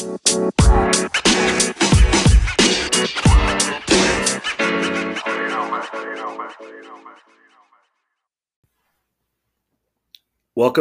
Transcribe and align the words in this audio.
Welcome 0.00 0.18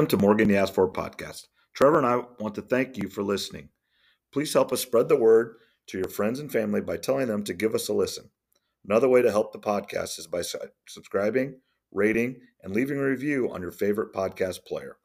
to 0.07 0.15
Morgan 0.15 0.47
Yas 0.47 0.69
for 0.69 0.89
podcast. 0.89 1.47
Trevor 1.73 1.97
and 1.97 2.07
I 2.07 2.21
want 2.39 2.55
to 2.55 2.61
thank 2.61 2.95
you 2.95 3.09
for 3.09 3.21
listening. 3.21 3.67
Please 4.31 4.53
help 4.53 4.71
us 4.71 4.79
spread 4.79 5.09
the 5.09 5.17
word 5.17 5.55
to 5.87 5.97
your 5.97 6.07
friends 6.07 6.39
and 6.39 6.49
family 6.49 6.79
by 6.79 6.95
telling 6.95 7.27
them 7.27 7.43
to 7.43 7.53
give 7.53 7.75
us 7.75 7.89
a 7.89 7.93
listen. 7.93 8.29
Another 8.85 9.09
way 9.09 9.21
to 9.21 9.31
help 9.31 9.51
the 9.51 9.59
podcast 9.59 10.17
is 10.17 10.27
by 10.27 10.43
subscribing, 10.87 11.59
rating, 11.91 12.37
and 12.63 12.73
leaving 12.73 12.97
a 12.97 13.03
review 13.03 13.51
on 13.51 13.61
your 13.61 13.71
favorite 13.71 14.13
podcast 14.13 14.63
player. 14.65 14.95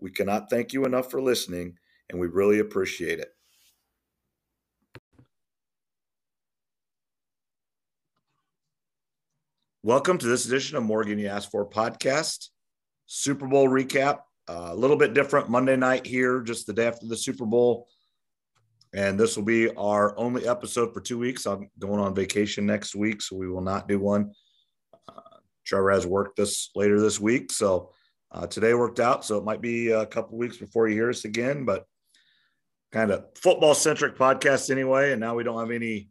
We 0.00 0.10
cannot 0.10 0.50
thank 0.50 0.72
you 0.72 0.84
enough 0.84 1.08
for 1.08 1.22
listening, 1.22 1.78
and 2.10 2.18
we 2.18 2.26
really 2.26 2.58
appreciate 2.58 3.20
it. 3.20 3.33
Welcome 9.86 10.16
to 10.16 10.26
this 10.26 10.46
edition 10.46 10.78
of 10.78 10.82
Morgan 10.82 11.18
You 11.18 11.28
Asked 11.28 11.50
For 11.50 11.68
podcast. 11.68 12.48
Super 13.04 13.46
Bowl 13.46 13.68
recap. 13.68 14.20
Uh, 14.48 14.68
a 14.70 14.74
little 14.74 14.96
bit 14.96 15.12
different 15.12 15.50
Monday 15.50 15.76
night 15.76 16.06
here, 16.06 16.40
just 16.40 16.66
the 16.66 16.72
day 16.72 16.86
after 16.86 17.06
the 17.06 17.18
Super 17.18 17.44
Bowl. 17.44 17.86
And 18.94 19.20
this 19.20 19.36
will 19.36 19.44
be 19.44 19.68
our 19.74 20.18
only 20.18 20.48
episode 20.48 20.94
for 20.94 21.02
two 21.02 21.18
weeks. 21.18 21.44
I'm 21.44 21.68
going 21.78 22.00
on 22.00 22.14
vacation 22.14 22.64
next 22.64 22.94
week, 22.94 23.20
so 23.20 23.36
we 23.36 23.46
will 23.46 23.60
not 23.60 23.86
do 23.86 23.98
one. 23.98 24.32
Uh, 25.06 25.20
Trevor 25.66 25.90
has 25.90 26.06
work 26.06 26.34
this 26.34 26.70
later 26.74 26.98
this 26.98 27.20
week. 27.20 27.52
So 27.52 27.90
uh, 28.32 28.46
today 28.46 28.72
worked 28.72 29.00
out. 29.00 29.22
So 29.22 29.36
it 29.36 29.44
might 29.44 29.60
be 29.60 29.90
a 29.90 30.06
couple 30.06 30.38
weeks 30.38 30.56
before 30.56 30.88
you 30.88 30.94
hear 30.94 31.10
us 31.10 31.26
again, 31.26 31.66
but 31.66 31.84
kind 32.90 33.10
of 33.10 33.26
football 33.36 33.74
centric 33.74 34.16
podcast 34.16 34.70
anyway. 34.70 35.12
And 35.12 35.20
now 35.20 35.34
we 35.34 35.44
don't 35.44 35.60
have 35.60 35.70
any 35.70 36.08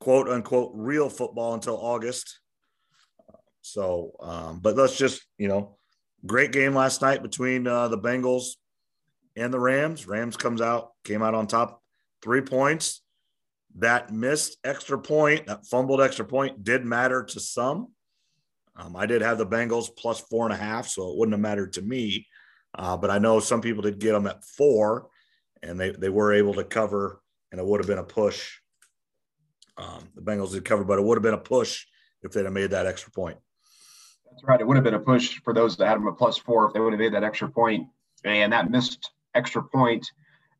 quote 0.00 0.28
unquote 0.28 0.72
real 0.74 1.08
football 1.08 1.54
until 1.54 1.76
August. 1.76 2.40
So, 3.62 4.12
um, 4.20 4.60
but 4.60 4.76
let's 4.76 4.96
just, 4.96 5.22
you 5.38 5.46
know, 5.46 5.76
great 6.26 6.52
game 6.52 6.74
last 6.74 7.02
night 7.02 7.22
between 7.22 7.66
uh, 7.66 7.88
the 7.88 7.98
Bengals 7.98 8.52
and 9.36 9.52
the 9.52 9.60
Rams. 9.60 10.06
Rams 10.06 10.36
comes 10.36 10.60
out, 10.60 10.92
came 11.04 11.22
out 11.22 11.34
on 11.34 11.46
top, 11.46 11.82
three 12.22 12.40
points. 12.40 13.02
That 13.76 14.12
missed 14.12 14.56
extra 14.64 14.98
point, 14.98 15.46
that 15.46 15.66
fumbled 15.66 16.00
extra 16.00 16.24
point 16.24 16.64
did 16.64 16.84
matter 16.84 17.22
to 17.22 17.38
some. 17.38 17.88
Um, 18.76 18.96
I 18.96 19.06
did 19.06 19.22
have 19.22 19.38
the 19.38 19.46
Bengals 19.46 19.94
plus 19.96 20.20
four 20.20 20.46
and 20.46 20.54
a 20.54 20.56
half, 20.56 20.88
so 20.88 21.10
it 21.10 21.18
wouldn't 21.18 21.34
have 21.34 21.40
mattered 21.40 21.74
to 21.74 21.82
me. 21.82 22.26
Uh, 22.74 22.96
but 22.96 23.10
I 23.10 23.18
know 23.18 23.40
some 23.40 23.60
people 23.60 23.82
did 23.82 23.98
get 23.98 24.12
them 24.12 24.26
at 24.26 24.44
four, 24.44 25.08
and 25.62 25.78
they, 25.78 25.90
they 25.90 26.08
were 26.08 26.32
able 26.32 26.54
to 26.54 26.64
cover, 26.64 27.20
and 27.52 27.60
it 27.60 27.66
would 27.66 27.80
have 27.80 27.86
been 27.86 27.98
a 27.98 28.04
push. 28.04 28.59
Um, 29.80 30.08
the 30.14 30.20
Bengals 30.20 30.52
did 30.52 30.64
cover, 30.64 30.84
but 30.84 30.98
it 30.98 31.02
would 31.02 31.16
have 31.16 31.22
been 31.22 31.34
a 31.34 31.38
push 31.38 31.86
if 32.22 32.32
they'd 32.32 32.44
have 32.44 32.52
made 32.52 32.70
that 32.70 32.86
extra 32.86 33.10
point. 33.10 33.38
That's 34.30 34.44
right. 34.44 34.60
It 34.60 34.66
would 34.66 34.76
have 34.76 34.84
been 34.84 34.94
a 34.94 35.00
push 35.00 35.40
for 35.42 35.54
those 35.54 35.76
that 35.76 35.88
had 35.88 35.96
them 35.96 36.08
at 36.08 36.18
plus 36.18 36.36
four 36.36 36.66
if 36.66 36.74
they 36.74 36.80
would 36.80 36.92
have 36.92 37.00
made 37.00 37.14
that 37.14 37.24
extra 37.24 37.48
point. 37.50 37.88
And 38.24 38.52
that 38.52 38.70
missed 38.70 39.10
extra 39.34 39.62
point 39.62 40.06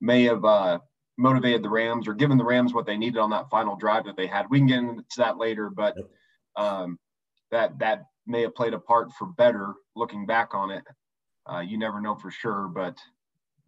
may 0.01 0.25
have 0.25 0.45
uh, 0.45 0.79
motivated 1.19 1.63
the 1.63 1.69
Rams 1.69 2.09
or 2.09 2.15
given 2.15 2.39
the 2.39 2.45
Rams 2.45 2.73
what 2.73 2.87
they 2.87 2.97
needed 2.97 3.19
on 3.19 3.31
that 3.31 3.51
final 3.51 3.77
drive 3.77 4.05
that 4.07 4.17
they 4.17 4.27
had. 4.27 4.47
We 4.49 4.59
can 4.59 4.67
get 4.67 4.79
into 4.79 5.05
that 5.19 5.37
later, 5.37 5.69
but 5.69 5.97
um, 6.57 6.99
that 7.51 7.79
that 7.79 8.05
may 8.27 8.43
have 8.43 8.55
played 8.55 8.75
a 8.75 8.79
part 8.79 9.13
for 9.13 9.27
better 9.27 9.75
looking 9.95 10.25
back 10.25 10.55
on 10.55 10.71
it. 10.71 10.85
Uh, 11.51 11.61
you 11.61 11.79
never 11.79 12.01
know 12.01 12.15
for 12.15 12.31
sure, 12.31 12.69
but 12.69 12.97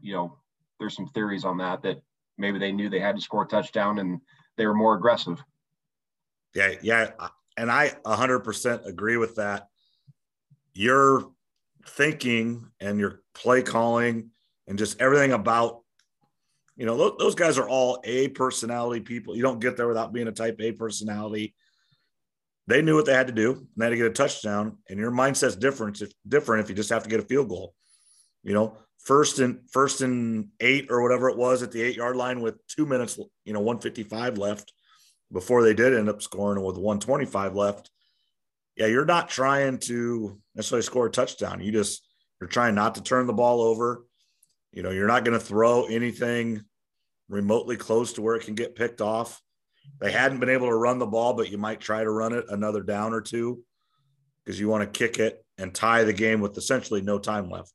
you 0.01 0.15
know 0.15 0.39
there's 0.79 0.97
some 0.97 1.09
theories 1.09 1.45
on 1.45 1.59
that 1.59 1.83
that 1.83 2.03
maybe 2.39 2.59
they 2.59 2.73
knew 2.73 2.89
they 2.89 3.01
had 3.01 3.17
to 3.17 3.23
score 3.23 3.45
a 3.45 3.47
touchdown 3.47 3.99
and 3.99 4.21
they 4.57 4.67
were 4.67 4.75
more 4.75 4.95
aggressive. 4.95 5.43
Yeah, 6.55 6.75
yeah, 6.83 7.11
and 7.57 7.71
I 7.71 7.93
100% 8.05 8.87
agree 8.87 9.17
with 9.17 9.37
that. 9.37 9.69
Your 10.75 11.31
thinking 11.87 12.69
and 12.81 12.99
your 12.99 13.23
play 13.35 13.63
calling 13.63 14.31
and 14.69 14.79
just 14.79 15.01
everything 15.01 15.33
about 15.33 15.81
you 16.77 16.87
know 16.87 17.15
those, 17.19 17.35
guys 17.35 17.59
are 17.59 17.69
all 17.69 18.01
a 18.05 18.29
personality 18.29 19.01
people. 19.01 19.37
You 19.37 19.43
don't 19.43 19.61
get 19.61 19.77
there 19.77 19.89
without 19.89 20.13
being 20.13 20.29
a 20.29 20.33
type 20.33 20.57
a 20.61 20.73
personality. 20.73 21.55
They 22.67 22.81
knew 22.81 22.97
what 22.97 23.05
they 23.05 23.13
had 23.13 23.27
to 23.27 23.33
do 23.33 23.53
and 23.53 23.67
they 23.77 23.85
had 23.85 23.91
to 23.91 23.97
get 23.97 24.07
a 24.07 24.11
touchdown 24.11 24.79
and 24.89 24.99
your 24.99 25.11
mindset's 25.11 25.57
different 25.57 26.01
if 26.01 26.13
different 26.27 26.65
if 26.65 26.71
you 26.71 26.75
just 26.75 26.91
have 26.91 27.03
to 27.03 27.11
get 27.11 27.21
a 27.21 27.25
field 27.25 27.49
goal. 27.49 27.75
You 28.43 28.55
know 28.55 28.79
first 29.05 29.39
and 29.39 29.61
first 29.71 30.01
and 30.01 30.49
eight 30.61 30.87
or 30.91 31.03
whatever 31.03 31.29
it 31.29 31.37
was 31.37 31.63
at 31.63 31.73
the 31.73 31.83
eight 31.83 31.97
yard 31.97 32.17
line 32.17 32.41
with 32.41 32.55
two 32.69 32.87
minutes 32.87 33.19
you 33.45 33.53
know 33.53 33.61
155 33.61 34.39
left 34.39 34.73
before 35.33 35.63
they 35.63 35.75
did 35.75 35.95
end 35.95 36.09
up 36.09 36.23
scoring 36.23 36.63
with 36.63 36.77
125 36.77 37.55
left 37.55 37.91
yeah, 38.77 38.87
you're 38.87 39.05
not 39.05 39.29
trying 39.29 39.79
to 39.81 40.39
necessarily 40.55 40.83
score 40.83 41.07
a 41.07 41.11
touchdown. 41.11 41.61
You 41.61 41.73
just 41.73 42.07
you're 42.41 42.49
trying 42.49 42.75
not 42.75 42.95
to 42.95 43.03
turn 43.03 43.27
the 43.27 43.33
ball 43.33 43.61
over. 43.61 44.05
You 44.73 44.83
know, 44.83 44.91
you're 44.91 45.09
not 45.09 45.25
going 45.25 45.39
to 45.39 45.45
throw 45.45 45.85
anything 45.85 46.63
remotely 47.29 47.77
close 47.77 48.15
to 48.15 48.23
where 48.23 48.37
it 48.37 48.45
can 48.45 48.55
get 48.55 48.75
picked 48.75 49.01
off. 49.01 49.41
They 50.01 50.11
hadn't 50.11 50.41
been 50.41 50.49
able 50.49 50.69
to 50.69 50.75
run 50.75 50.99
the 50.99 51.07
ball, 51.07 51.35
but 51.35 51.51
you 51.51 51.59
might 51.59 51.81
try 51.81 52.03
to 52.03 52.11
run 52.11 52.33
it 52.33 52.47
another 52.49 52.83
down 52.83 53.13
or 53.13 53.21
two 53.21 53.63
because 54.45 54.59
you 54.59 54.69
want 54.69 54.83
to 54.83 54.99
kick 54.99 55.19
it 55.19 55.45
and 55.59 55.75
tie 55.75 56.05
the 56.05 56.13
game 56.13 56.41
with 56.41 56.57
essentially 56.57 57.03
no 57.03 57.19
time 57.19 57.51
left. 57.51 57.73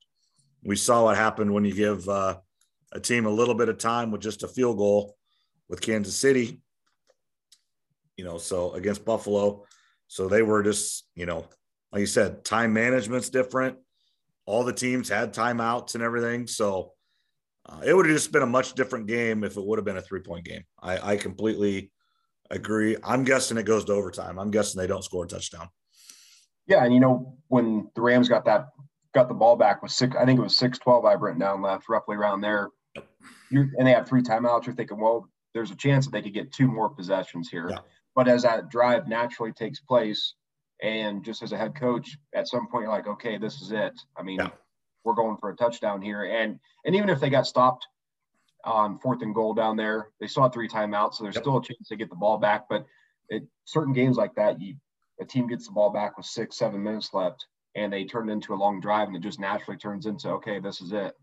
We 0.64 0.76
saw 0.76 1.06
what 1.06 1.18
happened 1.18 1.54
when 1.54 1.66
you 1.66 1.74
give 1.74 2.08
uh, 2.10 2.38
a 2.92 3.00
team 3.00 3.26
a 3.26 3.30
little 3.30 3.56
bit 3.56 3.70
of 3.70 3.78
time 3.78 4.12
with 4.12 4.22
just 4.22 4.44
a 4.44 4.48
field 4.48 4.78
goal 4.78 5.16
with 5.70 5.82
Kansas 5.82 6.16
City. 6.16 6.62
You 8.18 8.26
know, 8.26 8.38
so 8.38 8.72
against 8.74 9.06
Buffalo, 9.06 9.66
so 10.08 10.28
they 10.28 10.42
were 10.42 10.64
just, 10.64 11.08
you 11.16 11.26
know, 11.26 11.46
like 11.92 12.00
you 12.00 12.08
said, 12.08 12.44
time 12.44 12.74
management's 12.74 13.30
different. 13.30 13.78
All 14.46 14.64
the 14.64 14.74
teams 14.74 15.10
had 15.10 15.34
timeouts 15.34 15.94
and 15.94 16.04
everything. 16.04 16.48
So 16.48 16.94
uh, 17.66 17.82
it 17.86 17.94
would 17.94 18.06
have 18.08 18.16
just 18.16 18.32
been 18.32 18.44
a 18.44 18.48
much 18.48 18.74
different 18.74 19.08
game 19.08 19.44
if 19.44 19.58
it 19.58 19.64
would 19.64 19.78
have 19.78 19.86
been 19.86 19.98
a 19.98 20.02
three 20.02 20.22
point 20.22 20.46
game. 20.46 20.64
I, 20.82 21.14
I 21.14 21.18
completely 21.18 21.92
agree. 22.50 22.98
I'm 23.04 23.24
guessing 23.24 23.58
it 23.58 23.64
goes 23.64 23.86
to 23.86 23.94
overtime. 23.94 24.40
I'm 24.40 24.52
guessing 24.52 24.80
they 24.80 24.88
don't 24.88 25.04
score 25.04 25.26
a 25.26 25.28
touchdown. 25.28 25.68
Yeah. 26.66 26.84
And, 26.84 26.94
you 26.94 27.00
know, 27.00 27.38
when 27.50 27.90
the 27.94 28.02
Rams 28.02 28.30
got 28.30 28.46
that, 28.46 28.70
got 29.18 29.28
the 29.28 29.34
ball 29.34 29.56
back 29.56 29.82
with 29.82 29.92
six, 29.92 30.16
I 30.16 30.26
think 30.26 30.40
it 30.40 30.44
was 30.44 30.56
6 30.58 30.78
12, 30.78 31.06
I've 31.06 31.22
written 31.22 31.40
down 31.40 31.62
left, 31.62 31.90
roughly 31.90 32.16
around 32.16 32.42
there. 32.42 32.70
You're, 33.50 33.70
and 33.78 33.88
they 33.88 33.92
have 33.92 34.08
three 34.08 34.22
timeouts. 34.22 34.66
You're 34.66 34.76
thinking, 34.76 35.00
well, 35.00 35.30
there's 35.54 35.72
a 35.72 35.76
chance 35.76 36.06
that 36.06 36.12
they 36.12 36.22
could 36.22 36.34
get 36.34 36.52
two 36.52 36.68
more 36.68 36.90
possessions 36.90 37.50
here. 37.50 37.70
Yeah. 37.70 37.80
But 38.16 38.28
as 38.28 38.44
that 38.44 38.70
drive 38.70 39.08
naturally 39.08 39.52
takes 39.52 39.80
place, 39.80 40.36
and 40.84 41.24
just 41.24 41.42
as 41.42 41.52
a 41.52 41.58
head 41.58 41.76
coach, 41.76 42.18
at 42.36 42.48
some 42.48 42.68
point 42.68 42.84
you're 42.84 42.92
like, 42.92 43.08
okay, 43.08 43.38
this 43.38 43.62
is 43.62 43.72
it. 43.72 43.94
I 44.16 44.22
mean, 44.22 44.40
yeah. 44.40 44.50
we're 45.04 45.16
going 45.16 45.38
for 45.38 45.50
a 45.50 45.56
touchdown 45.56 46.02
here. 46.02 46.24
And 46.24 46.60
and 46.86 46.96
even 46.96 47.10
if 47.10 47.20
they 47.20 47.30
got 47.30 47.48
stopped 47.48 47.88
on 48.64 49.00
fourth 49.00 49.22
and 49.24 49.34
goal 49.34 49.54
down 49.54 49.78
there, 49.78 50.10
they 50.20 50.28
still 50.28 50.44
have 50.44 50.54
three 50.54 50.68
timeouts, 50.68 51.16
so 51.16 51.24
there's 51.24 51.36
yep. 51.36 51.44
still 51.44 51.58
a 51.58 51.64
chance 51.64 51.88
to 51.88 51.96
get 51.96 52.10
the 52.10 52.16
ball 52.16 52.38
back. 52.38 52.66
But 52.70 52.86
it, 53.30 53.44
certain 53.66 53.94
games 53.94 54.18
like 54.18 54.36
that, 54.36 54.62
you 54.62 54.76
a 55.20 55.26
team 55.26 55.48
gets 55.48 55.66
the 55.66 55.74
ball 55.74 55.90
back 55.90 56.18
with 56.18 56.28
six, 56.28 56.58
seven 56.58 56.84
minutes 56.84 57.12
left, 57.14 57.48
and 57.78 57.94
they 57.94 58.04
turn 58.04 58.30
it 58.30 58.34
into 58.34 58.54
a 58.54 58.56
long 58.56 58.82
drive, 58.82 59.08
and 59.08 59.16
it 59.16 59.22
just 59.22 59.40
naturally 59.40 59.78
turns 59.78 60.06
into 60.06 60.30
okay, 60.32 60.60
this 60.60 60.82
is 60.82 60.92
it. 60.92 61.14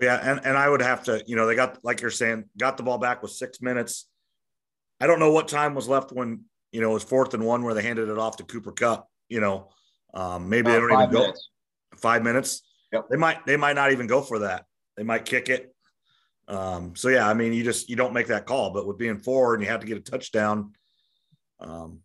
Yeah, 0.00 0.18
and 0.22 0.40
and 0.44 0.56
I 0.56 0.68
would 0.68 0.82
have 0.82 1.04
to, 1.04 1.24
you 1.26 1.36
know, 1.36 1.46
they 1.46 1.54
got 1.54 1.82
like 1.82 2.02
you're 2.02 2.10
saying, 2.10 2.44
got 2.58 2.76
the 2.76 2.82
ball 2.82 2.98
back 2.98 3.22
with 3.22 3.32
six 3.32 3.62
minutes 3.62 4.06
I 5.00 5.06
don't 5.06 5.18
know 5.18 5.32
what 5.32 5.48
time 5.48 5.74
was 5.74 5.88
left 5.88 6.12
when 6.12 6.44
you 6.72 6.80
know 6.80 6.90
it 6.90 6.94
was 6.94 7.04
fourth 7.04 7.32
and 7.34 7.44
one 7.44 7.62
where 7.62 7.74
they 7.74 7.82
handed 7.82 8.08
it 8.08 8.18
off 8.18 8.36
to 8.36 8.44
Cooper 8.44 8.72
Kupp. 8.72 9.08
You 9.28 9.40
know, 9.40 9.70
um, 10.12 10.48
maybe 10.48 10.70
uh, 10.70 10.74
they 10.74 10.80
don't 10.80 10.92
even 10.92 11.10
minutes. 11.10 11.48
go 11.92 11.98
five 11.98 12.22
minutes. 12.22 12.62
Yep. 12.92 13.08
They 13.10 13.16
might 13.16 13.46
they 13.46 13.56
might 13.56 13.76
not 13.76 13.92
even 13.92 14.06
go 14.06 14.20
for 14.20 14.40
that. 14.40 14.66
They 14.96 15.02
might 15.02 15.24
kick 15.24 15.48
it. 15.48 15.74
Um, 16.48 16.94
so 16.96 17.08
yeah, 17.08 17.28
I 17.28 17.34
mean, 17.34 17.52
you 17.52 17.64
just 17.64 17.88
you 17.88 17.96
don't 17.96 18.12
make 18.12 18.26
that 18.26 18.44
call. 18.44 18.70
But 18.70 18.86
with 18.86 18.98
being 18.98 19.18
four 19.18 19.54
and 19.54 19.62
you 19.62 19.70
have 19.70 19.80
to 19.80 19.86
get 19.86 19.96
a 19.96 20.00
touchdown, 20.00 20.72
um, 21.60 22.00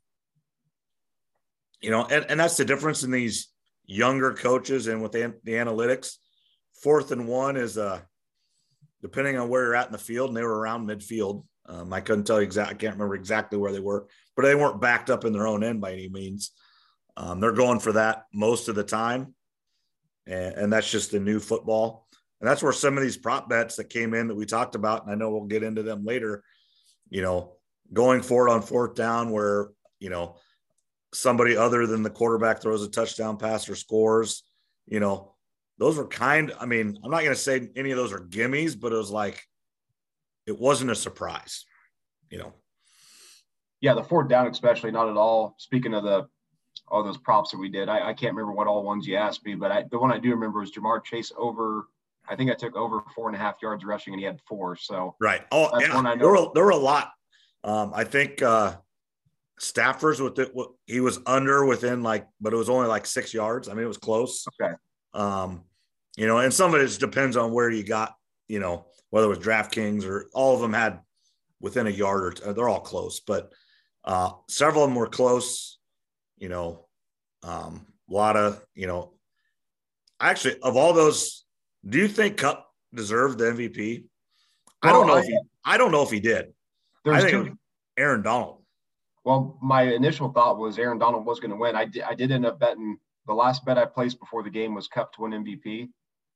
you 1.81 1.91
know, 1.91 2.05
and, 2.05 2.25
and 2.29 2.39
that's 2.39 2.57
the 2.57 2.65
difference 2.65 3.03
in 3.03 3.11
these 3.11 3.49
younger 3.85 4.33
coaches 4.33 4.87
and 4.87 5.01
with 5.01 5.11
the, 5.11 5.33
analytics. 5.47 6.15
Fourth 6.81 7.11
and 7.11 7.27
one 7.27 7.57
is 7.57 7.77
uh 7.77 8.01
depending 9.01 9.37
on 9.37 9.49
where 9.49 9.63
you're 9.63 9.75
at 9.75 9.85
in 9.85 9.91
the 9.91 9.99
field, 9.99 10.29
and 10.29 10.37
they 10.37 10.41
were 10.41 10.59
around 10.59 10.87
midfield. 10.87 11.45
Um, 11.67 11.93
I 11.93 12.01
couldn't 12.01 12.25
tell 12.25 12.37
you 12.37 12.43
exactly. 12.43 12.75
I 12.75 12.77
can't 12.77 12.95
remember 12.95 13.13
exactly 13.13 13.57
where 13.57 13.71
they 13.71 13.79
were, 13.79 14.07
but 14.35 14.43
they 14.43 14.55
weren't 14.55 14.81
backed 14.81 15.11
up 15.11 15.25
in 15.25 15.33
their 15.33 15.45
own 15.45 15.63
end 15.63 15.79
by 15.79 15.93
any 15.93 16.09
means. 16.09 16.51
Um, 17.15 17.39
they're 17.39 17.51
going 17.51 17.79
for 17.79 17.91
that 17.91 18.25
most 18.33 18.67
of 18.67 18.73
the 18.73 18.83
time, 18.83 19.35
and, 20.25 20.55
and, 20.55 20.73
that's 20.73 20.89
just 20.89 21.11
the 21.11 21.19
new 21.19 21.39
football. 21.39 22.07
And 22.41 22.49
that's 22.49 22.63
where 22.63 22.73
some 22.73 22.97
of 22.97 23.03
these 23.03 23.15
prop 23.15 23.47
bets 23.47 23.75
that 23.75 23.89
came 23.89 24.13
in 24.13 24.27
that 24.27 24.35
we 24.35 24.45
talked 24.45 24.75
about, 24.75 25.03
and 25.03 25.11
I 25.11 25.15
know 25.15 25.29
we'll 25.29 25.45
get 25.45 25.63
into 25.63 25.83
them 25.83 26.03
later. 26.03 26.43
You 27.09 27.21
know, 27.21 27.53
going 27.93 28.23
for 28.23 28.47
it 28.47 28.51
on 28.51 28.63
fourth 28.63 28.95
down, 28.95 29.29
where 29.29 29.69
you 29.99 30.09
know 30.09 30.37
somebody 31.15 31.55
other 31.55 31.87
than 31.87 32.03
the 32.03 32.09
quarterback 32.09 32.61
throws 32.61 32.83
a 32.83 32.89
touchdown 32.89 33.37
pass 33.37 33.69
or 33.69 33.75
scores. 33.75 34.43
You 34.87 34.99
know, 34.99 35.33
those 35.77 35.97
were 35.97 36.07
kind. 36.07 36.53
I 36.59 36.65
mean, 36.65 36.97
I'm 37.03 37.11
not 37.11 37.21
going 37.21 37.33
to 37.33 37.35
say 37.35 37.69
any 37.75 37.91
of 37.91 37.97
those 37.97 38.13
are 38.13 38.19
gimmies, 38.19 38.79
but 38.79 38.93
it 38.93 38.97
was 38.97 39.11
like 39.11 39.43
it 40.45 40.57
wasn't 40.57 40.91
a 40.91 40.95
surprise, 40.95 41.65
you 42.29 42.37
know. 42.37 42.53
Yeah, 43.81 43.93
the 43.93 44.03
fourth 44.03 44.29
down, 44.29 44.47
especially 44.47 44.91
not 44.91 45.09
at 45.09 45.17
all. 45.17 45.55
Speaking 45.57 45.93
of 45.93 46.03
the 46.03 46.27
all 46.87 47.03
those 47.03 47.17
props 47.17 47.51
that 47.51 47.57
we 47.57 47.69
did, 47.69 47.89
I, 47.89 48.09
I 48.09 48.13
can't 48.13 48.33
remember 48.33 48.53
what 48.53 48.67
all 48.67 48.83
ones 48.83 49.07
you 49.07 49.15
asked 49.15 49.45
me, 49.45 49.55
but 49.55 49.71
I, 49.71 49.85
the 49.89 49.97
one 49.97 50.11
I 50.11 50.19
do 50.19 50.29
remember 50.29 50.59
was 50.59 50.71
Ja'Marr 50.71 51.03
Chase 51.03 51.31
over. 51.37 51.87
I 52.27 52.35
think 52.35 52.51
I 52.51 52.55
took 52.55 52.75
over 52.75 53.03
four 53.15 53.27
and 53.27 53.35
a 53.35 53.39
half 53.39 53.55
yards 53.61 53.83
rushing, 53.85 54.13
and 54.13 54.19
he 54.19 54.25
had 54.25 54.39
four. 54.47 54.75
So 54.75 55.15
right. 55.19 55.43
Oh, 55.51 55.69
that's 55.71 55.87
yeah. 55.87 55.95
one 55.95 56.05
I 56.05 56.15
There 56.15 56.29
were 56.29 56.47
there 56.53 56.63
were 56.63 56.71
a 56.71 56.77
lot. 56.77 57.11
Um, 57.63 57.91
I 57.95 58.03
think 58.03 58.41
uh, 58.41 58.77
Stafford's 59.59 60.21
with 60.21 60.37
it. 60.39 60.51
He 60.85 60.99
was 60.99 61.19
under 61.25 61.65
within 61.65 62.03
like, 62.03 62.27
but 62.41 62.53
it 62.53 62.57
was 62.57 62.69
only 62.69 62.87
like 62.87 63.05
six 63.05 63.33
yards. 63.33 63.69
I 63.69 63.73
mean, 63.73 63.83
it 63.85 63.87
was 63.87 63.97
close. 63.97 64.45
Okay. 64.61 64.73
Um, 65.13 65.63
you 66.17 66.27
know, 66.27 66.39
and 66.39 66.53
some 66.53 66.73
of 66.73 66.81
it 66.81 66.85
just 66.85 66.99
depends 66.99 67.37
on 67.37 67.51
where 67.51 67.69
you 67.69 67.83
got. 67.83 68.13
You 68.47 68.59
know, 68.59 68.85
whether 69.09 69.25
it 69.25 69.29
was 69.29 69.39
DraftKings 69.39 70.05
or 70.05 70.29
all 70.33 70.53
of 70.55 70.61
them 70.61 70.73
had 70.73 70.99
within 71.59 71.87
a 71.87 71.91
yard 71.91 72.23
or 72.25 72.31
two, 72.31 72.53
they're 72.53 72.69
all 72.69 72.79
close, 72.81 73.21
but 73.21 73.51
uh, 74.03 74.31
several 74.47 74.83
of 74.83 74.89
them 74.89 74.95
were 74.95 75.07
close. 75.07 75.79
You 76.37 76.49
know, 76.49 76.85
um, 77.43 77.87
a 78.09 78.13
lot 78.13 78.35
of 78.37 78.63
you 78.75 78.87
know. 78.87 79.13
Actually, 80.19 80.59
of 80.61 80.77
all 80.77 80.93
those, 80.93 81.43
do 81.87 81.97
you 81.97 82.07
think 82.07 82.37
Kupp 82.37 82.67
deserved 82.93 83.37
the 83.39 83.45
MVP? 83.45 84.05
I 84.81 84.91
don't 84.91 85.07
know 85.07 85.15
I- 85.15 85.19
if 85.19 85.25
he. 85.25 85.39
I 85.63 85.77
don't 85.77 85.91
know 85.91 86.03
if 86.03 86.11
he 86.11 86.19
did. 86.19 86.45
I 87.05 87.19
There's 87.19 87.23
think 87.31 87.47
two. 87.47 87.57
Aaron 87.97 88.21
Donald. 88.21 88.61
Well, 89.25 89.57
my 89.61 89.81
initial 89.81 90.29
thought 90.29 90.59
was 90.59 90.77
Aaron 90.77 90.99
Donald 90.99 91.25
was 91.25 91.39
going 91.39 91.49
to 91.51 91.57
win. 91.57 91.75
I 91.75 91.85
did, 91.85 92.03
I 92.03 92.13
did 92.13 92.31
end 92.31 92.45
up 92.45 92.59
betting 92.59 92.97
the 93.25 93.33
last 93.33 93.65
bet 93.65 93.77
I 93.77 93.85
placed 93.85 94.19
before 94.19 94.43
the 94.43 94.51
game 94.51 94.75
was 94.75 94.87
Kupp 94.87 95.13
to 95.13 95.21
win 95.21 95.31
MVP. 95.31 95.89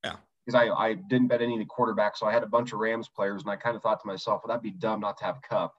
Yeah. 0.03 0.15
Because 0.43 0.55
I, 0.55 0.73
I 0.73 0.93
didn't 0.95 1.27
bet 1.27 1.43
any 1.43 1.53
of 1.53 1.59
the 1.59 1.65
quarterbacks. 1.65 2.17
So 2.17 2.25
I 2.25 2.33
had 2.33 2.41
a 2.41 2.47
bunch 2.47 2.73
of 2.73 2.79
Rams 2.79 3.07
players 3.07 3.43
and 3.43 3.51
I 3.51 3.57
kind 3.57 3.75
of 3.75 3.83
thought 3.83 4.01
to 4.01 4.07
myself, 4.07 4.41
well, 4.43 4.49
that'd 4.49 4.63
be 4.63 4.77
dumb 4.77 4.99
not 4.99 5.17
to 5.19 5.25
have 5.25 5.39
Kupp. 5.47 5.75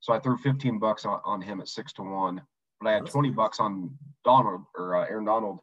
So 0.00 0.12
I 0.12 0.18
threw 0.18 0.36
15 0.38 0.80
bucks 0.80 1.04
on, 1.04 1.20
on 1.24 1.40
him 1.40 1.60
at 1.60 1.68
six 1.68 1.92
to 1.94 2.02
one, 2.02 2.42
but 2.80 2.88
I 2.88 2.94
had 2.94 3.06
20 3.06 3.30
bucks 3.30 3.60
on 3.60 3.96
Donald 4.24 4.62
or 4.76 4.96
uh, 4.96 5.06
Aaron 5.06 5.26
Donald 5.26 5.60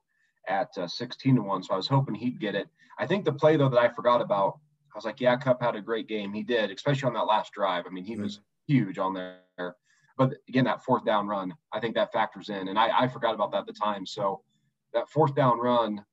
at 0.48 0.70
uh, 0.78 0.88
16 0.88 1.36
to 1.36 1.42
one. 1.42 1.64
So 1.64 1.74
I 1.74 1.78
was 1.78 1.88
hoping 1.88 2.16
he'd 2.16 2.40
get 2.40 2.56
it. 2.56 2.70
I 2.98 3.06
think 3.06 3.26
the 3.26 3.34
play 3.34 3.58
though 3.58 3.70
that 3.70 3.80
I 3.80 3.90
forgot 3.90 4.22
about, 4.22 4.60
I 4.94 4.98
was 4.98 5.04
like, 5.04 5.20
yeah, 5.20 5.36
Kupp 5.36 5.62
had 5.62 5.76
a 5.76 5.82
great 5.82 6.08
game. 6.08 6.32
He 6.32 6.44
did, 6.44 6.72
especially 6.72 7.08
on 7.08 7.14
that 7.16 7.28
last 7.28 7.52
drive. 7.52 7.86
I 7.86 7.90
mean, 7.90 8.06
he 8.06 8.16
was 8.16 8.40
huge 8.68 8.98
on 8.98 9.14
there. 9.14 9.42
But 10.18 10.34
again, 10.50 10.66
that 10.66 10.84
fourth 10.84 11.06
down 11.06 11.28
run, 11.28 11.54
I 11.72 11.80
think 11.80 11.96
that 11.96 12.12
factors 12.12 12.50
in. 12.50 12.70
And 12.70 12.80
I, 12.80 13.04
I 13.04 13.08
forgot 13.08 13.36
about 13.36 13.52
that 13.52 13.60
at 13.60 13.68
the 13.68 13.74
time. 13.74 14.06
So 14.06 14.42
that 14.94 15.10
fourth 15.10 15.36
down 15.36 15.60
run, 15.60 16.04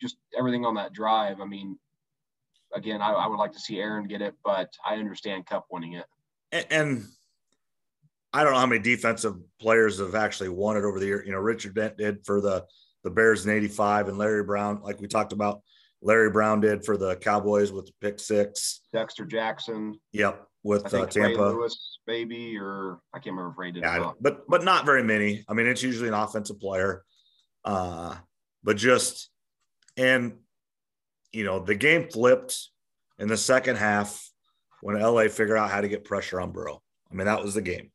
just 0.00 0.16
everything 0.36 0.64
on 0.64 0.74
that 0.74 0.92
drive. 0.92 1.40
I 1.40 1.44
mean, 1.44 1.78
again, 2.74 3.00
I, 3.00 3.12
I 3.12 3.26
would 3.28 3.36
like 3.36 3.52
to 3.52 3.60
see 3.60 3.78
Aaron 3.78 4.06
get 4.08 4.22
it, 4.22 4.34
but 4.44 4.72
I 4.84 4.96
understand 4.96 5.46
Kupp 5.46 5.66
winning 5.70 5.94
it. 5.94 6.06
and, 6.52 6.66
and 6.70 7.04
I 8.32 8.44
don't 8.44 8.52
know 8.52 8.58
how 8.58 8.66
many 8.66 8.80
defensive 8.80 9.36
players 9.60 9.98
have 9.98 10.14
actually 10.14 10.50
won 10.50 10.76
it 10.76 10.84
over 10.84 10.98
the 11.00 11.06
year. 11.06 11.24
You 11.24 11.32
know, 11.32 11.38
Richard 11.38 11.74
Dent 11.74 11.96
did 11.96 12.24
for 12.24 12.40
the 12.40 12.64
the 13.02 13.10
Bears 13.10 13.46
in 13.46 13.52
'85, 13.52 14.08
and 14.08 14.18
Larry 14.18 14.44
Brown, 14.44 14.82
like 14.82 15.00
we 15.00 15.08
talked 15.08 15.32
about, 15.32 15.62
Larry 16.02 16.30
Brown 16.30 16.60
did 16.60 16.84
for 16.84 16.96
the 16.96 17.16
Cowboys 17.16 17.72
with 17.72 17.86
the 17.86 17.92
pick 18.00 18.20
six. 18.20 18.80
Dexter 18.92 19.24
Jackson, 19.24 19.98
Yep, 20.12 20.46
with 20.62 20.92
uh, 20.92 21.06
Tampa. 21.06 21.42
Lewis, 21.42 21.98
maybe, 22.06 22.56
or 22.58 22.98
I 23.12 23.18
can't 23.18 23.34
remember 23.36 23.52
if 23.52 23.58
Ray 23.58 23.70
did. 23.72 23.82
Yeah, 23.82 23.88
or 23.88 23.92
I 23.92 23.98
not. 23.98 24.04
don't- 24.04 24.22
but 24.22 24.48
but 24.48 24.64
not 24.64 24.86
very 24.86 25.02
many. 25.02 25.44
I 25.48 25.54
mean, 25.54 25.66
it's 25.66 25.82
usually 25.82 26.08
an 26.08 26.14
offensive 26.14 26.60
player, 26.60 27.04
uh, 27.64 28.16
but 28.62 28.76
just 28.76 29.30
and 29.96 30.38
you 31.32 31.44
know 31.44 31.60
the 31.60 31.74
game 31.74 32.08
flipped 32.10 32.68
in 33.18 33.28
the 33.28 33.36
second 33.36 33.76
half 33.76 34.30
when 34.82 34.98
LA 35.00 35.28
figured 35.28 35.58
out 35.58 35.70
how 35.70 35.80
to 35.80 35.88
get 35.88 36.04
pressure 36.04 36.40
on 36.40 36.52
Burrow. 36.52 36.82
I 37.10 37.14
mean, 37.14 37.26
that 37.26 37.42
was 37.42 37.54
the 37.54 37.62
game. 37.62 37.90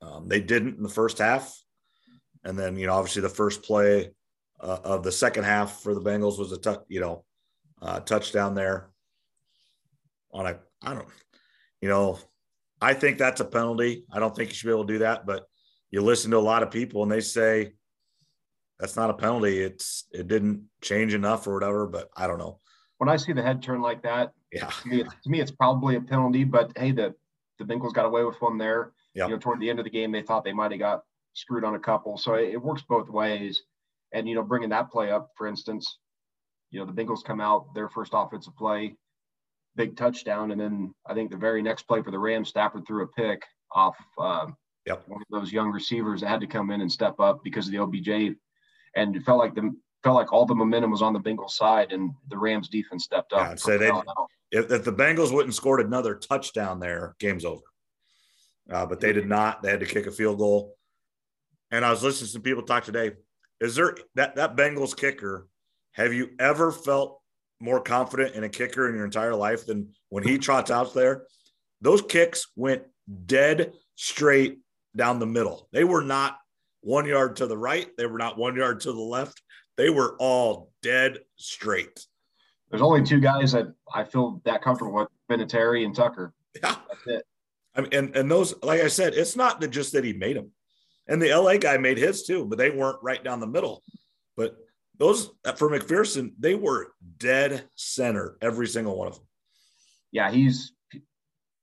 Um, 0.00 0.28
they 0.28 0.40
didn't 0.40 0.76
in 0.76 0.82
the 0.82 0.88
first 0.88 1.18
half, 1.18 1.56
and 2.44 2.58
then 2.58 2.76
you 2.76 2.86
know 2.86 2.94
obviously 2.94 3.22
the 3.22 3.28
first 3.28 3.62
play 3.62 4.10
uh, 4.60 4.78
of 4.84 5.02
the 5.02 5.12
second 5.12 5.44
half 5.44 5.82
for 5.82 5.94
the 5.94 6.00
Bengals 6.00 6.38
was 6.38 6.52
a 6.52 6.56
touch, 6.58 6.80
you 6.88 7.00
know, 7.00 7.24
uh, 7.82 8.00
touchdown 8.00 8.54
there 8.54 8.90
on 10.32 10.46
a 10.46 10.58
I 10.82 10.94
don't, 10.94 11.08
you 11.80 11.88
know, 11.88 12.18
I 12.80 12.94
think 12.94 13.18
that's 13.18 13.40
a 13.40 13.44
penalty. 13.44 14.04
I 14.12 14.18
don't 14.18 14.34
think 14.34 14.50
you 14.50 14.54
should 14.54 14.66
be 14.66 14.72
able 14.72 14.86
to 14.86 14.92
do 14.94 14.98
that, 15.00 15.26
but 15.26 15.46
you 15.90 16.00
listen 16.02 16.30
to 16.32 16.36
a 16.36 16.38
lot 16.38 16.62
of 16.62 16.70
people 16.70 17.02
and 17.02 17.10
they 17.10 17.20
say 17.20 17.72
that's 18.78 18.96
not 18.96 19.10
a 19.10 19.14
penalty. 19.14 19.58
It's 19.58 20.04
it 20.12 20.28
didn't 20.28 20.64
change 20.82 21.14
enough 21.14 21.46
or 21.46 21.54
whatever, 21.54 21.86
but 21.86 22.08
I 22.16 22.26
don't 22.26 22.38
know. 22.38 22.60
When 22.98 23.08
I 23.08 23.16
see 23.16 23.32
the 23.32 23.42
head 23.42 23.62
turn 23.62 23.80
like 23.80 24.02
that, 24.02 24.32
Yeah. 24.52 24.66
to 24.82 24.88
me, 24.88 25.00
it's, 25.00 25.14
to 25.24 25.30
me, 25.30 25.40
it's 25.40 25.50
probably 25.50 25.96
a 25.96 26.00
penalty. 26.00 26.44
But 26.44 26.76
hey, 26.76 26.92
the 26.92 27.14
the 27.58 27.64
Bengals 27.64 27.92
got 27.92 28.06
away 28.06 28.24
with 28.24 28.40
one 28.40 28.58
there. 28.58 28.92
Yeah. 29.14 29.24
You 29.26 29.32
know, 29.32 29.38
toward 29.38 29.60
the 29.60 29.68
end 29.68 29.80
of 29.80 29.84
the 29.84 29.90
game, 29.90 30.12
they 30.12 30.22
thought 30.22 30.44
they 30.44 30.52
might 30.52 30.70
have 30.70 30.78
got 30.78 31.02
screwed 31.32 31.64
on 31.64 31.74
a 31.74 31.78
couple. 31.78 32.16
So 32.16 32.34
it, 32.34 32.50
it 32.50 32.62
works 32.62 32.82
both 32.88 33.08
ways. 33.08 33.62
And 34.12 34.28
you 34.28 34.34
know, 34.34 34.42
bringing 34.42 34.68
that 34.70 34.90
play 34.90 35.10
up, 35.10 35.30
for 35.36 35.46
instance, 35.48 35.98
you 36.70 36.78
know, 36.78 36.86
the 36.86 36.92
Bengals 36.92 37.24
come 37.24 37.40
out 37.40 37.74
their 37.74 37.88
first 37.88 38.12
offensive 38.14 38.56
play, 38.56 38.94
big 39.78 39.96
touchdown, 39.96 40.50
and 40.50 40.60
then 40.60 40.92
I 41.06 41.14
think 41.14 41.30
the 41.30 41.36
very 41.38 41.62
next 41.62 41.84
play 41.84 42.02
for 42.02 42.10
the 42.10 42.18
Rams, 42.18 42.48
Stafford 42.50 42.84
threw 42.86 43.04
a 43.04 43.06
pick 43.06 43.42
off 43.72 43.96
uh, 44.18 44.46
Yep. 44.86 45.04
one 45.06 45.20
of 45.22 45.26
those 45.40 45.52
young 45.52 45.70
receivers 45.70 46.20
that 46.20 46.28
had 46.28 46.40
to 46.40 46.46
come 46.46 46.70
in 46.70 46.80
and 46.80 46.90
step 46.90 47.20
up 47.20 47.42
because 47.44 47.66
of 47.66 47.72
the 47.72 47.78
OBJ, 47.78 48.36
and 48.96 49.14
it 49.16 49.22
felt 49.22 49.38
like 49.38 49.54
the 49.54 49.74
felt 50.02 50.16
like 50.16 50.32
all 50.32 50.46
the 50.46 50.54
momentum 50.54 50.90
was 50.90 51.02
on 51.02 51.12
the 51.12 51.20
Bengals 51.20 51.50
side, 51.50 51.92
and 51.92 52.10
the 52.28 52.36
Rams 52.38 52.68
defense 52.68 53.04
stepped 53.04 53.32
up. 53.32 53.40
Yeah, 53.40 53.74
I'd 53.74 53.80
they- 53.80 53.92
If, 54.50 54.70
if 54.70 54.84
the 54.84 54.92
Bengals 54.92 55.32
wouldn't 55.32 55.54
scored 55.54 55.80
another 55.84 56.14
touchdown 56.14 56.80
there, 56.80 57.14
game's 57.18 57.44
over. 57.44 57.62
Uh, 58.70 58.86
but 58.86 59.00
they 59.00 59.12
did 59.12 59.28
not. 59.28 59.62
They 59.62 59.70
had 59.70 59.80
to 59.80 59.86
kick 59.86 60.06
a 60.06 60.10
field 60.10 60.38
goal. 60.38 60.76
And 61.70 61.84
I 61.84 61.90
was 61.90 62.02
listening 62.02 62.26
to 62.28 62.32
some 62.32 62.42
people 62.42 62.62
talk 62.62 62.84
today. 62.84 63.12
Is 63.60 63.74
there 63.74 63.94
that 64.14 64.36
that 64.36 64.56
Bengals 64.56 64.96
kicker? 64.96 65.48
Have 65.92 66.14
you 66.14 66.30
ever 66.38 66.72
felt 66.72 67.17
more 67.60 67.80
confident 67.80 68.34
in 68.34 68.44
a 68.44 68.48
kicker 68.48 68.88
in 68.88 68.94
your 68.94 69.04
entire 69.04 69.34
life 69.34 69.66
than 69.66 69.94
when 70.08 70.22
he 70.22 70.38
trots 70.38 70.70
out 70.70 70.94
there? 70.94 71.24
Those 71.80 72.02
kicks 72.02 72.48
went 72.56 72.82
dead 73.26 73.72
straight 73.94 74.58
down 74.96 75.18
the 75.18 75.26
middle. 75.26 75.68
They 75.72 75.84
were 75.84 76.02
not 76.02 76.38
one 76.80 77.06
yard 77.06 77.36
to 77.36 77.46
the 77.46 77.56
right. 77.56 77.88
They 77.96 78.06
were 78.06 78.18
not 78.18 78.38
one 78.38 78.56
yard 78.56 78.80
to 78.80 78.92
the 78.92 79.00
left. 79.00 79.42
They 79.76 79.90
were 79.90 80.16
all 80.18 80.70
dead 80.82 81.18
straight. 81.36 82.06
There's 82.70 82.82
only 82.82 83.02
two 83.02 83.20
guys 83.20 83.52
that 83.52 83.66
I 83.94 84.04
feel 84.04 84.42
that 84.44 84.62
comfortable 84.62 84.94
with: 84.94 85.08
Vinatieri 85.30 85.84
and 85.84 85.94
Tucker. 85.94 86.34
Yeah. 86.54 86.76
That's 86.88 87.06
it. 87.06 87.24
I 87.74 87.80
mean, 87.82 87.90
and 87.92 88.16
and 88.16 88.30
those, 88.30 88.54
like 88.62 88.80
I 88.80 88.88
said, 88.88 89.14
it's 89.14 89.36
not 89.36 89.60
that 89.60 89.68
just 89.68 89.92
that 89.92 90.04
he 90.04 90.12
made 90.12 90.36
them, 90.36 90.50
and 91.06 91.22
the 91.22 91.34
LA 91.34 91.56
guy 91.56 91.78
made 91.78 91.98
his 91.98 92.24
too, 92.24 92.44
but 92.44 92.58
they 92.58 92.70
weren't 92.70 93.02
right 93.02 93.22
down 93.22 93.40
the 93.40 93.46
middle. 93.46 93.82
But 94.36 94.56
those 94.98 95.30
uh, 95.44 95.52
for 95.52 95.70
McPherson, 95.70 96.32
they 96.38 96.54
were 96.54 96.92
dead 97.18 97.64
center, 97.76 98.36
every 98.40 98.66
single 98.66 98.96
one 98.96 99.08
of 99.08 99.14
them. 99.14 99.24
Yeah, 100.12 100.30
he's 100.30 100.72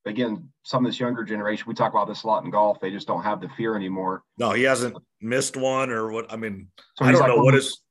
again 0.05 0.49
some 0.63 0.85
of 0.85 0.91
this 0.91 0.99
younger 0.99 1.23
generation. 1.23 1.65
We 1.67 1.73
talk 1.73 1.91
about 1.93 2.07
this 2.07 2.23
a 2.23 2.27
lot 2.27 2.43
in 2.43 2.51
golf. 2.51 2.79
They 2.79 2.91
just 2.91 3.07
don't 3.07 3.23
have 3.23 3.41
the 3.41 3.49
fear 3.49 3.75
anymore. 3.75 4.23
No, 4.37 4.51
he 4.51 4.63
hasn't 4.63 4.95
missed 5.21 5.57
one 5.57 5.89
or 5.89 6.11
what. 6.11 6.31
I 6.31 6.35
mean, 6.37 6.67
So 6.97 7.05
I 7.05 7.11
don't 7.11 7.21
like 7.21 7.29
know 7.29 7.43
what 7.43 7.55
is. 7.55 7.81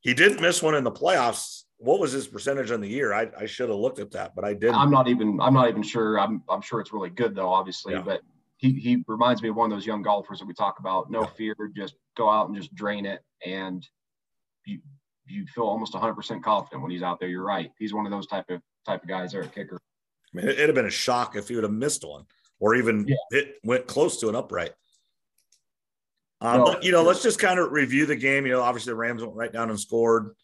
He 0.00 0.14
didn't 0.14 0.40
miss 0.40 0.62
one 0.62 0.74
in 0.74 0.84
the 0.84 0.90
playoffs. 0.92 1.64
What 1.76 2.00
was 2.00 2.12
his 2.12 2.26
percentage 2.26 2.70
on 2.70 2.80
the 2.80 2.88
year? 2.88 3.12
I, 3.14 3.30
I 3.38 3.46
should 3.46 3.68
have 3.68 3.78
looked 3.78 3.98
at 3.98 4.10
that, 4.12 4.34
but 4.34 4.44
I 4.44 4.54
didn't. 4.54 4.74
I'm 4.76 4.90
not 4.90 5.08
even 5.08 5.40
I'm 5.40 5.54
not 5.54 5.68
even 5.68 5.82
sure. 5.82 6.18
I'm 6.18 6.42
I'm 6.48 6.62
sure 6.62 6.80
it's 6.80 6.92
really 6.92 7.10
good 7.10 7.34
though, 7.34 7.48
obviously, 7.48 7.94
Yeah. 7.94 8.02
but 8.02 8.20
he 8.56 8.72
he 8.72 9.02
reminds 9.06 9.42
me 9.42 9.50
of 9.50 9.56
one 9.56 9.70
of 9.70 9.76
those 9.76 9.86
young 9.86 10.02
golfers 10.02 10.38
that 10.40 10.46
we 10.46 10.54
talk 10.54 10.78
about. 10.78 11.10
No 11.10 11.20
Yeah. 11.22 11.26
fear, 11.36 11.54
just 11.76 11.94
go 12.16 12.28
out 12.28 12.48
and 12.48 12.56
just 12.56 12.74
drain 12.74 13.06
it, 13.06 13.20
and 13.46 13.86
you 14.66 14.80
you 15.26 15.46
feel 15.46 15.64
almost 15.64 15.94
100 15.94 16.14
percent 16.14 16.42
confident 16.42 16.82
when 16.82 16.90
he's 16.90 17.02
out 17.02 17.20
there. 17.20 17.28
You're 17.28 17.44
right. 17.44 17.70
He's 17.78 17.94
one 17.94 18.04
of 18.06 18.10
those 18.12 18.26
type 18.26 18.48
of 18.50 18.60
type 18.86 19.02
of 19.02 19.08
guys 19.08 19.32
there 19.32 19.42
at 19.42 19.54
kicker. 19.54 19.76
I 19.76 20.36
mean, 20.36 20.48
it, 20.48 20.58
would 20.58 20.68
have 20.68 20.74
been 20.74 20.86
a 20.86 20.90
shock 20.90 21.36
if 21.36 21.48
he 21.48 21.54
would 21.54 21.64
have 21.64 21.72
missed 21.72 22.04
one 22.04 22.24
or 22.60 22.74
even 22.74 23.06
Yeah. 23.08 23.16
it 23.30 23.54
went 23.64 23.86
close 23.86 24.18
to 24.20 24.28
an 24.28 24.36
upright. 24.36 24.72
Um, 26.40 26.62
Well, 26.62 26.72
but, 26.74 26.84
you 26.84 26.92
know, 26.92 27.02
let's 27.02 27.22
just 27.22 27.38
kind 27.38 27.58
of 27.58 27.72
review 27.72 28.06
the 28.06 28.16
game. 28.16 28.46
You 28.46 28.52
know, 28.52 28.62
obviously 28.62 28.92
the 28.92 28.96
Rams 28.96 29.22
went 29.22 29.34
right 29.34 29.52
down 29.52 29.70
and 29.70 29.78
scored. 29.78 30.34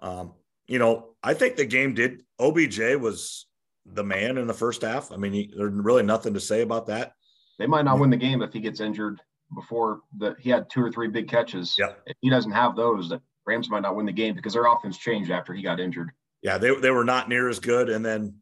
Um, 0.00 0.34
you 0.66 0.78
know, 0.78 1.14
I 1.22 1.34
think 1.34 1.56
the 1.56 1.64
game 1.64 1.94
did. 1.94 2.22
OBJ 2.38 2.96
was 3.00 3.46
the 3.86 4.04
man 4.04 4.38
in 4.38 4.46
the 4.46 4.54
first 4.54 4.82
half. 4.82 5.10
I 5.10 5.16
mean, 5.16 5.32
he, 5.32 5.52
there's 5.56 5.72
really 5.72 6.02
nothing 6.02 6.34
to 6.34 6.40
say 6.40 6.62
about 6.62 6.86
that. 6.86 7.12
They 7.58 7.66
might 7.66 7.84
not 7.84 7.94
Yeah. 7.96 8.00
win 8.00 8.10
the 8.10 8.16
game 8.16 8.42
if 8.42 8.52
he 8.52 8.60
gets 8.60 8.80
injured 8.80 9.20
before 9.54 10.00
the 10.16 10.34
he 10.38 10.50
had 10.50 10.70
two 10.70 10.82
or 10.82 10.90
three 10.90 11.08
big 11.08 11.28
catches. 11.28 11.76
Yeah. 11.78 11.92
If 12.06 12.16
he 12.20 12.30
doesn't 12.30 12.52
have 12.52 12.76
those, 12.76 13.12
Rams 13.46 13.68
might 13.70 13.82
not 13.82 13.96
win 13.96 14.06
the 14.06 14.12
game 14.12 14.34
because 14.34 14.54
their 14.54 14.66
offense 14.66 14.98
changed 14.98 15.30
after 15.30 15.52
he 15.52 15.62
got 15.62 15.80
injured. 15.80 16.10
Yeah, 16.42 16.58
they, 16.58 16.74
they 16.74 16.90
were 16.90 17.04
not 17.04 17.28
near 17.28 17.48
as 17.48 17.60
good. 17.60 17.88
And 17.88 18.04
then, 18.04 18.36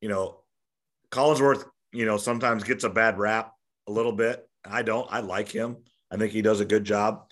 you 0.00 0.08
know, 0.08 0.40
Collinsworth, 1.10 1.64
you 1.92 2.06
know, 2.06 2.16
sometimes 2.16 2.64
gets 2.64 2.84
a 2.84 2.90
bad 2.90 3.18
rap 3.18 3.52
a 3.86 3.92
little 3.92 4.12
bit. 4.12 4.48
I 4.64 4.82
don't. 4.82 5.06
I 5.10 5.20
like 5.20 5.50
him. 5.50 5.76
I 6.10 6.16
think 6.16 6.32
he 6.32 6.42
does 6.42 6.60
a 6.60 6.64
good 6.64 6.84
job. 6.84 7.26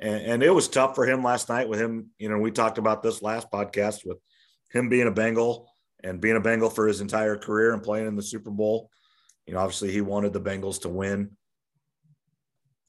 And, 0.00 0.22
and 0.22 0.42
it 0.42 0.50
was 0.54 0.68
tough 0.68 0.94
for 0.94 1.06
him 1.06 1.22
last 1.22 1.48
night 1.48 1.68
with 1.68 1.80
him. 1.80 2.10
You 2.18 2.28
know, 2.28 2.38
we 2.38 2.50
talked 2.50 2.78
about 2.78 3.02
this 3.02 3.22
last 3.22 3.50
podcast 3.50 4.04
with 4.04 4.18
him 4.72 4.88
being 4.88 5.06
a 5.06 5.12
Bengal 5.12 5.68
and 6.02 6.20
being 6.20 6.36
a 6.36 6.40
Bengal 6.40 6.70
for 6.70 6.88
his 6.88 7.00
entire 7.00 7.36
career 7.36 7.72
and 7.72 7.82
playing 7.82 8.08
in 8.08 8.16
the 8.16 8.22
Super 8.22 8.50
Bowl. 8.50 8.90
You 9.46 9.54
know, 9.54 9.60
obviously 9.60 9.92
he 9.92 10.00
wanted 10.00 10.32
the 10.32 10.40
Bengals 10.40 10.80
to 10.82 10.88
win. 10.88 11.36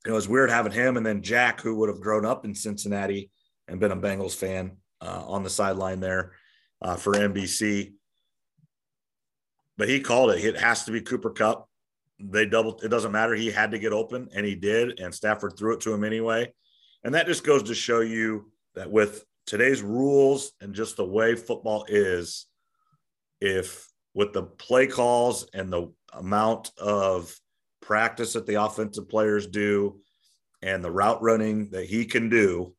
It 0.06 0.12
was 0.12 0.28
weird 0.28 0.50
having 0.50 0.72
him 0.72 0.98
and 0.98 1.06
then 1.06 1.22
Jack, 1.22 1.62
who 1.62 1.76
would 1.76 1.90
have 1.90 2.02
grown 2.02 2.26
up 2.26 2.46
in 2.46 2.56
Cincinnati 2.56 3.32
and 3.68 3.80
been 3.80 3.92
a 3.92 3.98
Bengals 3.98 4.36
fan 4.36 4.78
uh, 5.02 5.24
on 5.28 5.44
the 5.44 5.50
sideline 5.50 6.00
there 6.00 6.34
uh, 6.82 6.96
for 6.96 7.14
NBC. 7.14 7.94
But 9.78 9.90
he 9.90 10.00
called 10.00 10.32
it. 10.32 10.44
It 10.44 10.58
has 10.58 10.86
to 10.86 10.92
be 10.92 11.02
Cooper 11.02 11.32
Kupp. 11.32 11.68
They 12.20 12.46
doubled. 12.46 12.84
It 12.84 12.90
doesn't 12.90 13.12
matter. 13.12 13.34
He 13.34 13.50
had 13.50 13.72
to 13.72 13.80
get 13.80 13.92
open, 13.92 14.30
and 14.36 14.46
he 14.46 14.56
did. 14.56 15.00
And 15.00 15.14
Stafford 15.14 15.58
threw 15.58 15.74
it 15.74 15.82
to 15.82 15.94
him 15.94 16.04
anyway. 16.04 16.54
And 17.04 17.16
that 17.16 17.26
just 17.26 17.44
goes 17.44 17.64
to 17.64 17.76
show 17.76 18.02
you 18.02 18.52
that 18.76 18.90
with 18.90 19.26
today's 19.46 19.82
rules 19.82 20.54
and 20.62 20.74
just 20.74 20.96
the 20.96 21.06
way 21.06 21.36
football 21.36 21.86
is, 21.90 22.46
if 23.42 23.90
with 24.14 24.32
the 24.32 24.44
play 24.44 24.88
calls 24.88 25.48
and 25.54 25.74
the 25.74 25.92
amount 26.14 26.72
of 26.78 27.36
practice 27.82 28.34
that 28.34 28.46
the 28.46 28.62
offensive 28.64 29.10
players 29.10 29.48
do 29.48 30.00
and 30.62 30.84
the 30.84 30.92
route 30.92 31.22
running 31.22 31.70
that 31.72 31.86
he 31.86 32.06
can 32.06 32.30
do 32.30 32.74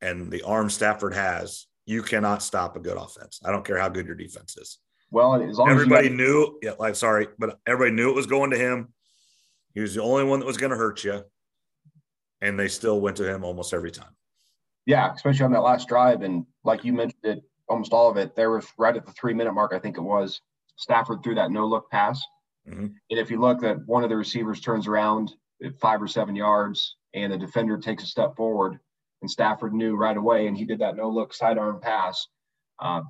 and 0.00 0.30
the 0.30 0.42
arm 0.42 0.70
Stafford 0.70 1.14
has, 1.14 1.66
you 1.86 2.02
cannot 2.02 2.42
stop 2.42 2.76
a 2.76 2.80
good 2.80 2.96
offense. 2.96 3.40
I 3.44 3.50
don't 3.50 3.64
care 3.64 3.78
how 3.78 3.88
good 3.88 4.06
your 4.06 4.14
defense 4.14 4.56
is. 4.56 4.78
Well, 5.10 5.42
as 5.42 5.56
long 5.56 5.70
everybody 5.70 6.08
as 6.08 6.14
knew, 6.14 6.58
yeah, 6.62 6.72
like 6.78 6.96
sorry, 6.96 7.28
but 7.38 7.58
everybody 7.66 7.96
knew 7.96 8.10
it 8.10 8.14
was 8.14 8.26
going 8.26 8.50
to 8.50 8.58
him. 8.58 8.92
He 9.74 9.80
was 9.80 9.94
the 9.94 10.02
only 10.02 10.24
one 10.24 10.40
that 10.40 10.46
was 10.46 10.58
going 10.58 10.70
to 10.70 10.76
hurt 10.76 11.02
you, 11.02 11.22
and 12.42 12.58
they 12.58 12.68
still 12.68 13.00
went 13.00 13.16
to 13.16 13.28
him 13.28 13.44
almost 13.44 13.72
every 13.72 13.90
time. 13.90 14.14
Yeah, 14.84 15.12
especially 15.14 15.44
on 15.44 15.52
that 15.52 15.60
last 15.60 15.88
drive, 15.88 16.22
and 16.22 16.44
like 16.64 16.84
you 16.84 16.92
mentioned 16.92 17.24
it, 17.24 17.42
almost 17.68 17.92
all 17.92 18.10
of 18.10 18.16
it. 18.16 18.36
There 18.36 18.50
was 18.50 18.66
right 18.78 18.96
at 18.96 19.06
the 19.06 19.12
three 19.12 19.34
minute 19.34 19.52
mark, 19.52 19.72
I 19.72 19.78
think 19.78 19.96
it 19.96 20.02
was. 20.02 20.40
Stafford 20.76 21.22
threw 21.22 21.34
that 21.36 21.50
no 21.50 21.66
look 21.66 21.90
pass, 21.90 22.22
mm-hmm. 22.68 22.86
and 23.10 23.18
if 23.18 23.30
you 23.30 23.40
look, 23.40 23.60
that 23.60 23.78
one 23.86 24.04
of 24.04 24.10
the 24.10 24.16
receivers 24.16 24.60
turns 24.60 24.86
around 24.86 25.32
at 25.64 25.78
five 25.80 26.02
or 26.02 26.08
seven 26.08 26.36
yards, 26.36 26.96
and 27.14 27.32
the 27.32 27.38
defender 27.38 27.78
takes 27.78 28.02
a 28.02 28.06
step 28.06 28.36
forward, 28.36 28.78
and 29.20 29.30
Stafford 29.30 29.72
knew 29.72 29.96
right 29.96 30.16
away, 30.16 30.46
and 30.46 30.56
he 30.56 30.64
did 30.64 30.78
that 30.80 30.96
no 30.96 31.08
look 31.08 31.34
sidearm 31.34 31.80
pass. 31.80 32.28
Uh, 32.78 33.02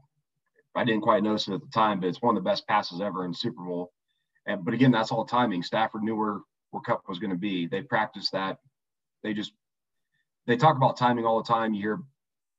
I 0.74 0.84
didn't 0.84 1.02
quite 1.02 1.22
notice 1.22 1.48
it 1.48 1.54
at 1.54 1.60
the 1.60 1.70
time, 1.74 2.00
but 2.00 2.08
it's 2.08 2.22
one 2.22 2.36
of 2.36 2.42
the 2.42 2.48
best 2.48 2.66
passes 2.66 3.00
ever 3.00 3.24
in 3.24 3.34
Super 3.34 3.62
Bowl. 3.62 3.92
And 4.46 4.64
but 4.64 4.74
again, 4.74 4.90
that's 4.90 5.12
all 5.12 5.24
timing. 5.24 5.62
Stafford 5.62 6.02
knew 6.02 6.16
where 6.16 6.38
where 6.70 6.82
Kupp 6.82 7.02
was 7.08 7.18
going 7.18 7.30
to 7.30 7.36
be. 7.36 7.66
They 7.66 7.82
practiced 7.82 8.32
that. 8.32 8.58
They 9.22 9.34
just 9.34 9.52
they 10.46 10.56
talk 10.56 10.76
about 10.76 10.96
timing 10.96 11.24
all 11.24 11.42
the 11.42 11.48
time. 11.48 11.74
You 11.74 11.82
hear 11.82 12.00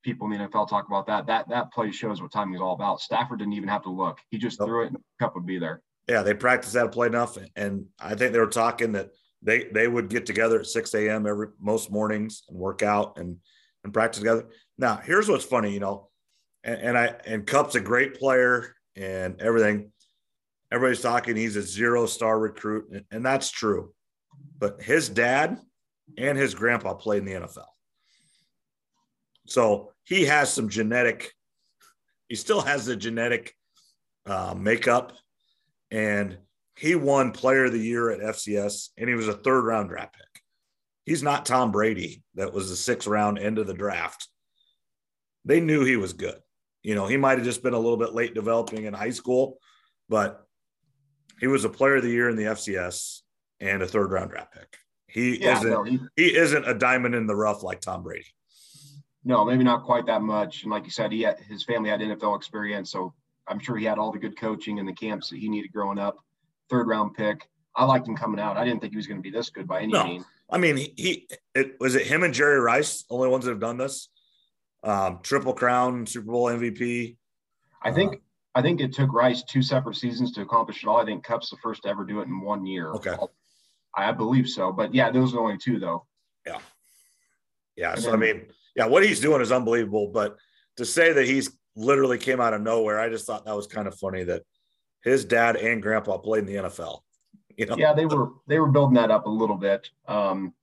people 0.03 0.31
in 0.31 0.37
the 0.37 0.47
NFL 0.47 0.69
talk 0.69 0.87
about 0.87 1.07
that. 1.07 1.27
That 1.27 1.49
that 1.49 1.71
play 1.71 1.91
shows 1.91 2.21
what 2.21 2.31
timing 2.31 2.55
is 2.55 2.61
all 2.61 2.73
about. 2.73 3.01
Stafford 3.01 3.39
didn't 3.39 3.53
even 3.53 3.69
have 3.69 3.83
to 3.83 3.89
look. 3.89 4.19
He 4.29 4.37
just 4.37 4.59
threw 4.59 4.83
it 4.83 4.87
and 4.87 4.97
Kupp 5.19 5.35
would 5.35 5.45
be 5.45 5.59
there. 5.59 5.81
Yeah, 6.07 6.23
they 6.23 6.33
practiced 6.33 6.73
that 6.73 6.91
play 6.91 7.07
enough. 7.07 7.37
And 7.55 7.85
I 7.99 8.15
think 8.15 8.33
they 8.33 8.39
were 8.39 8.47
talking 8.47 8.93
that 8.93 9.11
they 9.41 9.65
they 9.65 9.87
would 9.87 10.09
get 10.09 10.25
together 10.25 10.59
at 10.59 10.67
6 10.67 10.93
a.m. 10.95 11.25
every 11.25 11.47
most 11.59 11.91
mornings 11.91 12.43
and 12.49 12.57
work 12.57 12.83
out 12.83 13.17
and 13.17 13.37
and 13.83 13.93
practice 13.93 14.19
together. 14.19 14.47
Now, 14.77 14.97
here's 14.97 15.29
what's 15.29 15.45
funny, 15.45 15.73
you 15.73 15.79
know, 15.79 16.09
and, 16.63 16.79
and 16.81 16.97
I 16.97 17.15
and 17.25 17.45
Kupp's 17.45 17.75
a 17.75 17.79
great 17.79 18.19
player 18.19 18.75
and 18.95 19.39
everything. 19.41 19.91
Everybody's 20.71 21.01
talking 21.01 21.35
he's 21.35 21.55
a 21.55 21.61
zero 21.61 22.05
star 22.05 22.39
recruit, 22.39 22.89
and, 22.91 23.05
and 23.11 23.25
that's 23.25 23.49
true. 23.49 23.93
But 24.57 24.81
his 24.81 25.09
dad 25.09 25.57
and 26.17 26.37
his 26.37 26.53
grandpa 26.53 26.93
played 26.93 27.19
in 27.19 27.25
the 27.25 27.47
NFL. 27.47 27.65
So 29.47 29.91
he 30.03 30.25
has 30.25 30.53
some 30.53 30.69
genetic, 30.69 31.33
he 32.27 32.35
still 32.35 32.61
has 32.61 32.85
the 32.85 32.95
genetic 32.95 33.55
uh, 34.25 34.53
makeup. 34.55 35.13
And 35.91 36.37
he 36.79 36.95
won 36.95 37.31
player 37.31 37.65
of 37.65 37.73
the 37.73 37.77
year 37.77 38.09
at 38.09 38.21
FCS, 38.21 38.89
and 38.97 39.09
he 39.09 39.15
was 39.15 39.27
a 39.27 39.33
third 39.33 39.65
round 39.65 39.89
draft 39.89 40.15
pick. 40.15 40.41
He's 41.05 41.21
not 41.21 41.45
Tom 41.45 41.73
Brady, 41.73 42.23
that 42.35 42.53
was 42.53 42.69
the 42.69 42.75
sixth 42.77 43.05
round 43.05 43.37
end 43.37 43.57
of 43.57 43.67
the 43.67 43.73
draft. 43.73 44.29
They 45.43 45.59
knew 45.59 45.83
he 45.83 45.97
was 45.97 46.13
good. 46.13 46.37
You 46.81 46.95
know, 46.95 47.05
he 47.05 47.17
might 47.17 47.37
have 47.37 47.45
just 47.45 47.63
been 47.63 47.73
a 47.73 47.79
little 47.79 47.97
bit 47.97 48.13
late 48.13 48.33
developing 48.33 48.85
in 48.85 48.93
high 48.93 49.09
school, 49.09 49.57
but 50.07 50.47
he 51.41 51.47
was 51.47 51.65
a 51.65 51.69
player 51.69 51.97
of 51.97 52.03
the 52.03 52.09
year 52.09 52.29
in 52.29 52.37
the 52.37 52.43
FCS 52.43 53.23
and 53.59 53.81
a 53.81 53.87
third 53.87 54.11
round 54.11 54.31
draft 54.31 54.53
pick. 54.53 54.77
He 55.07 55.41
yeah, 55.41 55.57
isn't 55.57 55.69
no, 55.69 55.83
he, 55.83 55.99
he, 56.15 56.33
isn't 56.37 56.65
a 56.65 56.73
diamond 56.73 57.13
in 57.13 57.27
the 57.27 57.35
rough 57.35 57.61
like 57.61 57.81
Tom 57.81 58.03
Brady. 58.03 58.27
No, 59.25 59.43
maybe 59.43 59.65
not 59.65 59.83
quite 59.83 60.05
that 60.05 60.21
much. 60.21 60.63
And 60.63 60.71
like 60.71 60.85
you 60.85 60.91
said, 60.91 61.11
he 61.11 61.23
had, 61.23 61.39
his 61.41 61.65
family 61.65 61.89
had 61.89 61.99
NFL 61.99 62.37
experience, 62.37 62.89
so 62.89 63.13
I'm 63.49 63.59
sure 63.59 63.75
he 63.75 63.83
had 63.83 63.97
all 63.97 64.13
the 64.13 64.19
good 64.19 64.39
coaching 64.39 64.79
and 64.79 64.87
the 64.87 64.93
camps 64.93 65.29
that 65.29 65.39
he 65.39 65.49
needed 65.49 65.73
growing 65.73 65.99
up 65.99 66.19
third 66.69 66.87
round 66.87 67.15
pick. 67.15 67.49
I 67.75 67.85
liked 67.85 68.07
him 68.07 68.15
coming 68.15 68.39
out. 68.39 68.57
I 68.57 68.65
didn't 68.65 68.81
think 68.81 68.93
he 68.93 68.97
was 68.97 69.07
going 69.07 69.19
to 69.19 69.23
be 69.23 69.31
this 69.31 69.49
good 69.49 69.67
by 69.67 69.81
any 69.81 69.93
no. 69.93 70.03
means. 70.03 70.25
I 70.49 70.57
mean, 70.57 70.77
he, 70.77 71.27
it 71.53 71.79
was 71.79 71.95
it 71.95 72.07
him 72.07 72.23
and 72.23 72.33
Jerry 72.33 72.59
Rice, 72.59 73.05
only 73.09 73.29
ones 73.29 73.45
that 73.45 73.51
have 73.51 73.59
done 73.59 73.77
this. 73.77 74.09
Um, 74.83 75.19
triple 75.21 75.53
crown, 75.53 76.05
Super 76.07 76.31
Bowl 76.31 76.45
MVP. 76.45 77.17
I 77.83 77.91
think 77.91 78.15
uh, 78.15 78.17
I 78.55 78.61
think 78.61 78.81
it 78.81 78.93
took 78.93 79.13
Rice 79.13 79.43
two 79.43 79.61
separate 79.61 79.95
seasons 79.95 80.31
to 80.33 80.41
accomplish 80.41 80.83
it 80.83 80.87
all. 80.87 80.97
I 80.97 81.05
think 81.05 81.23
Kupp's 81.23 81.49
the 81.49 81.57
first 81.57 81.83
to 81.83 81.89
ever 81.89 82.03
do 82.03 82.19
it 82.21 82.27
in 82.27 82.41
one 82.41 82.65
year. 82.65 82.91
Okay. 82.93 83.15
I 83.95 84.11
believe 84.11 84.47
so. 84.47 84.71
But 84.71 84.93
yeah, 84.93 85.11
those 85.11 85.33
are 85.33 85.39
only 85.39 85.57
two 85.57 85.79
though. 85.79 86.05
Yeah. 86.45 86.57
Yeah. 87.75 87.93
And 87.93 88.01
so 88.01 88.11
then, 88.11 88.15
I 88.15 88.17
mean, 88.21 88.45
yeah, 88.75 88.85
what 88.87 89.05
he's 89.05 89.19
doing 89.19 89.41
is 89.41 89.51
unbelievable. 89.51 90.07
But 90.07 90.37
to 90.77 90.85
say 90.85 91.13
that 91.13 91.25
he's 91.25 91.57
literally 91.75 92.17
came 92.17 92.41
out 92.41 92.53
of 92.53 92.61
nowhere, 92.61 92.99
I 92.99 93.09
just 93.09 93.25
thought 93.25 93.45
that 93.45 93.55
was 93.55 93.67
kind 93.67 93.87
of 93.87 93.95
funny 93.95 94.23
that 94.23 94.43
his 95.03 95.25
dad 95.25 95.55
and 95.55 95.81
grandpa 95.81 96.17
played 96.17 96.47
in 96.47 96.53
the 96.53 96.69
NFL. 96.69 97.01
You 97.57 97.65
know? 97.65 97.75
Yeah, 97.77 97.93
they 97.93 98.05
were 98.05 98.29
they 98.47 98.59
were 98.59 98.67
building 98.67 98.95
that 98.95 99.11
up 99.11 99.25
a 99.25 99.29
little 99.29 99.57
bit. 99.57 99.89
Um, 100.07 100.53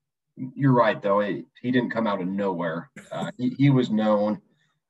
you're 0.55 0.73
right 0.73 1.00
though; 1.00 1.21
he, 1.21 1.45
he 1.61 1.71
didn't 1.71 1.90
come 1.90 2.07
out 2.07 2.21
of 2.21 2.26
nowhere. 2.26 2.90
Uh, 3.12 3.31
he, 3.38 3.50
he 3.59 3.71
was 3.71 3.90
known 3.90 4.40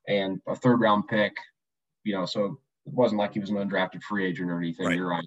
and 0.09 0.41
a 0.47 0.55
third 0.55 0.81
round 0.81 1.09
pick. 1.09 1.33
You 2.05 2.15
know, 2.15 2.27
so 2.27 2.59
it 2.87 2.93
wasn't 2.93 3.19
like 3.19 3.33
he 3.33 3.41
was 3.41 3.51
an 3.51 3.57
undrafted 3.57 4.03
free 4.03 4.25
agent 4.27 4.51
or 4.51 4.59
anything. 4.59 4.87
Right. 4.87 4.97
You're 4.97 5.09
right. 5.09 5.27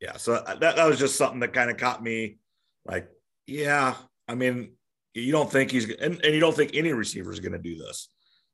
Yeah, 0.00 0.16
so 0.16 0.42
that 0.46 0.60
that 0.60 0.86
was 0.86 0.98
just 0.98 1.16
something 1.16 1.40
that 1.40 1.52
kind 1.52 1.70
of 1.70 1.76
caught 1.76 2.02
me. 2.02 2.38
Like, 2.86 3.08
yeah, 3.46 3.94
I 4.28 4.34
mean, 4.34 4.72
you 5.14 5.32
don't 5.32 5.50
think 5.50 5.70
he's 5.70 5.90
and, 5.90 6.24
and 6.24 6.34
you 6.34 6.40
don't 6.40 6.56
think 6.56 6.70
any 6.74 6.92
receiver 6.92 7.32
is 7.32 7.40
going 7.40 7.52
to 7.52 7.58
do 7.58 7.76
this. 7.76 8.08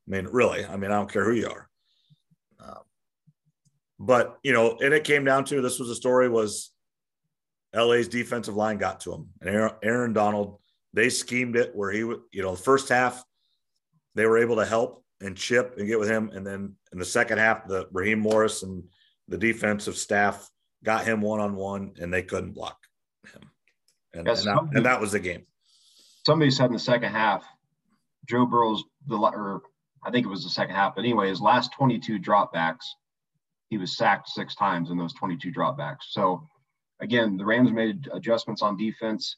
I 0.07 0.11
mean, 0.11 0.27
really, 0.31 0.65
I 0.65 0.75
mean, 0.75 0.91
I 0.91 0.95
don't 0.95 1.11
care 1.11 1.23
who 1.23 1.33
you 1.33 1.47
are. 1.47 1.66
But 3.99 4.37
you 4.43 4.53
know, 4.53 4.77
and 4.79 4.93
it 4.93 5.03
came 5.03 5.23
down 5.25 5.45
to 5.45 5.61
this 5.61 5.79
was 5.79 5.89
a 5.89 5.95
story 5.95 6.29
was 6.29 6.71
LA's 7.75 8.07
defensive 8.07 8.55
line 8.55 8.77
got 8.77 9.01
to 9.01 9.13
him, 9.13 9.29
and 9.41 9.49
Aaron, 9.49 9.73
Aaron 9.83 10.13
Donald 10.13 10.59
they 10.93 11.09
schemed 11.09 11.55
it 11.55 11.75
where 11.75 11.91
he 11.91 12.03
would, 12.03 12.21
you 12.31 12.41
know, 12.41 12.55
the 12.55 12.61
first 12.61 12.89
half 12.89 13.23
they 14.15 14.25
were 14.25 14.39
able 14.39 14.55
to 14.55 14.65
help 14.65 15.03
and 15.21 15.37
chip 15.37 15.75
and 15.77 15.87
get 15.87 15.99
with 15.99 16.09
him, 16.09 16.31
and 16.33 16.45
then 16.45 16.75
in 16.91 16.99
the 16.99 17.05
second 17.05 17.37
half, 17.37 17.67
the 17.67 17.87
Raheem 17.91 18.19
Morris 18.19 18.63
and 18.63 18.83
the 19.27 19.37
defensive 19.37 19.97
staff 19.97 20.49
got 20.83 21.05
him 21.05 21.21
one 21.21 21.39
on 21.39 21.55
one, 21.55 21.93
and 21.99 22.13
they 22.13 22.23
couldn't 22.23 22.53
block 22.53 22.77
him, 23.31 23.41
and, 24.13 24.27
yes, 24.27 24.45
and, 24.45 24.57
that, 24.57 24.75
and 24.75 24.85
that 24.85 25.01
was 25.01 25.11
the 25.11 25.19
game. 25.19 25.45
Somebody 26.25 26.51
said 26.51 26.67
in 26.67 26.73
the 26.73 26.79
second 26.79 27.11
half, 27.11 27.43
Joe 28.27 28.45
Burrow's 28.45 28.83
the 29.07 29.17
or 29.17 29.61
I 30.03 30.11
think 30.11 30.25
it 30.25 30.29
was 30.29 30.43
the 30.43 30.49
second 30.49 30.75
half, 30.75 30.95
but 30.95 31.03
anyway, 31.03 31.29
his 31.29 31.41
last 31.41 31.73
22 31.73 32.19
dropbacks 32.19 32.85
he 33.69 33.77
was 33.77 33.97
sacked 33.97 34.29
six 34.29 34.55
times 34.55 34.89
in 34.89 34.97
those 34.97 35.13
22 35.13 35.51
dropbacks. 35.51 36.09
So 36.09 36.47
again, 37.01 37.37
the 37.37 37.45
Rams 37.45 37.71
made 37.71 38.07
adjustments 38.13 38.61
on 38.61 38.77
defense. 38.77 39.37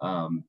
Um, 0.00 0.44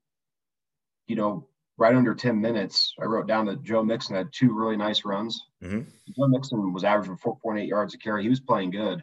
you 1.06 1.16
know, 1.16 1.48
right 1.78 1.94
under 1.94 2.14
10 2.14 2.40
minutes, 2.40 2.92
I 3.00 3.04
wrote 3.04 3.26
down 3.26 3.46
that 3.46 3.62
Joe 3.62 3.82
Mixon 3.82 4.16
had 4.16 4.28
two 4.32 4.52
really 4.52 4.76
nice 4.76 5.04
runs. 5.04 5.40
Mm-hmm. 5.62 5.80
Joe 5.80 6.28
Mixon 6.28 6.72
was 6.72 6.84
averaging 6.84 7.16
4.8 7.16 7.68
yards 7.68 7.94
a 7.94 7.98
carry. 7.98 8.22
He 8.22 8.28
was 8.28 8.40
playing 8.40 8.70
good. 8.70 9.02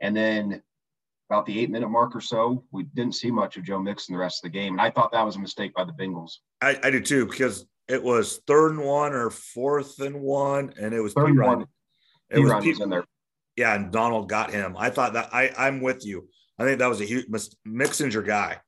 And 0.00 0.16
then 0.16 0.62
about 1.30 1.46
the 1.46 1.58
eight 1.58 1.70
minute 1.70 1.88
mark 1.88 2.14
or 2.14 2.20
so, 2.20 2.64
we 2.72 2.84
didn't 2.94 3.14
see 3.14 3.30
much 3.30 3.56
of 3.56 3.64
Joe 3.64 3.78
Mixon 3.78 4.14
the 4.14 4.18
rest 4.18 4.44
of 4.44 4.50
the 4.50 4.58
game. 4.58 4.74
And 4.74 4.80
I 4.80 4.90
thought 4.90 5.12
that 5.12 5.24
was 5.24 5.36
a 5.36 5.40
mistake 5.40 5.74
by 5.74 5.84
the 5.84 5.92
Bengals. 5.92 6.32
I, 6.60 6.78
I 6.82 6.90
do 6.90 7.00
too, 7.00 7.26
because 7.26 7.66
it 7.88 8.02
was 8.02 8.40
third 8.46 8.72
and 8.72 8.84
one 8.84 9.12
or 9.12 9.30
fourth 9.30 10.00
and 10.00 10.20
one, 10.20 10.74
and 10.78 10.94
it 10.94 11.00
was 11.00 11.12
third 11.12 11.30
and 11.30 11.38
one. 11.38 11.66
It 12.30 12.38
was, 12.38 12.52
was 12.52 12.80
in 12.80 12.88
there 12.88 13.04
yeah, 13.56 13.74
and 13.74 13.92
Donald 13.92 14.28
got 14.28 14.50
him. 14.50 14.76
I 14.78 14.90
thought 14.90 15.14
that 15.14 15.30
I 15.32 15.50
I'm 15.56 15.80
with 15.80 16.04
you. 16.04 16.28
I 16.58 16.64
think 16.64 16.78
that 16.78 16.88
was 16.88 17.00
a 17.00 17.04
huge 17.04 17.26
Mixon's 17.64 18.14
your 18.14 18.22
guy, 18.22 18.58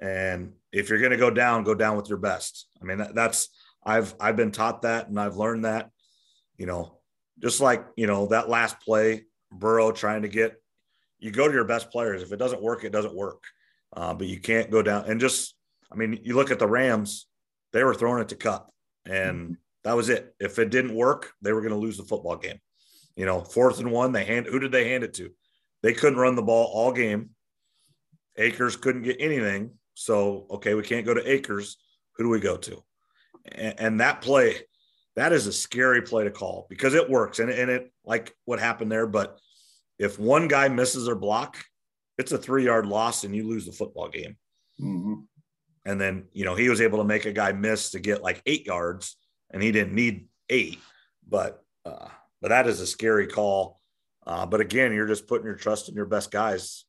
and 0.00 0.52
if 0.72 0.88
you're 0.88 0.98
going 1.00 1.10
to 1.10 1.16
go 1.16 1.30
down, 1.30 1.64
go 1.64 1.74
down 1.74 1.96
with 1.96 2.08
your 2.08 2.18
best. 2.18 2.66
I 2.80 2.84
mean 2.84 2.98
that, 2.98 3.14
that's 3.14 3.48
I've 3.84 4.14
I've 4.20 4.36
been 4.36 4.52
taught 4.52 4.82
that 4.82 5.08
and 5.08 5.18
I've 5.18 5.36
learned 5.36 5.64
that. 5.64 5.90
You 6.56 6.66
know, 6.66 6.98
just 7.40 7.60
like 7.60 7.84
you 7.96 8.06
know 8.06 8.26
that 8.26 8.48
last 8.48 8.80
play, 8.80 9.24
Burrow 9.50 9.92
trying 9.92 10.22
to 10.22 10.28
get 10.28 10.60
you 11.18 11.30
go 11.30 11.48
to 11.48 11.54
your 11.54 11.64
best 11.64 11.90
players. 11.90 12.22
If 12.22 12.32
it 12.32 12.38
doesn't 12.38 12.62
work, 12.62 12.84
it 12.84 12.92
doesn't 12.92 13.14
work. 13.14 13.44
Uh, 13.94 14.14
but 14.14 14.26
you 14.26 14.40
can't 14.40 14.70
go 14.70 14.82
down 14.82 15.04
and 15.06 15.20
just. 15.20 15.54
I 15.92 15.96
mean, 15.96 16.20
you 16.22 16.36
look 16.36 16.52
at 16.52 16.60
the 16.60 16.68
Rams; 16.68 17.26
they 17.72 17.82
were 17.82 17.94
throwing 17.94 18.22
it 18.22 18.28
to 18.28 18.36
Kupp, 18.36 18.70
and 19.04 19.56
that 19.82 19.96
was 19.96 20.08
it. 20.08 20.34
If 20.38 20.60
it 20.60 20.70
didn't 20.70 20.94
work, 20.94 21.32
they 21.42 21.52
were 21.52 21.62
going 21.62 21.72
to 21.72 21.78
lose 21.78 21.96
the 21.96 22.04
football 22.04 22.36
game. 22.36 22.60
You 23.20 23.26
know, 23.26 23.42
fourth 23.42 23.80
and 23.80 23.92
one, 23.92 24.12
they 24.12 24.24
hand 24.24 24.46
who 24.46 24.58
did 24.58 24.72
they 24.72 24.88
hand 24.88 25.04
it 25.04 25.12
to? 25.16 25.30
They 25.82 25.92
couldn't 25.92 26.18
run 26.18 26.36
the 26.36 26.42
ball 26.42 26.70
all 26.72 26.90
game. 26.90 27.28
Akers 28.38 28.76
couldn't 28.76 29.02
get 29.02 29.18
anything. 29.20 29.72
So, 29.92 30.46
okay, 30.52 30.72
we 30.72 30.82
can't 30.82 31.04
go 31.04 31.12
to 31.12 31.30
Akers. 31.30 31.76
Who 32.16 32.24
do 32.24 32.30
we 32.30 32.40
go 32.40 32.56
to? 32.56 32.82
And, 33.44 33.78
and 33.78 34.00
that 34.00 34.22
play, 34.22 34.60
that 35.16 35.34
is 35.34 35.46
a 35.46 35.52
scary 35.52 36.00
play 36.00 36.24
to 36.24 36.30
call 36.30 36.66
because 36.70 36.94
it 36.94 37.10
works 37.10 37.40
and, 37.40 37.50
and 37.50 37.70
it 37.70 37.92
like 38.06 38.34
what 38.46 38.58
happened 38.58 38.90
there. 38.90 39.06
But 39.06 39.38
if 39.98 40.18
one 40.18 40.48
guy 40.48 40.68
misses 40.68 41.06
or 41.06 41.14
block, 41.14 41.62
it's 42.16 42.32
a 42.32 42.38
three 42.38 42.64
yard 42.64 42.86
loss 42.86 43.24
and 43.24 43.36
you 43.36 43.46
lose 43.46 43.66
the 43.66 43.72
football 43.72 44.08
game. 44.08 44.38
Mm-hmm. 44.80 45.14
And 45.84 46.00
then, 46.00 46.24
you 46.32 46.46
know, 46.46 46.54
he 46.54 46.70
was 46.70 46.80
able 46.80 46.96
to 47.00 47.04
make 47.04 47.26
a 47.26 47.32
guy 47.32 47.52
miss 47.52 47.90
to 47.90 48.00
get 48.00 48.22
like 48.22 48.40
eight 48.46 48.64
yards 48.64 49.16
and 49.50 49.62
he 49.62 49.72
didn't 49.72 49.94
need 49.94 50.28
eight. 50.48 50.78
But, 51.28 51.62
uh, 51.84 52.08
but 52.40 52.48
that 52.48 52.66
is 52.66 52.80
a 52.80 52.86
scary 52.86 53.26
call. 53.26 53.80
Uh, 54.26 54.46
but 54.46 54.60
again, 54.60 54.92
you're 54.92 55.06
just 55.06 55.26
putting 55.26 55.46
your 55.46 55.56
trust 55.56 55.88
in 55.88 55.94
your 55.94 56.06
best 56.06 56.30
guys. 56.30 56.84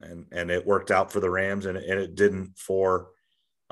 And, 0.00 0.26
and 0.32 0.50
it 0.50 0.66
worked 0.66 0.90
out 0.90 1.12
for 1.12 1.20
the 1.20 1.30
Rams 1.30 1.66
and, 1.66 1.76
and 1.76 2.00
it 2.00 2.14
didn't 2.14 2.56
for, 2.56 3.08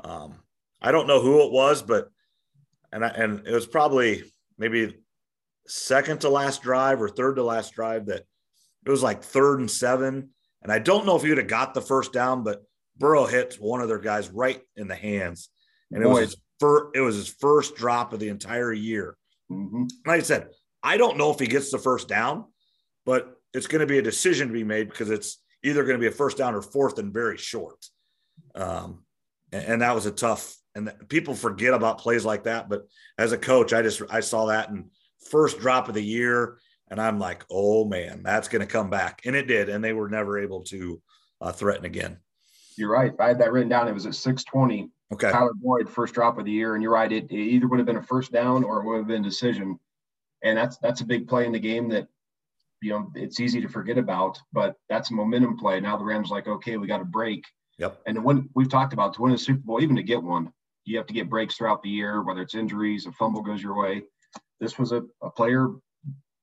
um, 0.03 0.35
I 0.81 0.91
don't 0.91 1.07
know 1.07 1.21
who 1.21 1.43
it 1.43 1.51
was, 1.51 1.81
but, 1.81 2.09
and, 2.91 3.03
I, 3.03 3.09
and 3.09 3.47
it 3.47 3.53
was 3.53 3.65
probably 3.65 4.23
maybe 4.57 4.95
second 5.67 6.21
to 6.21 6.29
last 6.29 6.61
drive 6.61 7.01
or 7.01 7.09
third 7.09 7.35
to 7.37 7.43
last 7.43 7.73
drive 7.73 8.05
that 8.07 8.23
it 8.85 8.89
was 8.89 9.03
like 9.03 9.23
third 9.23 9.59
and 9.59 9.69
seven. 9.69 10.29
And 10.61 10.71
I 10.71 10.79
don't 10.79 11.05
know 11.05 11.15
if 11.15 11.23
he 11.23 11.29
would 11.29 11.37
have 11.37 11.47
got 11.47 11.73
the 11.73 11.81
first 11.81 12.13
down, 12.13 12.43
but 12.43 12.63
Burrow 12.97 13.25
hits 13.25 13.59
one 13.59 13.81
of 13.81 13.87
their 13.87 13.99
guys 13.99 14.29
right 14.29 14.61
in 14.75 14.87
the 14.87 14.95
hands. 14.95 15.49
And 15.91 16.03
it 16.03 16.07
was 16.07 16.19
his 16.19 16.37
first, 16.59 16.95
it 16.95 17.01
was 17.01 17.15
his 17.15 17.29
first 17.29 17.75
drop 17.75 18.13
of 18.13 18.19
the 18.19 18.29
entire 18.29 18.73
year. 18.73 19.15
Mm-hmm. 19.51 19.85
Like 20.05 20.19
I 20.19 20.23
said, 20.23 20.49
I 20.83 20.97
don't 20.97 21.17
know 21.17 21.31
if 21.31 21.39
he 21.39 21.47
gets 21.47 21.71
the 21.71 21.77
first 21.77 22.07
down, 22.07 22.45
but 23.05 23.35
it's 23.53 23.67
going 23.67 23.81
to 23.81 23.87
be 23.87 23.97
a 23.97 24.03
decision 24.03 24.47
to 24.47 24.53
be 24.53 24.63
made 24.63 24.89
because 24.89 25.09
it's 25.09 25.41
either 25.63 25.83
going 25.83 25.95
to 25.95 26.01
be 26.01 26.07
a 26.07 26.11
first 26.11 26.37
down 26.37 26.55
or 26.55 26.61
fourth 26.61 26.99
and 26.99 27.13
very 27.13 27.37
short. 27.37 27.85
Um, 28.55 29.03
and, 29.51 29.65
and 29.65 29.81
that 29.81 29.95
was 29.95 30.05
a 30.05 30.11
tough. 30.11 30.55
And 30.75 30.91
people 31.09 31.33
forget 31.33 31.73
about 31.73 31.97
plays 31.97 32.23
like 32.23 32.43
that, 32.43 32.69
but 32.69 32.87
as 33.17 33.31
a 33.31 33.37
coach, 33.37 33.73
I 33.73 33.81
just 33.81 34.01
I 34.09 34.19
saw 34.19 34.45
that 34.45 34.69
and 34.69 34.85
first 35.29 35.59
drop 35.59 35.89
of 35.89 35.95
the 35.95 36.03
year, 36.03 36.59
and 36.89 37.01
I'm 37.01 37.19
like, 37.19 37.43
oh 37.49 37.85
man, 37.85 38.21
that's 38.23 38.47
going 38.47 38.61
to 38.61 38.71
come 38.71 38.89
back, 38.89 39.21
and 39.25 39.35
it 39.35 39.47
did, 39.47 39.67
and 39.67 39.83
they 39.83 39.93
were 39.93 40.09
never 40.09 40.39
able 40.39 40.61
to 40.65 41.01
uh, 41.41 41.51
threaten 41.51 41.85
again. 41.85 42.17
You're 42.77 42.91
right. 42.91 43.11
I 43.19 43.29
had 43.29 43.39
that 43.39 43.51
written 43.51 43.69
down. 43.69 43.87
It 43.87 43.93
was 43.93 44.05
at 44.05 44.15
620. 44.15 44.89
Okay. 45.11 45.31
Tyler 45.31 45.51
Boyd, 45.55 45.89
first 45.89 46.13
drop 46.13 46.37
of 46.37 46.45
the 46.45 46.51
year, 46.51 46.75
and 46.75 46.83
you're 46.83 46.93
right. 46.93 47.11
It, 47.11 47.25
it 47.31 47.35
either 47.35 47.67
would 47.67 47.79
have 47.79 47.85
been 47.85 47.97
a 47.97 48.03
first 48.03 48.31
down 48.31 48.63
or 48.63 48.79
it 48.79 48.85
would 48.85 48.97
have 48.97 49.07
been 49.07 49.23
decision, 49.23 49.79
and 50.43 50.57
that's 50.57 50.77
that's 50.77 51.01
a 51.01 51.05
big 51.05 51.27
play 51.27 51.45
in 51.45 51.51
the 51.51 51.59
game 51.59 51.89
that 51.89 52.07
you 52.81 52.91
know 52.91 53.11
it's 53.15 53.39
easy 53.39 53.61
to 53.61 53.67
forget 53.67 53.97
about, 53.97 54.39
but 54.53 54.75
that's 54.89 55.11
a 55.11 55.13
momentum 55.13 55.57
play. 55.57 55.79
Now 55.79 55.97
the 55.97 56.05
Rams 56.05 56.29
like, 56.29 56.47
okay, 56.47 56.77
we 56.77 56.87
got 56.87 57.01
a 57.01 57.05
break. 57.05 57.43
Yep. 57.77 58.01
And 58.07 58.23
when 58.23 58.49
we've 58.55 58.69
talked 58.69 58.93
about 58.93 59.13
to 59.13 59.21
win 59.21 59.33
a 59.33 59.37
Super 59.37 59.61
Bowl, 59.61 59.81
even 59.81 59.95
to 59.95 60.03
get 60.03 60.21
one, 60.21 60.51
you 60.85 60.97
have 60.97 61.07
to 61.07 61.13
get 61.13 61.29
breaks 61.29 61.55
throughout 61.55 61.81
the 61.81 61.89
year, 61.89 62.23
whether 62.23 62.41
it's 62.41 62.55
injuries, 62.55 63.05
a 63.05 63.11
fumble 63.13 63.41
goes 63.41 63.61
your 63.61 63.79
way. 63.81 64.03
This 64.59 64.77
was 64.77 64.91
a, 64.91 65.03
a 65.21 65.29
player 65.29 65.69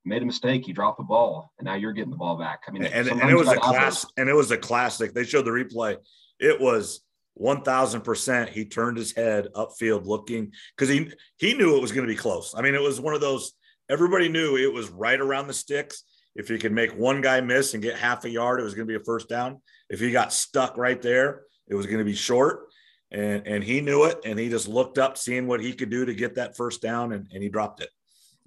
made 0.07 0.23
a 0.23 0.27
mistake. 0.27 0.65
He 0.65 0.73
dropped 0.73 0.99
the 0.99 1.05
ball, 1.05 1.53
and 1.59 1.67
now 1.67 1.75
you're 1.75 1.93
getting 1.93 2.11
the 2.11 2.17
ball 2.17 2.39
back. 2.39 2.63
I 2.67 2.71
mean, 2.71 2.85
and, 2.85 3.09
and 3.09 3.31
it 3.31 3.37
was 3.37 3.49
a 3.49 3.57
class, 3.57 4.07
and 4.17 4.29
it 4.29 4.35
was 4.35 4.51
a 4.51 4.57
classic. 4.57 5.13
They 5.13 5.25
showed 5.25 5.45
the 5.45 5.51
replay. 5.51 5.99
It 6.39 6.61
was 6.61 7.01
one 7.35 7.63
thousand 7.63 8.03
percent. 8.03 8.49
He 8.49 8.65
turned 8.65 8.97
his 8.97 9.13
head 9.13 9.49
upfield, 9.55 10.07
looking 10.07 10.53
because 10.77 10.89
he 10.89 11.13
he 11.37 11.55
knew 11.55 11.77
it 11.77 11.83
was 11.83 11.93
going 11.93 12.07
to 12.07 12.13
be 12.13 12.17
close. 12.17 12.55
I 12.57 12.63
mean, 12.63 12.75
it 12.75 12.81
was 12.81 13.01
one 13.01 13.15
of 13.15 13.21
those. 13.21 13.53
Everybody 13.89 14.29
knew 14.29 14.57
it 14.57 14.73
was 14.73 14.89
right 14.89 15.21
around 15.21 15.47
the 15.47 15.55
sticks. 15.55 16.03
If 16.35 16.49
he 16.49 16.59
could 16.59 16.73
make 16.73 16.91
one 16.97 17.21
guy 17.21 17.41
miss 17.41 17.75
and 17.75 17.83
get 17.83 17.97
half 17.97 18.25
a 18.25 18.31
yard, 18.31 18.61
it 18.61 18.65
was 18.65 18.75
going 18.75 18.87
to 18.87 18.93
be 18.93 19.01
a 19.01 19.05
first 19.05 19.29
down. 19.29 19.61
If 19.89 20.01
he 20.01 20.11
got 20.11 20.33
stuck 20.33 20.77
right 20.77 21.01
there, 21.01 21.43
it 21.69 21.75
was 21.75 21.87
going 21.87 21.99
to 21.99 22.05
be 22.05 22.15
short. 22.15 22.67
And, 23.11 23.47
and 23.47 23.65
he 23.65 23.81
knew 23.81 24.05
it. 24.05 24.19
And 24.25 24.39
he 24.39 24.49
just 24.49 24.69
looked 24.69 24.99
up, 24.99 25.17
seeing 25.17 25.47
what 25.47 25.61
he 25.61 25.73
could 25.73 25.89
do 25.89 26.05
to 26.05 26.15
get 26.15 26.35
that 26.35 26.57
first 26.57 26.83
down, 26.83 27.13
and, 27.13 27.27
and 27.33 27.43
he 27.43 27.49
dropped 27.49 27.81
it. 27.81 27.89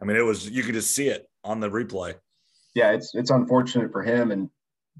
I 0.01 0.05
mean, 0.05 0.17
it 0.17 0.25
was, 0.25 0.49
you 0.49 0.63
could 0.63 0.75
just 0.75 0.93
see 0.93 1.07
it 1.07 1.27
on 1.43 1.59
the 1.59 1.69
replay. 1.69 2.15
Yeah, 2.75 2.91
it's, 2.91 3.15
it's 3.15 3.31
unfortunate 3.31 3.91
for 3.91 4.03
him. 4.03 4.31
And, 4.31 4.49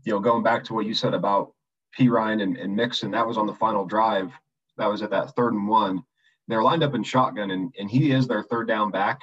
you 0.06 0.14
know, 0.14 0.20
going 0.20 0.44
back 0.44 0.64
to 0.66 0.74
what 0.74 0.86
you 0.86 0.94
said 0.94 1.14
about 1.14 1.54
Perine 1.98 2.42
and, 2.42 2.58
and 2.58 2.76
Mixon, 2.76 3.12
that 3.12 3.28
was 3.28 3.38
on 3.38 3.46
the 3.46 3.54
final 3.54 3.86
drive. 3.86 4.32
That 4.78 4.88
was 4.88 5.02
at 5.02 5.12
that 5.12 5.36
third 5.36 5.54
and 5.54 5.68
one. 5.68 6.04
They're 6.48 6.64
lined 6.64 6.84
up 6.84 6.96
in 6.96 7.04
shotgun, 7.04 7.52
and, 7.52 7.72
and 7.78 7.92
he 7.92 8.12
is 8.12 8.28
their 8.28 8.44
third 8.44 8.68
down 8.68 8.90
back. 8.90 9.22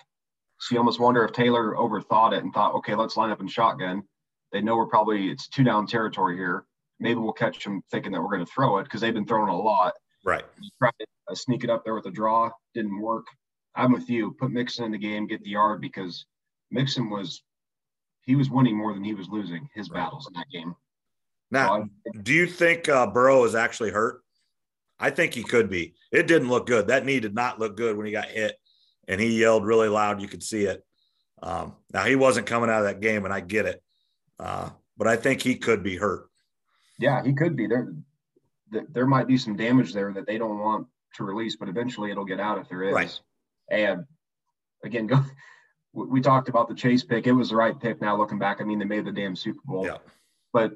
So 0.58 0.74
you 0.74 0.78
almost 0.78 1.00
wonder 1.00 1.24
if 1.24 1.32
Taylor 1.32 1.74
overthought 1.76 2.32
it 2.32 2.42
and 2.42 2.52
thought, 2.52 2.74
okay, 2.76 2.94
let's 2.94 3.16
line 3.16 3.30
up 3.30 3.40
in 3.40 3.48
shotgun. 3.48 4.02
They 4.52 4.60
know 4.62 4.76
we're 4.76 4.86
probably 4.86 5.28
it's 5.28 5.48
two 5.48 5.64
down 5.64 5.86
territory 5.86 6.36
here. 6.36 6.64
Maybe 6.98 7.20
we'll 7.20 7.32
catch 7.32 7.62
them 7.62 7.82
thinking 7.90 8.12
that 8.12 8.22
we're 8.22 8.30
going 8.30 8.44
to 8.44 8.50
throw 8.50 8.78
it 8.78 8.84
because 8.84 9.00
they've 9.00 9.12
been 9.12 9.26
throwing 9.26 9.50
a 9.50 9.56
lot. 9.56 9.92
Right. 10.24 10.44
Tried 10.78 10.92
to 10.98 11.06
uh, 11.30 11.34
sneak 11.34 11.62
it 11.62 11.70
up 11.70 11.84
there 11.84 11.94
with 11.94 12.06
a 12.06 12.10
draw, 12.10 12.50
didn't 12.74 12.98
work. 12.98 13.26
I'm 13.74 13.92
with 13.92 14.08
you. 14.08 14.34
Put 14.40 14.50
Mixon 14.50 14.86
in 14.86 14.92
the 14.92 14.98
game, 14.98 15.26
get 15.26 15.42
the 15.42 15.50
yard 15.50 15.82
because 15.82 16.24
Mixon 16.70 17.10
was 17.10 17.42
he 18.22 18.34
was 18.34 18.50
winning 18.50 18.76
more 18.76 18.94
than 18.94 19.04
he 19.04 19.14
was 19.14 19.28
losing 19.28 19.68
his 19.74 19.90
right. 19.90 20.04
battles 20.04 20.26
in 20.26 20.32
that 20.34 20.46
game. 20.50 20.74
Now, 21.50 21.82
so 21.82 22.20
do 22.22 22.32
you 22.32 22.46
think 22.46 22.88
uh, 22.88 23.06
Burrow 23.06 23.44
is 23.44 23.54
actually 23.54 23.90
hurt? 23.90 24.22
I 24.98 25.10
think 25.10 25.34
he 25.34 25.42
could 25.42 25.68
be. 25.68 25.94
It 26.10 26.26
didn't 26.26 26.48
look 26.48 26.66
good. 26.66 26.88
That 26.88 27.04
knee 27.04 27.20
did 27.20 27.34
not 27.34 27.60
look 27.60 27.76
good 27.76 27.96
when 27.96 28.06
he 28.06 28.12
got 28.12 28.28
hit 28.28 28.56
and 29.08 29.20
he 29.20 29.40
yelled 29.40 29.64
really 29.64 29.88
loud. 29.88 30.20
You 30.20 30.28
could 30.28 30.42
see 30.42 30.64
it. 30.64 30.84
Um, 31.42 31.74
now 31.92 32.04
he 32.04 32.16
wasn't 32.16 32.46
coming 32.46 32.70
out 32.70 32.80
of 32.80 32.86
that 32.86 33.00
game, 33.00 33.24
and 33.24 33.32
I 33.32 33.40
get 33.40 33.66
it, 33.66 33.82
uh, 34.38 34.70
but 34.96 35.06
I 35.06 35.16
think 35.16 35.42
he 35.42 35.56
could 35.56 35.82
be 35.82 35.96
hurt. 35.96 36.28
Yeah, 36.98 37.22
he 37.22 37.34
could 37.34 37.56
be. 37.56 37.66
There, 37.66 37.92
there 38.70 39.06
might 39.06 39.26
be 39.26 39.36
some 39.36 39.56
damage 39.56 39.92
there 39.92 40.12
that 40.14 40.26
they 40.26 40.38
don't 40.38 40.58
want 40.58 40.86
to 41.16 41.24
release, 41.24 41.56
but 41.56 41.68
eventually 41.68 42.10
it'll 42.10 42.24
get 42.24 42.40
out 42.40 42.58
if 42.58 42.68
there 42.68 42.84
is. 42.84 42.94
Right. 42.94 43.20
And 43.70 44.04
again, 44.84 45.06
go. 45.06 45.22
We 45.92 46.20
talked 46.20 46.50
about 46.50 46.68
the 46.68 46.74
chase 46.74 47.02
pick. 47.04 47.26
It 47.26 47.32
was 47.32 47.48
the 47.48 47.56
right 47.56 47.78
pick. 47.78 48.02
Now 48.02 48.18
looking 48.18 48.38
back, 48.38 48.60
I 48.60 48.64
mean, 48.64 48.78
they 48.78 48.84
made 48.84 49.06
the 49.06 49.12
damn 49.12 49.34
Super 49.34 49.60
Bowl. 49.64 49.86
Yeah. 49.86 49.96
But 50.52 50.72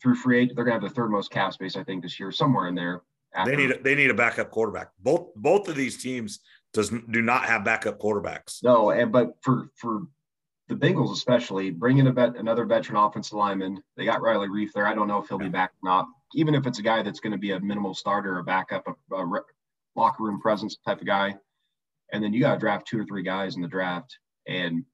through 0.00 0.14
free 0.16 0.38
agent, 0.38 0.56
they're 0.56 0.64
gonna 0.64 0.80
have 0.80 0.88
the 0.88 0.94
third 0.94 1.10
most 1.10 1.32
cap 1.32 1.52
space, 1.52 1.76
I 1.76 1.82
think, 1.82 2.02
this 2.02 2.20
year, 2.20 2.30
somewhere 2.30 2.68
in 2.68 2.74
there. 2.74 3.02
After. 3.34 3.50
They 3.50 3.56
need 3.56 3.70
a, 3.72 3.82
they 3.82 3.94
need 3.94 4.10
a 4.10 4.14
backup 4.14 4.50
quarterback. 4.50 4.90
Both 5.00 5.34
both 5.34 5.68
of 5.68 5.74
these 5.74 6.00
teams 6.00 6.40
does 6.76 6.90
do 6.90 7.22
not 7.22 7.46
have 7.46 7.64
backup 7.64 7.98
quarterbacks. 7.98 8.62
No, 8.62 8.90
and 8.90 9.10
but 9.10 9.34
for 9.40 9.70
for 9.74 10.02
the 10.68 10.74
Bengals 10.74 11.12
especially, 11.12 11.70
bringing 11.70 12.06
a 12.06 12.12
vet, 12.12 12.36
another 12.36 12.64
veteran 12.64 12.96
offensive 12.96 13.34
lineman. 13.34 13.82
They 13.96 14.04
got 14.04 14.20
Riley 14.20 14.48
Reiff 14.48 14.72
there. 14.72 14.86
I 14.86 14.94
don't 14.94 15.08
know 15.08 15.20
if 15.20 15.28
he'll 15.28 15.38
be 15.38 15.48
back 15.48 15.70
or 15.82 15.88
not. 15.88 16.06
Even 16.34 16.54
if 16.54 16.66
it's 16.66 16.78
a 16.78 16.82
guy 16.82 17.02
that's 17.02 17.20
going 17.20 17.32
to 17.32 17.38
be 17.38 17.52
a 17.52 17.60
minimal 17.60 17.94
starter, 17.94 18.38
a 18.38 18.44
backup, 18.44 18.86
a, 18.86 19.14
a 19.14 19.42
locker 19.94 20.24
room 20.24 20.40
presence 20.40 20.76
type 20.84 21.00
of 21.00 21.06
guy, 21.06 21.36
and 22.12 22.22
then 22.22 22.32
you 22.32 22.40
got 22.40 22.54
to 22.54 22.60
draft 22.60 22.86
two 22.86 23.00
or 23.00 23.04
three 23.04 23.22
guys 23.22 23.56
in 23.56 23.62
the 23.62 23.68
draft, 23.68 24.18
and 24.46 24.84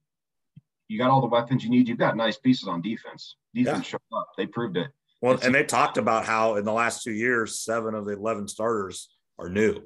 you 0.87 0.97
got 0.97 1.09
all 1.09 1.21
the 1.21 1.27
weapons 1.27 1.63
you 1.63 1.69
need. 1.69 1.87
You've 1.87 1.97
got 1.97 2.15
nice 2.15 2.37
pieces 2.37 2.67
on 2.67 2.81
defense. 2.81 3.35
Defense 3.53 3.77
yeah. 3.79 3.83
showed 3.83 4.17
up. 4.17 4.29
They 4.37 4.45
proved 4.45 4.77
it. 4.77 4.91
Well, 5.21 5.33
it's, 5.33 5.45
and 5.45 5.55
they 5.55 5.63
talked 5.63 5.97
about 5.97 6.25
how 6.25 6.55
in 6.55 6.65
the 6.65 6.73
last 6.73 7.03
two 7.03 7.13
years, 7.13 7.59
seven 7.59 7.95
of 7.95 8.05
the 8.05 8.13
eleven 8.13 8.47
starters 8.47 9.09
are 9.39 9.49
new 9.49 9.81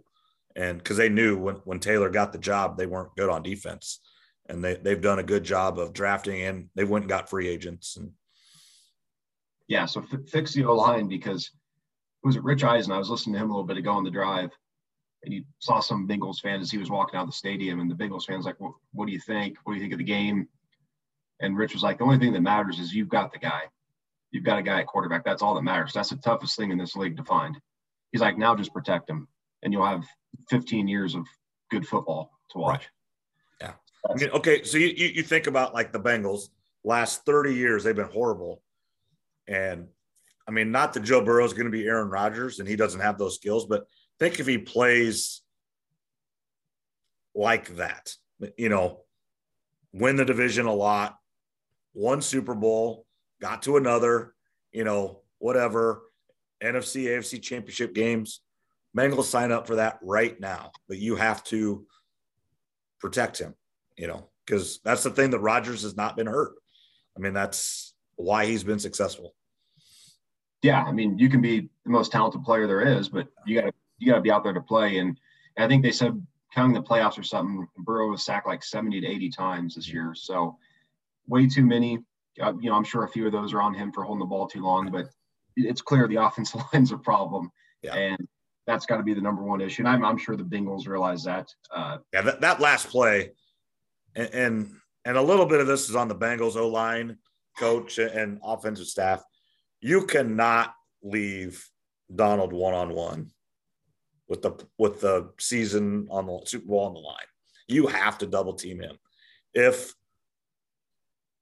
and 0.58 0.80
because 0.80 0.98
they 0.98 1.08
knew 1.08 1.38
when, 1.38 1.56
when 1.58 1.80
Taylor 1.80 2.10
got 2.10 2.34
the 2.34 2.40
job, 2.40 2.78
they 2.78 2.88
weren't 2.88 3.16
good 3.16 3.30
on 3.30 3.44
defense, 3.44 4.00
and 4.50 4.64
they 4.64 4.76
they've 4.76 5.02
done 5.02 5.20
a 5.20 5.24
good 5.24 5.44
job 5.44 5.78
of 5.78 5.94
drafting, 5.94 6.42
and 6.42 6.70
they 6.76 6.84
went 6.84 7.04
and 7.04 7.10
got 7.10 7.30
free 7.30 7.48
agents. 7.48 7.96
And 7.96 8.12
yeah, 9.68 9.86
so 9.86 10.02
f- 10.02 10.28
fix 10.28 10.54
the 10.54 10.66
O 10.66 10.76
line 10.76 11.08
because 11.08 11.52
it 12.24 12.28
was 12.28 12.40
Rich 12.40 12.64
Eisen. 12.64 12.92
I 12.92 12.98
was 12.98 13.12
listening 13.12 13.36
to 13.36 13.42
him 13.42 13.52
a 13.52 13.54
little 13.54 13.68
bit 13.68 13.78
ago 13.78 13.92
on 13.92 14.04
the 14.04 14.10
drive, 14.10 14.50
and 15.24 15.32
he 15.32 15.46
saw 15.60 15.80
some 15.80 16.08
Bengals 16.08 16.40
fans 16.40 16.64
as 16.64 16.72
he 16.72 16.80
was 16.80 16.90
walking 16.90 17.18
out 17.18 17.24
of 17.24 17.30
the 17.30 17.34
stadium, 17.34 17.80
and 17.80 17.90
the 17.90 17.96
Bengals 17.96 18.26
fans 18.26 18.46
like, 18.46 18.60
well, 18.60 18.82
"What 18.94 19.06
do 19.06 19.14
you 19.14 19.20
think? 19.20 19.58
What 19.64 19.74
do 19.74 19.78
you 19.78 19.84
think 19.84 19.94
of 19.94 20.00
the 20.00 20.06
game?" 20.06 20.48
And 21.40 21.56
Rich 21.56 21.74
was 21.74 21.84
like, 21.84 22.00
"The 22.00 22.04
only 22.04 22.18
thing 22.18 22.34
that 22.34 22.42
matters 22.42 22.80
is 22.80 22.96
you've 22.96 23.10
got 23.10 23.32
the 23.32 23.40
guy. 23.40 23.62
You've 24.32 24.44
got 24.44 24.58
a 24.58 24.64
guy 24.64 24.80
at 24.80 24.88
quarterback. 24.88 25.24
That's 25.24 25.44
all 25.44 25.54
that 25.54 25.62
matters. 25.62 25.94
That's 25.94 26.10
the 26.10 26.18
toughest 26.18 26.58
thing 26.58 26.72
in 26.72 26.80
this 26.80 26.96
league 26.96 27.18
to 27.18 27.24
find." 27.24 27.62
He's 28.12 28.22
like, 28.22 28.40
"Now 28.40 28.56
just 28.56 28.74
protect 28.74 29.08
him, 29.08 29.28
and 29.64 29.74
you'll 29.74 29.86
have 29.86 30.06
15 30.50 30.88
years 30.88 31.16
of 31.16 31.26
good 31.70 31.88
football 31.88 32.32
to 32.52 32.60
watch. 32.60 32.90
Right. 33.62 33.70
Yeah. 33.70 33.74
I 34.10 34.14
mean, 34.16 34.30
okay. 34.32 34.64
So 34.64 34.78
you, 34.78 34.88
you 34.88 35.24
think 35.24 35.48
about 35.48 35.74
like 35.74 35.92
the 35.92 36.00
Bengals 36.00 36.50
last 36.84 37.26
30 37.26 37.54
years, 37.54 37.84
they've 37.84 37.96
been 37.96 38.06
horrible. 38.06 38.62
And 39.48 39.88
I 40.48 40.52
mean, 40.52 40.72
not 40.72 40.94
that 40.94 41.04
Joe 41.04 41.24
Burrow 41.24 41.46
is 41.46 41.54
going 41.54 41.66
to 41.66 41.72
be 41.72 41.86
Aaron 41.86 42.10
Rodgers 42.10 42.60
and 42.60 42.68
he 42.68 42.76
doesn't 42.76 43.02
have 43.02 43.18
those 43.18 43.36
skills, 43.36 43.66
but 43.66 43.88
think 44.20 44.40
if 44.40 44.48
he 44.48 44.58
plays 44.58 45.42
like 47.36 47.76
that, 47.76 48.14
you 48.58 48.70
know, 48.70 49.02
win 49.94 50.16
the 50.16 50.26
division 50.26 50.66
a 50.66 50.74
lot, 50.74 51.18
one 51.94 52.22
Super 52.22 52.56
Bowl, 52.56 53.06
got 53.42 53.64
to 53.64 53.78
another, 53.78 54.34
you 54.72 54.84
know, 54.84 55.22
whatever, 55.40 56.04
NFC, 56.64 57.06
AFC 57.06 57.42
championship 57.42 57.94
games. 57.94 58.42
Bengals 58.96 59.26
sign 59.26 59.52
up 59.52 59.68
for 59.68 59.76
that 59.76 60.00
right 60.02 60.40
now, 60.40 60.72
but 60.88 60.98
you 60.98 61.16
have 61.16 61.44
to 61.46 61.86
protect 63.00 63.38
him, 63.40 63.56
you 63.98 64.08
know, 64.08 64.30
because 64.46 64.80
that's 64.84 65.04
the 65.04 65.12
thing 65.12 65.32
that 65.32 65.40
Rodgers 65.40 65.84
has 65.84 65.96
not 65.96 66.16
been 66.16 66.28
hurt. 66.28 66.56
I 67.16 67.20
mean, 67.20 67.34
that's 67.34 67.94
why 68.16 68.46
he's 68.46 68.64
been 68.64 68.80
successful. 68.80 69.34
Yeah, 70.64 70.84
I 70.84 70.92
mean, 70.92 71.20
you 71.20 71.30
can 71.30 71.42
be 71.42 71.70
the 71.86 71.92
most 71.92 72.12
talented 72.12 72.44
player 72.44 72.68
there 72.68 72.82
is, 72.82 73.10
but 73.10 73.28
you 73.46 73.60
got 73.60 73.68
to 73.68 73.74
you 74.00 74.08
got 74.08 74.16
to 74.16 74.22
be 74.22 74.32
out 74.32 74.44
there 74.44 74.54
to 74.54 74.62
play. 74.62 75.00
And 75.00 75.20
I 75.58 75.68
think 75.68 75.84
they 75.84 75.92
said 75.92 76.22
counting 76.54 76.74
the 76.74 76.88
playoffs 76.88 77.18
or 77.18 77.24
something, 77.24 77.68
Burrow 77.78 78.10
was 78.12 78.24
sacked 78.24 78.48
like 78.48 78.64
70 78.64 79.02
to 79.02 79.08
80 79.08 79.30
times 79.30 79.76
this 79.76 79.92
year. 79.92 80.14
So 80.16 80.58
way 81.28 81.48
too 81.48 81.66
many. 81.66 82.00
Uh, 82.42 82.54
you 82.60 82.70
know, 82.70 82.76
I'm 82.76 82.84
sure 82.84 83.04
a 83.04 83.10
few 83.10 83.26
of 83.26 83.32
those 83.32 83.54
are 83.54 83.62
on 83.62 83.74
him 83.74 83.92
for 83.92 84.04
holding 84.04 84.20
the 84.20 84.26
ball 84.26 84.48
too 84.48 84.62
long, 84.62 84.92
but 84.92 85.08
it's 85.56 85.82
clear 85.82 86.08
the 86.08 86.16
offensive 86.24 86.62
line's 86.74 86.92
a 86.92 86.98
problem. 86.98 87.52
Yeah. 87.82 87.96
And 87.96 88.28
that's 88.68 88.86
got 88.86 88.98
to 88.98 89.04
be 89.04 89.14
the 89.14 89.22
number 89.22 89.42
one 89.42 89.62
issue. 89.62 89.82
And 89.82 89.90
I'm, 89.90 90.06
I'm 90.06 90.18
sure 90.18 90.36
the 90.36 90.44
Bengals 90.44 90.88
realize 90.88 91.24
that. 91.24 91.50
Uh, 91.74 91.98
yeah, 92.14 92.22
that, 92.22 92.42
that 92.42 92.60
last 92.60 92.90
play, 92.90 93.32
and, 94.16 94.30
and 94.34 94.76
and 95.06 95.18
a 95.18 95.22
little 95.22 95.46
bit 95.46 95.62
of 95.62 95.68
this 95.68 95.90
is 95.90 95.96
on 95.96 96.10
the 96.10 96.16
Bengals 96.16 96.58
O 96.58 96.68
line 96.68 97.18
coach 97.58 97.98
and 97.98 98.40
offensive 98.44 98.88
staff. 98.88 99.24
You 99.80 100.06
cannot 100.06 100.74
leave 101.02 101.66
Donald 102.14 102.52
one 102.52 102.74
on 102.74 102.94
one 102.94 103.32
with 104.28 104.42
the 104.42 104.52
with 104.78 105.00
the 105.00 105.30
season 105.40 106.08
on 106.12 106.28
the 106.28 106.42
Super 106.46 106.68
Bowl 106.68 106.86
on 106.86 106.94
the 106.94 107.00
line. 107.00 107.16
You 107.68 107.88
have 107.88 108.18
to 108.20 108.28
double 108.28 108.54
team 108.54 108.82
him. 108.82 108.98
If 109.54 109.94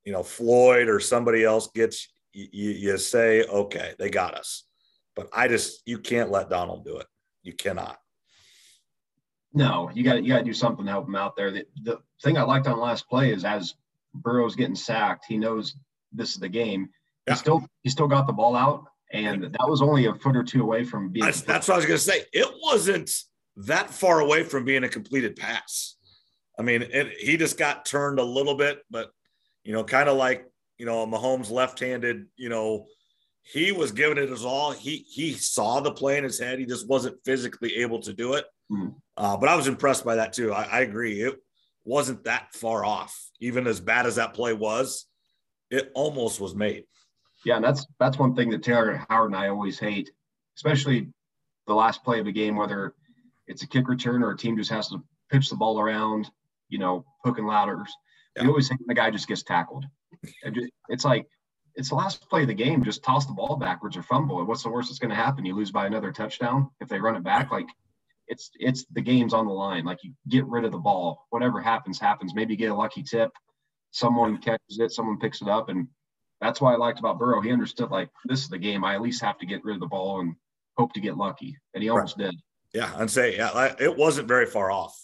you 0.04 0.14
know 0.14 0.24
Floyd 0.24 0.88
or 0.88 1.00
somebody 1.00 1.44
else 1.44 1.68
gets 1.74 2.08
you, 2.34 2.70
you 2.72 2.98
say 2.98 3.44
okay, 3.44 3.94
they 3.98 4.10
got 4.10 4.36
us. 4.36 4.64
But 5.16 5.30
I 5.34 5.48
just 5.48 5.82
you 5.86 5.98
can't 5.98 6.30
let 6.30 6.50
Donald 6.50 6.86
do 6.86 6.98
it. 6.98 7.08
You 7.46 7.54
cannot. 7.54 7.98
No, 9.54 9.90
you 9.94 10.04
got 10.04 10.22
you 10.22 10.34
got 10.34 10.40
to 10.40 10.44
do 10.44 10.54
something 10.54 10.86
to 10.86 10.92
help 10.92 11.08
him 11.08 11.16
out 11.16 11.38
there. 11.38 11.52
The, 11.52 11.66
the 11.84 12.00
thing 12.22 12.38
I 12.38 12.42
liked 12.42 12.68
on 12.68 12.78
last 12.78 13.08
play 13.08 13.32
is 13.32 13.46
as 13.46 13.76
Burrow's 14.14 14.56
getting 14.56 14.76
sacked, 14.76 15.26
he 15.30 15.38
knows 15.38 15.76
this 16.12 16.32
is 16.32 16.38
the 16.38 16.50
game. 16.50 16.90
Yeah. 17.26 17.36
He 17.36 17.40
still 17.40 17.66
he 17.84 17.90
still 17.90 18.08
got 18.08 18.28
the 18.28 18.34
ball 18.34 18.58
out 18.58 18.84
and 19.12 19.44
that 19.44 19.70
was 19.70 19.82
only 19.82 20.06
a 20.06 20.14
foot 20.14 20.36
or 20.36 20.44
two 20.44 20.62
away 20.62 20.84
from 20.84 21.10
being. 21.10 21.26
That's, 21.26 21.42
that's 21.42 21.68
what 21.68 21.76
I 21.76 21.78
was 21.78 21.86
going 21.86 21.98
to 21.98 22.04
say. 22.04 22.24
It 22.34 22.48
wasn't 22.62 23.12
that 23.58 23.90
far 23.90 24.20
away 24.20 24.44
from 24.44 24.66
being 24.66 24.84
a 24.84 24.90
completed 24.90 25.36
pass. 25.36 25.96
I 26.60 26.64
mean, 26.64 26.84
it, 26.84 27.14
he 27.20 27.38
just 27.38 27.58
got 27.58 27.86
turned 27.86 28.20
a 28.20 28.24
little 28.24 28.56
bit, 28.56 28.80
but 28.90 29.12
you 29.64 29.74
know, 29.74 29.84
kind 29.84 30.10
of 30.10 30.18
like 30.18 30.46
you 30.78 30.86
know, 30.86 31.06
Mahomes 31.08 31.50
left-handed. 31.50 32.26
You 32.36 32.50
know, 32.50 32.88
he 33.46 33.72
was 33.72 33.92
giving 33.92 34.18
it 34.18 34.30
his 34.30 34.44
all. 34.44 34.72
He 34.72 35.06
he 35.08 35.34
saw 35.34 35.80
the 35.80 35.92
play 35.92 36.18
in 36.18 36.24
his 36.24 36.40
head. 36.40 36.60
He 36.60 36.66
just 36.66 36.88
wasn't 36.88 37.24
physically 37.24 37.76
able 37.78 38.00
to 38.02 38.12
do 38.14 38.34
it. 38.34 38.46
Mm-hmm. 38.72 38.90
Uh, 39.16 39.38
but 39.38 39.50
I 39.50 39.56
was 39.56 39.68
impressed 39.68 40.04
by 40.04 40.16
that 40.16 40.34
too. 40.34 40.52
I, 40.52 40.64
I 40.64 40.80
agree. 40.82 41.22
It 41.22 41.36
wasn't 41.84 42.24
that 42.24 42.54
far 42.54 42.84
off, 42.84 43.16
even 43.40 43.68
as 43.68 43.80
bad 43.80 44.08
as 44.08 44.16
that 44.16 44.34
play 44.34 44.54
was. 44.54 45.06
It 45.70 45.92
almost 45.94 46.42
was 46.42 46.56
made. 46.56 46.86
Yeah, 47.46 47.58
and 47.58 47.64
that's 47.64 47.86
that's 48.00 48.18
one 48.18 48.36
thing 48.36 48.50
that 48.50 48.64
Taylor 48.64 49.06
Howard 49.10 49.32
and 49.32 49.40
I 49.40 49.50
always 49.50 49.78
hate, 49.78 50.10
especially 50.58 51.10
the 51.68 51.76
last 51.76 52.04
play 52.04 52.20
of 52.20 52.26
a 52.26 52.32
game, 52.32 52.56
whether 52.56 52.96
it's 53.48 53.62
a 53.62 53.68
kick 53.68 53.88
return 53.88 54.24
or 54.24 54.32
a 54.32 54.38
team 54.38 54.58
just 54.58 54.72
has 54.72 54.90
to 54.90 55.04
pitch 55.30 55.50
the 55.50 55.56
ball 55.56 55.80
around, 55.80 56.32
you 56.70 56.80
know, 56.80 57.06
hook 57.24 57.38
and 57.38 57.48
ladders. 57.48 57.94
Yeah. 58.36 58.44
You 58.44 58.50
always 58.50 58.68
think 58.68 58.82
the 58.86 58.96
guy 58.96 59.12
just 59.12 59.28
gets 59.28 59.44
tackled. 59.44 59.86
it's 60.90 61.06
like 61.06 61.28
it's 61.76 61.90
the 61.90 61.96
last 61.96 62.28
play 62.30 62.42
of 62.42 62.48
the 62.48 62.54
game. 62.54 62.84
Just 62.84 63.04
toss 63.04 63.26
the 63.26 63.34
ball 63.34 63.58
backwards 63.58 63.98
or 63.98 64.04
fumble. 64.04 64.42
it. 64.42 64.46
What's 64.46 64.64
the 64.64 64.70
worst 64.70 64.90
that's 64.90 65.00
going 65.00 65.10
to 65.10 65.16
happen? 65.16 65.46
You 65.46 65.56
lose 65.56 65.72
by 65.72 65.86
another 65.86 66.12
touchdown 66.12 66.70
if 66.80 66.88
they 66.88 67.00
run 67.00 67.16
it 67.16 67.24
back. 67.24 67.52
Like 67.52 67.68
it's 68.28 68.52
it's 68.60 68.86
the 68.92 69.02
game's 69.02 69.34
on 69.34 69.46
the 69.46 69.54
line. 69.54 69.86
Like 69.86 70.04
you 70.04 70.14
get 70.28 70.46
rid 70.46 70.66
of 70.66 70.72
the 70.72 70.78
ball. 70.78 71.26
Whatever 71.30 71.62
happens, 71.62 72.00
happens. 72.00 72.34
Maybe 72.34 72.54
you 72.54 72.58
get 72.58 72.72
a 72.72 72.76
lucky 72.76 73.04
tip. 73.04 73.32
Someone 73.92 74.38
catches 74.38 74.80
it. 74.80 74.92
Someone 74.92 75.20
picks 75.20 75.42
it 75.42 75.48
up, 75.48 75.70
and 75.70 75.88
that's 76.42 76.62
why 76.62 76.74
I 76.74 76.78
liked 76.78 77.00
about 77.00 77.20
Burrow. 77.20 77.42
He 77.42 77.52
understood 77.52 77.92
like 77.92 78.10
this 78.26 78.42
is 78.42 78.50
the 78.50 78.58
game. 78.58 78.84
I 78.84 78.96
at 78.96 79.02
least 79.02 79.22
have 79.22 79.38
to 79.40 79.46
get 79.46 79.64
rid 79.64 79.76
of 79.76 79.82
the 79.82 79.88
ball 79.88 80.22
and 80.22 80.36
hope 80.78 80.94
to 80.94 81.02
get 81.02 81.18
lucky, 81.18 81.58
and 81.74 81.84
he 81.84 81.90
almost 81.90 82.18
right. 82.18 82.32
did. 82.32 82.36
Yeah, 82.74 82.92
I'd 82.98 83.10
say 83.10 83.38
yeah, 83.38 83.76
it 83.80 83.96
wasn't 83.96 84.28
very 84.28 84.46
far 84.46 84.72
off. 84.72 84.98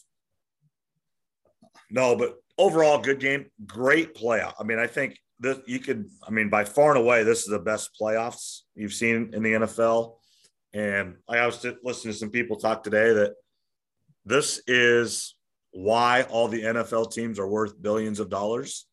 No, 1.90 2.16
but 2.16 2.38
overall, 2.58 3.00
good 3.00 3.20
game, 3.20 3.48
great 3.66 4.16
playoff. 4.16 4.54
I 4.60 4.64
mean, 4.64 4.80
I 4.80 4.88
think 4.88 5.18
that 5.42 5.68
you 5.68 5.80
could. 5.80 6.10
I 6.26 6.32
mean, 6.32 6.50
by 6.50 6.64
far 6.64 6.96
and 6.96 7.00
away, 7.00 7.24
this 7.24 7.42
is 7.42 7.48
the 7.48 7.60
best 7.60 7.92
playoffs 8.00 8.62
you've 8.76 8.94
seen 8.94 9.32
in 9.34 9.44
the 9.44 9.54
NFL. 9.54 10.16
And 10.74 11.18
I 11.28 11.46
was 11.46 11.66
listening 11.84 12.14
to 12.14 12.20
some 12.20 12.30
people 12.30 12.56
talk 12.56 12.84
today 12.84 13.14
that 13.14 13.34
this 14.26 14.62
is 14.68 15.36
why 15.72 16.24
all 16.24 16.48
the 16.48 16.64
NFL 16.64 17.12
teams 17.12 17.40
are 17.40 17.48
worth 17.48 17.82
billions 17.82 18.20
of 18.20 18.30
dollars 18.30 18.88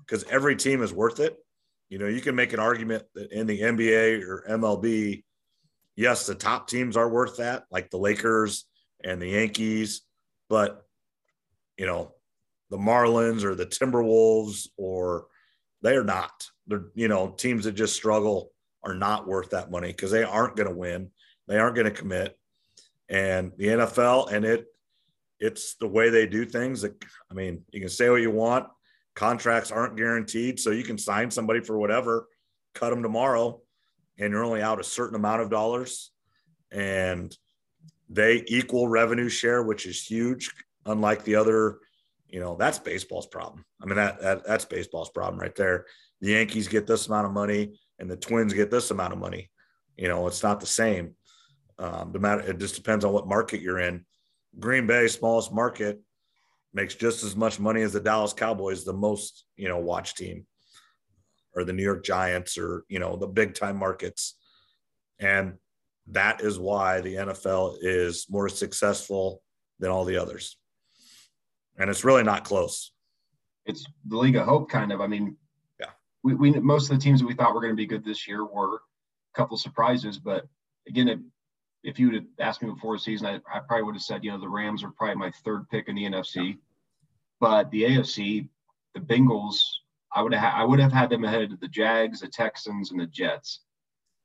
because 0.00 0.24
every 0.24 0.56
team 0.56 0.82
is 0.82 0.92
worth 0.92 1.20
it 1.20 1.38
you 1.94 2.00
know, 2.00 2.06
you 2.06 2.20
can 2.20 2.34
make 2.34 2.52
an 2.52 2.58
argument 2.58 3.04
that 3.14 3.30
in 3.30 3.46
the 3.46 3.60
NBA 3.60 4.22
or 4.22 4.44
MLB, 4.48 5.22
yes, 5.94 6.26
the 6.26 6.34
top 6.34 6.66
teams 6.66 6.96
are 6.96 7.08
worth 7.08 7.36
that, 7.36 7.64
like 7.70 7.88
the 7.90 7.98
Lakers 7.98 8.64
and 9.04 9.22
the 9.22 9.28
Yankees, 9.28 10.02
but 10.48 10.84
you 11.78 11.86
know, 11.86 12.12
the 12.70 12.78
Marlins 12.78 13.44
or 13.44 13.54
the 13.54 13.66
Timberwolves 13.66 14.68
or 14.76 15.26
they 15.84 15.94
are 15.96 16.04
not. 16.04 16.50
They're 16.66 16.86
you 16.94 17.06
know 17.06 17.28
teams 17.28 17.64
that 17.64 17.72
just 17.72 17.94
struggle 17.94 18.50
are 18.82 18.94
not 18.94 19.28
worth 19.28 19.50
that 19.50 19.70
money 19.70 19.88
because 19.88 20.10
they 20.10 20.24
aren't 20.24 20.56
going 20.56 20.68
to 20.68 20.74
win. 20.74 21.10
They 21.46 21.58
aren't 21.58 21.76
going 21.76 21.86
to 21.86 21.90
commit. 21.92 22.36
And 23.08 23.52
the 23.56 23.66
NFL 23.68 24.32
and 24.32 24.44
it, 24.44 24.66
it's 25.38 25.76
the 25.76 25.86
way 25.86 26.10
they 26.10 26.26
do 26.26 26.44
things. 26.44 26.82
That 26.82 26.94
I 27.30 27.34
mean, 27.34 27.62
you 27.70 27.80
can 27.80 27.88
say 27.88 28.10
what 28.10 28.22
you 28.22 28.32
want 28.32 28.66
contracts 29.14 29.70
aren't 29.70 29.96
guaranteed. 29.96 30.60
So 30.60 30.70
you 30.70 30.84
can 30.84 30.98
sign 30.98 31.30
somebody 31.30 31.60
for 31.60 31.78
whatever, 31.78 32.28
cut 32.74 32.90
them 32.90 33.02
tomorrow, 33.02 33.60
and 34.18 34.32
you're 34.32 34.44
only 34.44 34.62
out 34.62 34.80
a 34.80 34.84
certain 34.84 35.16
amount 35.16 35.42
of 35.42 35.50
dollars. 35.50 36.10
And 36.70 37.36
they 38.08 38.44
equal 38.46 38.88
revenue 38.88 39.28
share, 39.28 39.62
which 39.62 39.86
is 39.86 40.04
huge, 40.04 40.52
unlike 40.86 41.24
the 41.24 41.36
other. 41.36 41.78
You 42.34 42.40
know, 42.40 42.56
that's 42.56 42.80
baseball's 42.80 43.28
problem. 43.28 43.64
I 43.80 43.86
mean, 43.86 43.94
that, 43.94 44.20
that 44.20 44.44
that's 44.44 44.64
baseball's 44.64 45.08
problem 45.08 45.40
right 45.40 45.54
there. 45.54 45.86
The 46.20 46.32
Yankees 46.32 46.66
get 46.66 46.84
this 46.84 47.06
amount 47.06 47.28
of 47.28 47.32
money 47.32 47.78
and 48.00 48.10
the 48.10 48.16
Twins 48.16 48.52
get 48.52 48.72
this 48.72 48.90
amount 48.90 49.12
of 49.12 49.20
money. 49.20 49.52
You 49.96 50.08
know, 50.08 50.26
it's 50.26 50.42
not 50.42 50.58
the 50.58 50.66
same. 50.66 51.14
Um, 51.78 52.10
the 52.10 52.18
matter 52.18 52.40
it 52.40 52.58
just 52.58 52.74
depends 52.74 53.04
on 53.04 53.12
what 53.12 53.28
market 53.28 53.60
you're 53.60 53.78
in. 53.78 54.04
Green 54.58 54.84
Bay, 54.84 55.06
smallest 55.06 55.52
market, 55.52 56.00
makes 56.72 56.96
just 56.96 57.22
as 57.22 57.36
much 57.36 57.60
money 57.60 57.82
as 57.82 57.92
the 57.92 58.00
Dallas 58.00 58.32
Cowboys, 58.32 58.82
the 58.82 58.92
most, 58.92 59.44
you 59.56 59.68
know, 59.68 59.78
watch 59.78 60.16
team 60.16 60.44
or 61.54 61.62
the 61.62 61.72
New 61.72 61.84
York 61.84 62.04
Giants 62.04 62.58
or, 62.58 62.82
you 62.88 62.98
know, 62.98 63.14
the 63.14 63.28
big 63.28 63.54
time 63.54 63.76
markets. 63.76 64.34
And 65.20 65.54
that 66.08 66.40
is 66.40 66.58
why 66.58 67.00
the 67.00 67.14
NFL 67.14 67.76
is 67.80 68.26
more 68.28 68.48
successful 68.48 69.40
than 69.78 69.92
all 69.92 70.04
the 70.04 70.16
others. 70.16 70.56
And 71.78 71.90
it's 71.90 72.04
really 72.04 72.22
not 72.22 72.44
close. 72.44 72.92
It's 73.66 73.84
the 74.06 74.16
league 74.16 74.36
of 74.36 74.46
hope, 74.46 74.68
kind 74.68 74.92
of. 74.92 75.00
I 75.00 75.06
mean, 75.06 75.36
yeah, 75.80 75.90
we, 76.22 76.34
we 76.34 76.50
most 76.52 76.90
of 76.90 76.96
the 76.96 77.02
teams 77.02 77.20
that 77.20 77.26
we 77.26 77.34
thought 77.34 77.54
were 77.54 77.60
going 77.60 77.72
to 77.72 77.76
be 77.76 77.86
good 77.86 78.04
this 78.04 78.28
year 78.28 78.44
were 78.44 78.76
a 78.76 78.78
couple 79.34 79.56
surprises, 79.56 80.18
but 80.18 80.46
again, 80.88 81.08
it, 81.08 81.18
if 81.82 81.98
you 81.98 82.06
would 82.06 82.14
have 82.14 82.24
asked 82.38 82.62
me 82.62 82.70
before 82.70 82.96
the 82.96 83.00
season, 83.00 83.26
I, 83.26 83.34
I, 83.52 83.60
probably 83.60 83.84
would 83.84 83.94
have 83.94 84.02
said, 84.02 84.24
you 84.24 84.30
know, 84.30 84.40
the 84.40 84.48
Rams 84.48 84.82
are 84.82 84.90
probably 84.90 85.16
my 85.16 85.30
third 85.44 85.68
pick 85.68 85.88
in 85.88 85.94
the 85.94 86.04
NFC. 86.04 86.58
But 87.40 87.70
the 87.70 87.82
AFC, 87.82 88.48
the 88.94 89.00
Bengals, 89.00 89.56
I 90.14 90.22
would 90.22 90.32
have 90.32 90.54
I 90.54 90.64
would 90.64 90.78
have 90.78 90.92
had 90.92 91.10
them 91.10 91.24
ahead 91.24 91.52
of 91.52 91.60
the 91.60 91.68
Jags, 91.68 92.20
the 92.20 92.28
Texans, 92.28 92.90
and 92.90 93.00
the 93.00 93.06
Jets. 93.06 93.60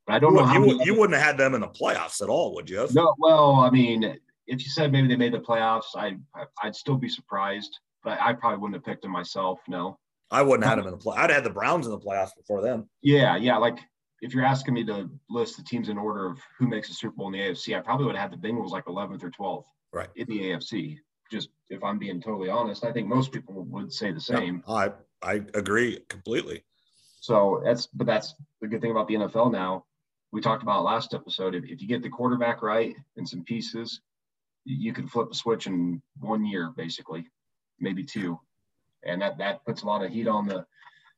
But 0.06 0.14
I 0.14 0.18
don't 0.18 0.34
know 0.34 0.44
how 0.44 0.64
you, 0.64 0.80
you 0.84 0.94
wouldn't 0.94 1.18
have 1.18 1.26
had 1.26 1.38
them 1.38 1.54
in 1.54 1.60
the 1.60 1.68
playoffs 1.68 2.22
at 2.22 2.28
all, 2.28 2.54
would 2.54 2.70
you? 2.70 2.88
No. 2.92 3.14
Well, 3.18 3.56
I 3.56 3.70
mean, 3.70 4.18
if 4.50 4.64
you 4.64 4.70
said 4.70 4.92
maybe 4.92 5.08
they 5.08 5.16
made 5.16 5.32
the 5.32 5.38
playoffs, 5.38 5.96
I 5.96 6.16
I'd 6.62 6.76
still 6.76 6.96
be 6.96 7.08
surprised. 7.08 7.78
But 8.02 8.20
I, 8.20 8.30
I 8.30 8.32
probably 8.32 8.58
wouldn't 8.58 8.76
have 8.76 8.84
picked 8.84 9.02
them 9.02 9.12
myself. 9.12 9.60
No. 9.68 9.98
I 10.30 10.42
wouldn't 10.42 10.64
have 10.64 10.70
had 10.70 10.78
them 10.78 10.86
in 10.86 10.92
the 10.92 10.98
play. 10.98 11.16
I'd 11.16 11.30
have 11.30 11.42
had 11.42 11.44
the 11.44 11.50
Browns 11.50 11.86
in 11.86 11.92
the 11.92 11.98
playoffs 11.98 12.36
before 12.36 12.62
them. 12.62 12.88
Yeah, 13.02 13.36
yeah. 13.36 13.56
Like 13.56 13.78
if 14.22 14.32
you're 14.32 14.44
asking 14.44 14.74
me 14.74 14.84
to 14.84 15.10
list 15.28 15.56
the 15.56 15.62
teams 15.64 15.88
in 15.88 15.98
order 15.98 16.26
of 16.26 16.38
who 16.58 16.68
makes 16.68 16.88
a 16.88 16.94
Super 16.94 17.16
Bowl 17.16 17.26
in 17.26 17.32
the 17.32 17.38
AFC, 17.40 17.76
I 17.76 17.80
probably 17.80 18.06
would 18.06 18.16
have 18.16 18.30
had 18.30 18.40
the 18.40 18.48
Bengals 18.48 18.70
like 18.70 18.84
11th 18.84 19.24
or 19.24 19.30
12th. 19.30 19.64
Right. 19.92 20.08
In 20.14 20.26
the 20.28 20.40
AFC 20.40 20.98
just 21.30 21.50
if 21.68 21.82
I'm 21.82 21.98
being 21.98 22.20
totally 22.20 22.50
honest, 22.50 22.84
I 22.84 22.92
think 22.92 23.06
most 23.06 23.32
people 23.32 23.62
would 23.64 23.92
say 23.92 24.12
the 24.12 24.20
same. 24.20 24.62
No, 24.66 24.74
I 24.74 24.90
I 25.22 25.34
agree 25.54 26.00
completely. 26.08 26.64
So 27.20 27.62
that's 27.64 27.86
but 27.86 28.06
that's 28.06 28.34
the 28.60 28.68
good 28.68 28.80
thing 28.80 28.90
about 28.90 29.08
the 29.08 29.14
NFL 29.14 29.52
now. 29.52 29.84
We 30.32 30.40
talked 30.40 30.62
about 30.62 30.84
last 30.84 31.14
episode. 31.14 31.54
If, 31.54 31.64
if 31.64 31.80
you 31.80 31.88
get 31.88 32.02
the 32.02 32.08
quarterback 32.08 32.62
right 32.62 32.94
and 33.16 33.28
some 33.28 33.44
pieces, 33.44 34.00
you 34.64 34.92
can 34.92 35.06
flip 35.06 35.28
a 35.30 35.34
switch 35.34 35.66
in 35.66 36.02
one 36.18 36.44
year, 36.44 36.72
basically, 36.76 37.26
maybe 37.78 38.04
two, 38.04 38.38
and 39.04 39.22
that 39.22 39.38
that 39.38 39.64
puts 39.64 39.82
a 39.82 39.86
lot 39.86 40.04
of 40.04 40.12
heat 40.12 40.28
on 40.28 40.46
the 40.46 40.64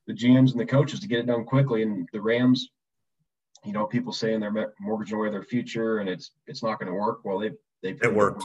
the 0.06 0.12
GMs 0.12 0.52
and 0.52 0.60
the 0.60 0.66
coaches 0.66 1.00
to 1.00 1.08
get 1.08 1.20
it 1.20 1.26
done 1.26 1.44
quickly. 1.44 1.82
And 1.82 2.08
the 2.12 2.20
Rams, 2.20 2.68
you 3.64 3.72
know, 3.72 3.86
people 3.86 4.12
saying 4.12 4.40
they're 4.40 4.74
mortgaging 4.80 5.18
away 5.18 5.30
their 5.30 5.44
future 5.44 5.98
and 5.98 6.08
it's 6.08 6.32
it's 6.46 6.62
not 6.62 6.78
going 6.78 6.90
to 6.90 6.98
work. 6.98 7.20
Well, 7.24 7.38
they 7.38 7.50
they 7.82 7.90
it 7.90 8.14
worked. 8.14 8.44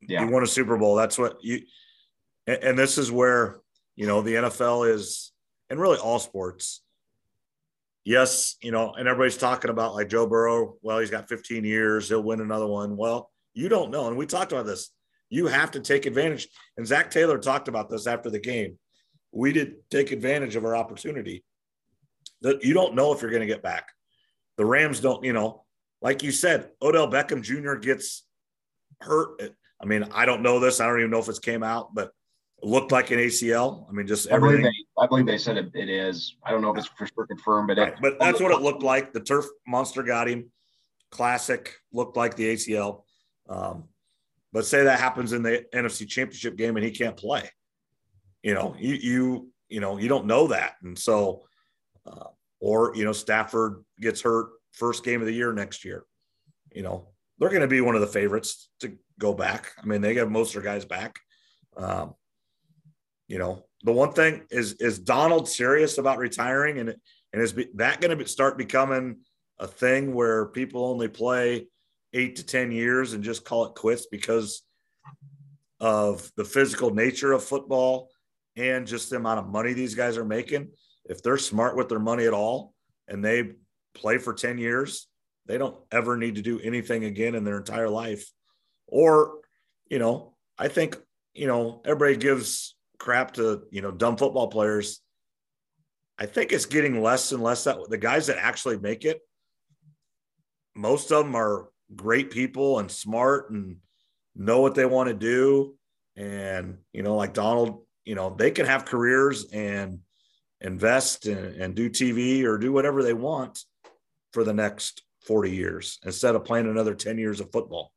Yeah. 0.00 0.24
You 0.24 0.30
won 0.30 0.42
a 0.42 0.46
Super 0.46 0.76
Bowl. 0.76 0.96
That's 0.96 1.16
what 1.16 1.42
you, 1.42 1.62
and, 2.46 2.62
and 2.62 2.78
this 2.78 2.98
is 2.98 3.10
where 3.10 3.60
you 3.96 4.06
know, 4.06 4.22
the 4.22 4.34
NFL 4.34 4.92
is, 4.92 5.32
and 5.70 5.80
really 5.80 5.98
all 5.98 6.18
sports. 6.18 6.82
Yes, 8.04 8.56
you 8.60 8.70
know, 8.70 8.92
and 8.92 9.08
everybody's 9.08 9.38
talking 9.38 9.70
about 9.70 9.94
like 9.94 10.08
Joe 10.08 10.26
Burrow. 10.26 10.74
Well, 10.82 10.98
he's 10.98 11.10
got 11.10 11.28
15 11.28 11.64
years, 11.64 12.08
he'll 12.08 12.22
win 12.22 12.40
another 12.40 12.66
one. 12.66 12.96
Well, 12.96 13.30
you 13.54 13.68
don't 13.68 13.90
know. 13.90 14.08
And 14.08 14.16
we 14.16 14.26
talked 14.26 14.52
about 14.52 14.66
this. 14.66 14.90
You 15.30 15.46
have 15.46 15.70
to 15.72 15.80
take 15.80 16.06
advantage. 16.06 16.48
And 16.76 16.86
Zac 16.86 17.10
Taylor 17.10 17.38
talked 17.38 17.68
about 17.68 17.88
this 17.88 18.06
after 18.06 18.30
the 18.30 18.38
game. 18.38 18.78
We 19.32 19.52
did 19.52 19.76
take 19.90 20.12
advantage 20.12 20.56
of 20.56 20.64
our 20.64 20.76
opportunity. 20.76 21.44
That 22.42 22.62
you 22.62 22.74
don't 22.74 22.94
know 22.94 23.12
if 23.12 23.22
you're 23.22 23.30
going 23.30 23.40
to 23.40 23.46
get 23.46 23.62
back. 23.62 23.88
The 24.56 24.66
Rams 24.66 25.00
don't, 25.00 25.24
you 25.24 25.32
know, 25.32 25.64
like 26.02 26.22
you 26.22 26.30
said, 26.30 26.70
Odell 26.82 27.10
Beckham 27.10 27.42
Jr. 27.42 27.74
gets 27.74 28.24
hurt. 29.00 29.40
I 29.80 29.86
mean, 29.86 30.04
I 30.12 30.26
don't 30.26 30.42
know 30.42 30.60
this. 30.60 30.80
I 30.80 30.86
don't 30.86 30.98
even 30.98 31.10
know 31.10 31.18
if 31.18 31.28
it's 31.28 31.38
came 31.38 31.62
out, 31.62 31.94
but 31.94 32.12
it 32.62 32.68
looked 32.68 32.92
like 32.92 33.10
an 33.10 33.18
ACL. 33.18 33.88
I 33.88 33.92
mean, 33.92 34.06
just 34.06 34.26
everything. 34.28 34.58
I 34.58 34.60
believe 34.60 34.72
they, 34.72 35.02
I 35.02 35.06
believe 35.06 35.26
they 35.26 35.38
said 35.38 35.56
it, 35.56 35.70
it 35.74 35.88
is. 35.88 36.36
I 36.44 36.50
don't 36.50 36.60
know 36.60 36.72
if 36.72 36.78
it's 36.78 36.88
for 36.88 37.06
sure 37.06 37.26
confirmed, 37.26 37.68
but 37.68 37.78
right. 37.78 37.88
it, 37.88 37.98
but 38.00 38.18
that's 38.20 38.40
what 38.40 38.52
it 38.52 38.60
looked 38.60 38.82
like. 38.82 39.12
The 39.12 39.20
turf 39.20 39.46
monster 39.66 40.02
got 40.02 40.28
him. 40.28 40.50
Classic 41.10 41.74
looked 41.92 42.16
like 42.16 42.36
the 42.36 42.54
ACL. 42.54 43.03
Um, 43.48 43.84
but 44.52 44.66
say 44.66 44.84
that 44.84 45.00
happens 45.00 45.32
in 45.32 45.42
the 45.42 45.64
NFC 45.74 46.08
Championship 46.08 46.56
game 46.56 46.76
and 46.76 46.84
he 46.84 46.92
can't 46.92 47.16
play. 47.16 47.50
You 48.42 48.54
know, 48.54 48.76
you 48.78 48.94
you 48.94 49.50
you 49.68 49.80
know 49.80 49.98
you 49.98 50.08
don't 50.08 50.26
know 50.26 50.48
that, 50.48 50.74
and 50.82 50.98
so 50.98 51.44
uh, 52.06 52.28
or 52.60 52.94
you 52.94 53.04
know 53.04 53.12
Stafford 53.12 53.84
gets 54.00 54.20
hurt 54.20 54.50
first 54.72 55.04
game 55.04 55.20
of 55.20 55.26
the 55.26 55.34
year 55.34 55.52
next 55.52 55.84
year. 55.84 56.04
You 56.72 56.82
know 56.82 57.08
they're 57.38 57.48
going 57.48 57.62
to 57.62 57.68
be 57.68 57.80
one 57.80 57.94
of 57.94 58.00
the 58.00 58.06
favorites 58.06 58.68
to 58.80 58.96
go 59.18 59.34
back. 59.34 59.72
I 59.82 59.86
mean, 59.86 60.00
they 60.00 60.14
get 60.14 60.30
most 60.30 60.54
of 60.54 60.62
their 60.62 60.72
guys 60.72 60.84
back. 60.84 61.18
Um, 61.76 62.14
you 63.26 63.38
know, 63.38 63.64
the 63.82 63.92
one 63.92 64.12
thing 64.12 64.42
is 64.50 64.74
is 64.74 64.98
Donald 64.98 65.48
serious 65.48 65.98
about 65.98 66.18
retiring, 66.18 66.78
and 66.78 66.94
and 67.32 67.42
is 67.42 67.54
that 67.74 68.00
going 68.00 68.16
to 68.16 68.28
start 68.28 68.58
becoming 68.58 69.18
a 69.58 69.66
thing 69.66 70.14
where 70.14 70.46
people 70.46 70.84
only 70.84 71.08
play 71.08 71.66
eight 72.14 72.36
to 72.36 72.46
10 72.46 72.72
years 72.72 73.12
and 73.12 73.22
just 73.22 73.44
call 73.44 73.66
it 73.66 73.74
quits 73.74 74.06
because 74.06 74.62
of 75.80 76.30
the 76.36 76.44
physical 76.44 76.94
nature 76.94 77.32
of 77.32 77.44
football 77.44 78.08
and 78.56 78.86
just 78.86 79.10
the 79.10 79.16
amount 79.16 79.40
of 79.40 79.48
money 79.48 79.72
these 79.72 79.94
guys 79.94 80.16
are 80.16 80.24
making. 80.24 80.70
If 81.04 81.22
they're 81.22 81.36
smart 81.36 81.76
with 81.76 81.88
their 81.88 81.98
money 81.98 82.24
at 82.24 82.32
all 82.32 82.72
and 83.08 83.22
they 83.22 83.52
play 83.94 84.18
for 84.18 84.32
10 84.32 84.58
years, 84.58 85.08
they 85.46 85.58
don't 85.58 85.76
ever 85.90 86.16
need 86.16 86.36
to 86.36 86.42
do 86.42 86.60
anything 86.60 87.04
again 87.04 87.34
in 87.34 87.44
their 87.44 87.58
entire 87.58 87.88
life. 87.88 88.30
Or, 88.86 89.40
you 89.90 89.98
know, 89.98 90.34
I 90.56 90.68
think, 90.68 90.96
you 91.34 91.46
know, 91.46 91.82
everybody 91.84 92.16
gives 92.16 92.76
crap 92.98 93.34
to, 93.34 93.64
you 93.70 93.82
know, 93.82 93.90
dumb 93.90 94.16
football 94.16 94.48
players. 94.48 95.00
I 96.18 96.26
think 96.26 96.52
it's 96.52 96.66
getting 96.66 97.02
less 97.02 97.32
and 97.32 97.42
less 97.42 97.64
that 97.64 97.76
the 97.90 97.98
guys 97.98 98.28
that 98.28 98.38
actually 98.38 98.78
make 98.78 99.04
it, 99.04 99.20
most 100.74 101.10
of 101.12 101.24
them 101.24 101.34
are 101.34 101.68
great 101.96 102.30
people 102.30 102.78
and 102.78 102.90
smart 102.90 103.50
and 103.50 103.76
know 104.34 104.60
what 104.60 104.74
they 104.74 104.86
want 104.86 105.08
to 105.08 105.14
do. 105.14 105.74
And, 106.16 106.78
you 106.92 107.02
know, 107.02 107.16
like 107.16 107.34
Donald, 107.34 107.82
you 108.04 108.14
know, 108.14 108.34
they 108.36 108.50
can 108.50 108.66
have 108.66 108.84
careers 108.84 109.46
and 109.52 110.00
invest 110.60 111.26
and, 111.26 111.60
and 111.60 111.74
do 111.74 111.90
TV 111.90 112.44
or 112.44 112.58
do 112.58 112.72
whatever 112.72 113.02
they 113.02 113.12
want 113.12 113.64
for 114.32 114.44
the 114.44 114.54
next 114.54 115.02
40 115.26 115.50
years 115.50 115.98
instead 116.04 116.34
of 116.34 116.44
playing 116.44 116.66
another 116.66 116.94
10 116.94 117.18
years 117.18 117.40
of 117.40 117.50
football. 117.52 117.92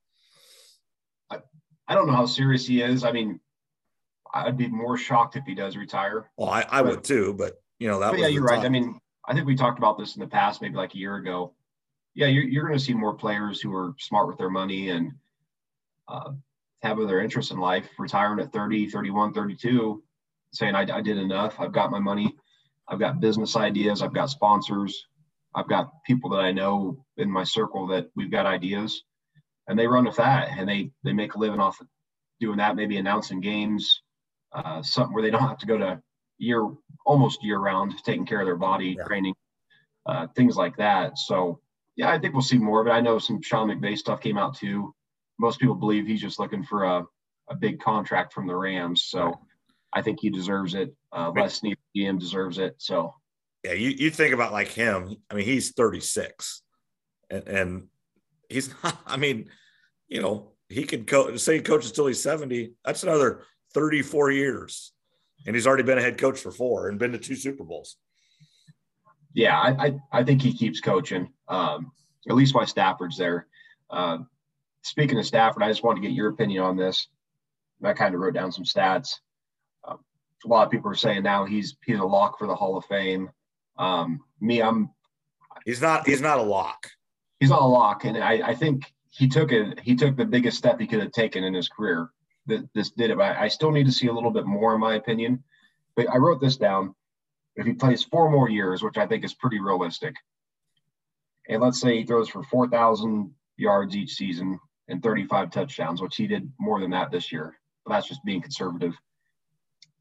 I, 1.29 1.39
I 1.87 1.95
don't 1.95 2.07
know 2.07 2.13
how 2.13 2.25
serious 2.25 2.65
he 2.65 2.81
is. 2.81 3.03
I 3.03 3.11
mean, 3.11 3.39
I'd 4.33 4.57
be 4.57 4.67
more 4.67 4.97
shocked 4.97 5.35
if 5.35 5.45
he 5.45 5.55
does 5.55 5.77
retire. 5.77 6.29
Well, 6.37 6.49
I, 6.49 6.65
I 6.69 6.81
but, 6.81 6.91
would 6.91 7.03
too, 7.03 7.33
but 7.33 7.61
you 7.79 7.87
know, 7.87 7.99
that 7.99 8.17
yeah, 8.17 8.27
you're 8.27 8.43
right. 8.43 8.63
I 8.65 8.69
mean, 8.69 8.99
I 9.25 9.33
think 9.33 9.45
we 9.45 9.55
talked 9.55 9.77
about 9.77 9.97
this 9.97 10.15
in 10.15 10.21
the 10.21 10.27
past, 10.27 10.61
maybe 10.61 10.75
like 10.75 10.93
a 10.95 10.97
year 10.97 11.15
ago 11.15 11.53
yeah, 12.17 12.25
you're, 12.25 12.45
you're 12.45 12.65
going 12.65 12.77
to 12.77 12.83
see 12.83 12.95
more 12.95 13.13
players 13.13 13.61
who 13.61 13.73
are 13.75 13.93
smart 13.99 14.27
with 14.27 14.39
their 14.39 14.49
money 14.49 14.89
and 14.89 15.11
uh, 16.07 16.31
have 16.81 16.97
their 16.97 17.21
interests 17.21 17.51
in 17.51 17.59
life, 17.59 17.87
retiring 17.99 18.39
at 18.39 18.51
30, 18.51 18.89
31, 18.89 19.33
32, 19.35 20.01
saying, 20.51 20.73
I, 20.73 20.81
I 20.91 21.01
did 21.01 21.17
enough. 21.17 21.59
I've 21.59 21.71
got 21.71 21.91
my 21.91 21.99
money. 21.99 22.35
I've 22.87 22.97
got 22.97 23.19
business 23.19 23.55
ideas. 23.55 24.01
I've 24.01 24.15
got 24.15 24.31
sponsors. 24.31 25.05
I've 25.53 25.69
got 25.69 25.91
people 26.05 26.31
that 26.31 26.39
I 26.39 26.51
know 26.51 27.05
in 27.17 27.29
my 27.29 27.43
circle 27.43 27.85
that 27.87 28.07
we've 28.15 28.31
got 28.31 28.47
ideas 28.47 29.03
and 29.67 29.77
they 29.77 29.85
run 29.85 30.05
with 30.05 30.15
that 30.15 30.49
and 30.57 30.67
they, 30.67 30.89
they 31.03 31.13
make 31.13 31.35
a 31.35 31.39
living 31.39 31.59
off 31.59 31.79
of 31.81 31.87
doing 32.39 32.57
that, 32.57 32.75
maybe 32.75 32.97
announcing 32.97 33.41
games, 33.41 34.01
uh, 34.53 34.81
something 34.81 35.13
where 35.13 35.21
they 35.21 35.29
don't 35.29 35.47
have 35.47 35.59
to 35.59 35.67
go 35.67 35.77
to 35.77 36.01
year, 36.39 36.67
almost 37.05 37.43
year 37.43 37.59
round, 37.59 37.93
taking 38.03 38.25
care 38.25 38.39
of 38.39 38.47
their 38.47 38.55
body, 38.55 38.95
yeah. 38.97 39.03
training, 39.03 39.35
uh, 40.07 40.25
things 40.35 40.55
like 40.57 40.77
that. 40.77 41.19
So 41.19 41.59
yeah, 41.97 42.11
I 42.11 42.19
think 42.19 42.33
we'll 42.33 42.43
see 42.43 42.59
more 42.59 42.79
of 42.79 42.87
it. 42.87 42.91
I 42.91 43.01
know 43.01 43.17
some 43.17 43.41
Sean 43.41 43.69
McVay 43.69 43.97
stuff 43.97 44.21
came 44.21 44.37
out 44.37 44.55
too. 44.55 44.93
Most 45.39 45.59
people 45.59 45.75
believe 45.75 46.05
he's 46.05 46.21
just 46.21 46.39
looking 46.39 46.63
for 46.63 46.83
a, 46.83 47.05
a 47.49 47.55
big 47.55 47.79
contract 47.79 48.33
from 48.33 48.47
the 48.47 48.55
Rams. 48.55 49.03
So 49.03 49.39
I 49.91 50.03
think 50.03 50.19
he 50.21 50.29
deserves 50.29 50.75
it. 50.75 50.95
Uh, 51.11 51.31
Les 51.35 51.55
Snead 51.55 51.77
GM 51.95 52.19
deserves 52.19 52.59
it. 52.59 52.75
So 52.77 53.13
yeah, 53.63 53.73
you, 53.73 53.89
you 53.89 54.11
think 54.11 54.33
about 54.33 54.53
like 54.53 54.69
him. 54.69 55.17
I 55.29 55.33
mean, 55.33 55.45
he's 55.45 55.71
36 55.71 56.61
and, 57.31 57.47
and 57.47 57.87
he's 58.47 58.69
not, 58.83 58.97
I 59.07 59.17
mean, 59.17 59.49
you 60.07 60.21
know, 60.21 60.51
he 60.69 60.83
could 60.83 61.07
coach, 61.07 61.39
say 61.39 61.55
he 61.55 61.61
coaches 61.61 61.91
till 61.91 62.07
he's 62.07 62.21
70. 62.21 62.73
That's 62.85 63.03
another 63.03 63.41
34 63.73 64.31
years. 64.31 64.93
And 65.45 65.55
he's 65.55 65.65
already 65.65 65.83
been 65.83 65.97
a 65.97 66.01
head 66.01 66.19
coach 66.19 66.39
for 66.39 66.51
four 66.51 66.89
and 66.89 66.99
been 66.99 67.13
to 67.13 67.17
two 67.17 67.35
Super 67.35 67.63
Bowls 67.63 67.97
yeah, 69.37 69.59
I, 69.59 69.69
I, 69.85 69.99
I 70.11 70.23
think 70.23 70.41
he 70.41 70.51
keeps 70.51 70.81
coaching. 70.81 71.29
Um, 71.47 71.91
at 72.27 72.35
least 72.35 72.55
while 72.55 72.65
Stafford's 72.65 73.19
there. 73.19 73.45
Uh, 73.87 74.17
speaking 74.81 75.19
of 75.19 75.27
Stafford, 75.27 75.61
I 75.61 75.69
just 75.69 75.83
wanted 75.83 76.01
to 76.01 76.07
get 76.07 76.15
your 76.15 76.29
opinion 76.29 76.63
on 76.63 76.75
this. 76.75 77.07
I 77.83 77.93
kind 77.93 78.15
of 78.15 78.19
wrote 78.19 78.33
down 78.33 78.51
some 78.51 78.63
stats. 78.63 79.19
Uh, 79.87 79.97
a 80.43 80.47
lot 80.47 80.65
of 80.65 80.71
people 80.71 80.89
are 80.89 80.95
saying 80.95 81.21
now 81.21 81.45
he's 81.45 81.77
he's 81.85 81.99
a 81.99 82.03
lock 82.03 82.39
for 82.39 82.47
the 82.47 82.55
Hall 82.55 82.77
of 82.77 82.85
Fame. 82.85 83.29
Um, 83.77 84.21
me, 84.41 84.59
I'm. 84.59 84.89
He's 85.65 85.83
not. 85.83 86.07
He's 86.07 86.21
not 86.21 86.39
a 86.39 86.43
lock. 86.43 86.89
He's 87.39 87.51
not 87.51 87.61
a 87.61 87.65
lock, 87.65 88.05
and 88.05 88.17
I, 88.17 88.41
I 88.43 88.55
think 88.55 88.91
he 89.11 89.27
took 89.27 89.51
it. 89.51 89.79
He 89.81 89.95
took 89.95 90.17
the 90.17 90.25
biggest 90.25 90.57
step 90.57 90.79
he 90.79 90.87
could 90.87 90.99
have 90.99 91.11
taken 91.11 91.43
in 91.43 91.53
his 91.53 91.69
career. 91.69 92.09
That 92.47 92.67
this 92.73 92.89
did 92.89 93.11
it. 93.11 93.19
I, 93.19 93.43
I 93.43 93.47
still 93.49 93.69
need 93.69 93.85
to 93.85 93.91
see 93.91 94.07
a 94.07 94.13
little 94.13 94.31
bit 94.31 94.47
more, 94.47 94.73
in 94.73 94.81
my 94.81 94.95
opinion. 94.95 95.43
But 95.95 96.09
I 96.09 96.17
wrote 96.17 96.41
this 96.41 96.57
down 96.57 96.95
if 97.57 97.65
he 97.65 97.73
plays 97.73 98.03
four 98.03 98.29
more 98.29 98.49
years, 98.49 98.83
which 98.83 98.97
I 98.97 99.07
think 99.07 99.25
is 99.25 99.33
pretty 99.33 99.59
realistic, 99.59 100.15
and 101.49 101.61
let's 101.61 101.81
say 101.81 101.97
he 101.97 102.05
throws 102.05 102.29
for 102.29 102.43
4,000 102.43 103.33
yards 103.57 103.95
each 103.95 104.13
season 104.13 104.59
and 104.87 105.01
35 105.01 105.51
touchdowns, 105.51 106.01
which 106.01 106.15
he 106.15 106.27
did 106.27 106.51
more 106.59 106.79
than 106.79 106.91
that 106.91 107.11
this 107.11 107.31
year, 107.31 107.57
but 107.83 107.93
that's 107.93 108.07
just 108.07 108.23
being 108.23 108.41
conservative. 108.41 108.93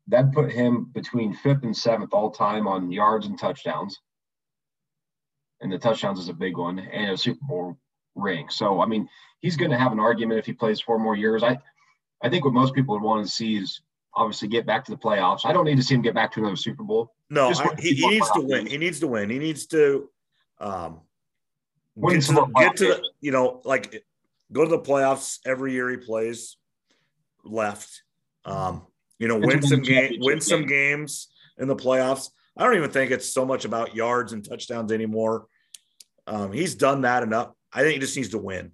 That 0.08 0.32
put 0.32 0.52
him 0.52 0.90
between 0.94 1.34
fifth 1.34 1.64
and 1.64 1.76
seventh 1.76 2.12
all 2.12 2.30
time 2.30 2.68
on 2.68 2.92
yards 2.92 3.26
and 3.26 3.38
touchdowns. 3.38 4.00
And 5.60 5.72
the 5.72 5.78
touchdowns 5.78 6.20
is 6.20 6.28
a 6.28 6.34
big 6.34 6.56
one 6.56 6.78
and 6.78 7.12
a 7.12 7.16
Super 7.16 7.40
Bowl 7.42 7.78
ring. 8.14 8.48
So, 8.50 8.80
I 8.80 8.86
mean, 8.86 9.08
he's 9.40 9.56
going 9.56 9.70
to 9.70 9.78
have 9.78 9.92
an 9.92 9.98
argument 9.98 10.38
if 10.38 10.46
he 10.46 10.52
plays 10.52 10.80
four 10.80 10.98
more 10.98 11.16
years. 11.16 11.42
I, 11.42 11.58
I 12.22 12.28
think 12.28 12.44
what 12.44 12.54
most 12.54 12.74
people 12.74 12.94
would 12.94 13.02
want 13.02 13.26
to 13.26 13.32
see 13.32 13.56
is 13.56 13.80
obviously 14.16 14.48
get 14.48 14.66
back 14.66 14.84
to 14.86 14.90
the 14.90 14.96
playoffs. 14.96 15.40
I 15.44 15.52
don't 15.52 15.64
need 15.64 15.76
to 15.76 15.82
see 15.82 15.94
him 15.94 16.02
get 16.02 16.14
back 16.14 16.32
to 16.32 16.40
another 16.40 16.56
Super 16.56 16.82
Bowl. 16.82 17.12
No, 17.30 17.50
I, 17.50 17.74
he, 17.78 17.94
he 17.94 18.08
needs 18.08 18.30
to 18.32 18.40
win. 18.40 18.66
He 18.66 18.78
needs 18.78 19.00
to 19.00 19.06
win. 19.06 19.30
He 19.30 19.38
needs 19.38 19.66
to 19.66 20.08
um, 20.58 21.00
get 22.08 22.22
to, 22.22 22.32
the, 22.32 22.46
get 22.56 22.76
to 22.76 22.84
the, 22.86 23.02
you 23.20 23.30
know, 23.30 23.60
like 23.64 24.04
go 24.52 24.64
to 24.64 24.70
the 24.70 24.78
playoffs 24.78 25.38
every 25.44 25.72
year 25.72 25.90
he 25.90 25.96
plays 25.96 26.56
left. 27.44 28.02
Um, 28.44 28.86
you 29.18 29.28
know, 29.28 29.38
win 29.38 29.62
some 29.62 29.82
game, 29.82 30.14
win 30.18 30.40
some 30.40 30.66
games 30.66 31.28
in 31.58 31.68
the 31.68 31.76
playoffs. 31.76 32.30
I 32.56 32.64
don't 32.64 32.76
even 32.76 32.90
think 32.90 33.10
it's 33.10 33.32
so 33.32 33.44
much 33.44 33.64
about 33.64 33.94
yards 33.94 34.32
and 34.32 34.44
touchdowns 34.44 34.92
anymore. 34.92 35.46
Um, 36.26 36.52
he's 36.52 36.74
done 36.74 37.02
that 37.02 37.22
enough. 37.22 37.52
I 37.72 37.82
think 37.82 37.94
he 37.94 37.98
just 37.98 38.16
needs 38.16 38.30
to 38.30 38.38
win. 38.38 38.72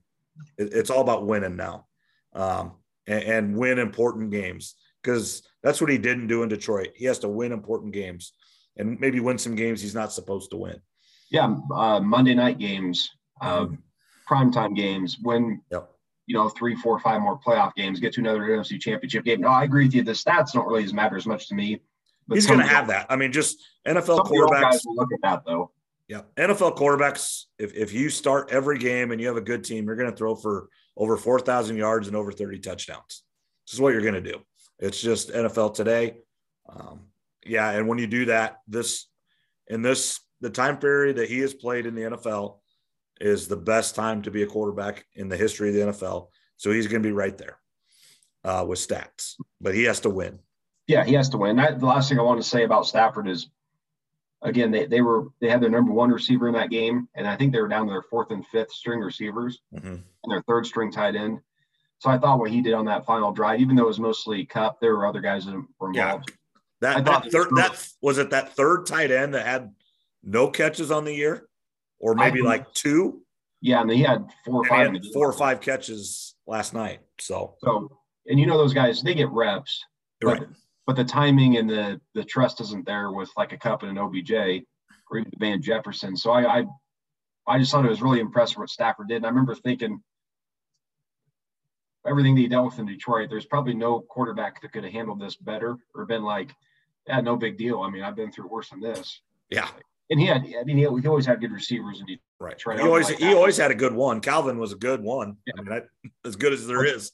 It, 0.59 0.73
it's 0.73 0.91
all 0.91 1.01
about 1.01 1.27
winning 1.27 1.57
now, 1.57 1.87
um, 2.35 2.73
and, 3.07 3.23
and 3.23 3.57
win 3.57 3.79
important 3.79 4.31
games 4.31 4.77
because 5.03 5.43
that's 5.63 5.81
what 5.81 5.91
he 5.91 5.99
didn't 5.99 6.29
do 6.29 6.43
in 6.43 6.49
Detroit. 6.49 6.91
He 6.95 7.05
has 7.07 7.19
to 7.21 7.29
win 7.29 7.53
important 7.53 7.93
games 7.93 8.33
and 8.77 8.99
maybe 9.01 9.21
win 9.21 9.39
some 9.39 9.55
games 9.55 9.81
he's 9.81 9.95
not 9.95 10.13
supposed 10.13 10.51
to 10.51 10.57
win. 10.57 10.81
Yeah, 11.31 11.55
uh, 11.75 12.01
Monday 12.01 12.35
night 12.35 12.59
games, 12.59 13.11
uh, 13.41 13.67
mm-hmm. 13.67 13.75
primetime 14.33 14.77
games, 14.77 15.19
win. 15.23 15.61
Yep. 15.71 15.89
You 16.27 16.37
know, 16.37 16.49
three, 16.49 16.77
four, 16.77 17.01
five 17.01 17.21
more 17.21 17.39
playoff 17.39 17.75
games, 17.75 17.99
get 17.99 18.13
to 18.15 18.21
another 18.21 18.41
NFC 18.41 18.81
championship 18.81 19.25
game. 19.25 19.41
No, 19.41 19.49
I 19.49 19.65
agree 19.65 19.87
with 19.87 19.95
you. 19.95 20.05
The 20.05 20.13
stats 20.13 20.53
don't 20.53 20.69
really 20.69 20.91
matter 20.93 21.17
as 21.17 21.27
much 21.27 21.49
to 21.49 21.55
me. 21.55 21.81
But 22.29 22.37
he's 22.37 22.47
going 22.47 22.61
to 22.61 22.67
have 22.67 22.87
that. 22.87 23.07
I 23.11 23.17
mean, 23.17 23.33
just 23.33 23.59
NFL 23.87 24.27
quarterbacks. 24.27 24.83
look 24.87 25.13
at 25.13 25.21
that 25.23 25.43
though. 25.45 25.73
Yeah, 26.09 26.23
NFL 26.37 26.77
quarterbacks. 26.77 27.45
If 27.59 27.75
if 27.75 27.93
you 27.93 28.11
start 28.11 28.51
every 28.51 28.79
game 28.79 29.11
and 29.11 29.21
you 29.21 29.27
have 29.27 29.37
a 29.37 29.43
good 29.43 29.65
team, 29.65 29.87
you're 29.87 29.97
going 29.97 30.11
to 30.11 30.17
throw 30.17 30.35
for 30.35 30.69
over 30.97 31.17
four 31.17 31.41
thousand 31.41 31.77
yards 31.77 32.07
and 32.07 32.17
over 32.17 32.31
thirty 32.31 32.59
touchdowns. 32.59 33.23
This 33.67 33.75
is 33.75 33.81
what 33.81 33.93
you're 33.93 34.03
going 34.03 34.15
to 34.15 34.21
do. 34.21 34.41
It's 34.83 35.01
just 35.01 35.31
NFL 35.31 35.75
today. 35.75 36.17
Um, 36.69 37.03
yeah, 37.47 37.71
and 37.71 37.87
when 37.87 37.99
you 37.99 38.09
do 38.09 38.25
that, 38.27 38.59
this 38.67 39.07
in 39.69 39.81
this 39.81 40.21
the 40.41 40.51
time 40.51 40.79
period 40.79 41.17
that 41.17 41.29
he 41.29 41.39
has 41.39 41.55
played 41.55 41.87
in 41.87 41.95
the 41.95 42.03
NFL 42.03 42.59
is 43.21 43.47
the 43.47 43.57
best 43.57 43.95
time 43.95 44.23
to 44.23 44.31
be 44.33 44.43
a 44.43 44.47
quarterback 44.47 45.07
in 45.15 45.29
the 45.29 45.37
history 45.37 45.69
of 45.69 45.75
the 45.77 45.93
NFL. 45.93 46.29
So 46.57 46.73
he's 46.73 46.89
going 46.89 47.01
to 47.01 47.09
be 47.09 47.13
right 47.13 47.39
there 47.39 47.59
uh, 48.43 48.65
with 48.69 48.81
stats, 48.81 49.35
but 49.61 49.73
he 49.73 49.85
has 49.85 50.01
to 50.01 50.11
win. 50.11 50.41
Yeah, 50.89 51.05
he 51.05 51.15
has 51.15 51.29
to 51.29 51.39
win. 51.39 51.57
That, 51.57 51.79
the 51.79 51.87
last 51.87 52.09
thing 52.09 52.19
I 52.19 52.23
want 52.23 52.43
to 52.43 52.49
say 52.49 52.65
about 52.65 52.87
Stafford 52.87 53.29
is, 53.29 53.51
again, 54.43 54.73
they, 54.73 54.87
they 54.87 55.01
were 55.01 55.29
they 55.41 55.49
had 55.49 55.61
their 55.61 55.71
number 55.71 55.93
one 55.93 56.11
receiver 56.11 56.49
in 56.49 56.55
that 56.55 56.71
game, 56.71 57.09
and 57.15 57.29
I 57.29 57.37
think 57.37 57.53
they 57.53 57.61
were 57.61 57.69
down 57.69 57.87
to 57.87 57.93
their 57.93 58.03
fourth 58.03 58.33
and 58.33 58.45
fifth 58.49 58.73
string 58.73 58.99
receivers 58.99 59.61
mm-hmm. 59.73 59.87
and 59.87 60.03
their 60.27 60.43
third 60.43 60.67
string 60.67 60.91
tight 60.91 61.15
end. 61.15 61.39
So 62.03 62.11
I 62.11 62.19
thought 62.19 62.41
what 62.41 62.51
he 62.51 62.61
did 62.61 62.75
on 62.75 62.85
that 62.87 63.07
final 63.07 63.31
drive, 63.31 63.61
even 63.61 63.77
though 63.77 63.85
it 63.85 63.87
was 63.87 64.01
mostly 64.01 64.45
Kupp, 64.45 64.81
there 64.81 64.97
were 64.97 65.07
other 65.07 65.21
guys 65.21 65.47
that 65.47 65.55
were 65.79 65.91
involved. 65.91 66.33
Yeah. 66.33 66.95
That, 66.95 67.05
that 67.05 67.31
third 67.31 67.51
that 67.55 67.89
was 68.01 68.19
it 68.19 68.31
that 68.31 68.57
third 68.57 68.87
tight 68.87 69.13
end 69.13 69.35
that 69.35 69.47
had 69.47 69.73
no 70.25 70.49
catches 70.49 70.91
on 70.91 71.05
the 71.05 71.15
year, 71.15 71.47
or 72.01 72.17
maybe 72.17 72.43
like 72.43 72.73
two. 72.73 73.23
Yeah, 73.61 73.83
and 73.83 73.89
he 73.89 74.03
had 74.03 74.29
four 74.45 74.63
or 74.63 74.65
five. 74.65 74.93
four 75.13 75.29
or 75.29 75.33
five 75.33 75.61
catches 75.61 76.35
last 76.49 76.75
night. 76.75 76.99
So, 77.21 77.55
so 77.63 77.89
and 78.27 78.41
you 78.41 78.47
know 78.47 78.59
those 78.59 78.75
guys, 78.75 79.01
they 79.01 79.15
get 79.15 79.31
reps, 79.31 79.81
but, 80.21 80.41
right. 80.41 80.49
but 80.89 80.97
the 80.97 81.05
timing 81.05 81.57
and 81.57 81.71
the 81.71 82.01
the 82.15 82.25
trust 82.25 82.61
isn't 82.61 82.85
there 82.85 83.13
with 83.13 83.31
like 83.37 83.53
a 83.53 83.59
Kupp 83.59 83.85
and 83.85 83.97
an 83.97 83.99
OBJ 83.99 84.33
or 85.09 85.19
even 85.19 85.31
Van 85.39 85.63
Jefferson. 85.63 86.17
So 86.17 86.33
I, 86.33 86.63
I 86.63 86.65
I 87.47 87.59
just 87.61 87.71
thought 87.71 87.87
it 87.87 87.91
was 87.91 88.03
really 88.03 88.19
impressive 88.19 88.59
what 88.59 88.71
Stafford 88.71 89.07
did. 89.07 89.19
And 89.19 89.27
I 89.27 89.29
remember 89.29 89.55
thinking 89.55 90.03
everything 92.07 92.35
that 92.35 92.41
he 92.41 92.49
dealt 92.49 92.67
with 92.67 92.79
in 92.79 92.87
Detroit, 92.87 93.31
there's 93.31 93.47
probably 93.47 93.75
no 93.75 94.01
quarterback 94.01 94.61
that 94.63 94.73
could 94.73 94.85
have 94.85 94.93
handled 94.93 95.21
this 95.21 95.37
better 95.37 95.77
or 95.95 96.07
been 96.07 96.23
like, 96.23 96.51
yeah, 97.07 97.21
no 97.21 97.37
big 97.37 97.59
deal. 97.59 97.81
I 97.81 97.91
mean, 97.91 98.03
I've 98.03 98.17
been 98.17 98.33
through 98.33 98.49
worse 98.49 98.71
than 98.71 98.81
this. 98.81 99.21
Yeah 99.51 99.69
and 100.13 100.21
he 100.21 100.27
had, 100.27 100.43
I 100.43 100.65
mean, 100.65 100.77
he, 100.77 100.83
he 100.83 101.09
always 101.09 101.25
had 101.25 101.41
good 101.41 101.53
receivers 101.53 102.01
in 102.01 102.07
Detroit. 102.07 102.67
Right. 102.67 102.79
He 102.79 102.87
always, 102.87 103.09
like 103.09 103.19
he 103.19 103.33
always 103.33 103.57
had 103.57 103.71
a 103.71 103.75
good 103.75 103.95
one. 103.95 104.21
Calvin 104.21 104.59
was 104.59 104.73
a 104.73 104.77
good 104.77 105.03
one. 105.03 105.39
Yeah. 105.47 105.55
I 105.59 105.63
mean, 105.63 105.73
I, 105.73 106.09
as 106.29 106.37
good 106.37 106.53
as 106.53 106.67
there 106.67 106.85
is. 106.85 107.13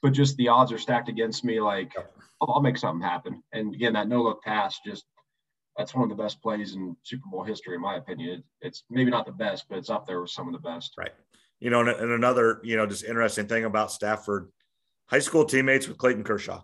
But 0.00 0.12
just 0.12 0.36
the 0.36 0.46
odds 0.46 0.70
are 0.70 0.78
stacked 0.78 1.08
against 1.08 1.44
me. 1.44 1.60
Like, 1.60 1.92
I'll, 1.98 2.48
oh, 2.48 2.52
I'll 2.54 2.62
make 2.62 2.76
something 2.76 3.02
happen. 3.02 3.42
And 3.52 3.74
again, 3.74 3.94
that 3.94 4.06
no 4.06 4.22
look 4.22 4.42
pass, 4.44 4.78
just 4.86 5.06
that's 5.76 5.92
one 5.92 6.08
of 6.08 6.16
the 6.16 6.22
best 6.22 6.40
plays 6.40 6.76
in 6.76 6.96
Super 7.02 7.24
Bowl 7.30 7.42
history, 7.42 7.74
in 7.74 7.80
my 7.80 7.96
opinion. 7.96 8.30
It, 8.30 8.44
it's 8.60 8.84
maybe 8.90 9.10
not 9.10 9.26
the 9.26 9.32
best, 9.32 9.66
but 9.68 9.78
it's 9.78 9.90
up 9.90 10.06
there 10.06 10.20
with 10.20 10.30
some 10.30 10.46
of 10.46 10.52
the 10.52 10.60
best. 10.60 10.94
Right. 10.96 11.12
You 11.60 11.70
know, 11.70 11.80
and, 11.80 11.88
and 11.88 12.12
another, 12.12 12.60
you 12.62 12.76
know, 12.76 12.86
just 12.86 13.04
interesting 13.04 13.46
thing 13.46 13.64
about 13.64 13.90
Stafford, 13.90 14.50
high 15.06 15.20
school 15.20 15.44
teammates 15.44 15.88
with 15.88 15.98
Clayton 15.98 16.24
Kershaw. 16.24 16.62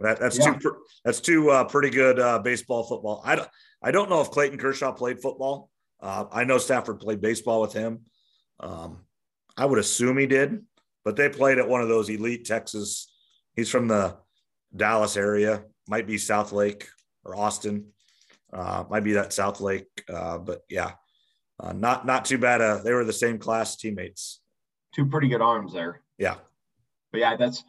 That, 0.00 0.20
that's 0.20 0.38
yeah. 0.38 0.54
two. 0.54 0.76
That's 1.04 1.20
two 1.20 1.50
uh, 1.50 1.64
pretty 1.64 1.90
good 1.90 2.20
uh, 2.20 2.38
baseball 2.38 2.84
football. 2.84 3.20
I 3.24 3.36
don't. 3.36 3.48
I 3.82 3.90
don't 3.90 4.10
know 4.10 4.20
if 4.20 4.30
Clayton 4.30 4.58
Kershaw 4.58 4.92
played 4.92 5.20
football. 5.20 5.70
Uh, 6.00 6.26
I 6.30 6.44
know 6.44 6.58
Stafford 6.58 7.00
played 7.00 7.20
baseball 7.20 7.60
with 7.60 7.72
him. 7.72 8.00
Um, 8.60 9.04
I 9.56 9.66
would 9.66 9.78
assume 9.78 10.18
he 10.18 10.26
did, 10.26 10.64
but 11.04 11.16
they 11.16 11.28
played 11.28 11.58
at 11.58 11.68
one 11.68 11.80
of 11.80 11.88
those 11.88 12.08
elite 12.08 12.44
Texas. 12.44 13.12
He's 13.54 13.70
from 13.70 13.88
the 13.88 14.16
Dallas 14.74 15.16
area. 15.16 15.64
Might 15.88 16.06
be 16.06 16.16
Southlake 16.16 16.84
or 17.24 17.34
Austin. 17.34 17.86
Uh, 18.52 18.84
might 18.88 19.04
be 19.04 19.12
that 19.12 19.30
Southlake. 19.30 19.86
Uh, 20.08 20.38
but 20.38 20.62
yeah, 20.68 20.92
uh, 21.60 21.72
not 21.72 22.06
not 22.06 22.24
too 22.24 22.38
bad. 22.38 22.82
they 22.84 22.92
were 22.92 23.04
the 23.04 23.12
same 23.12 23.38
class 23.38 23.76
teammates. 23.76 24.40
Two 24.94 25.06
pretty 25.06 25.28
good 25.28 25.42
arms 25.42 25.72
there. 25.72 26.02
Yeah. 26.18 26.36
But 27.12 27.20
yeah, 27.20 27.36
that's 27.36 27.64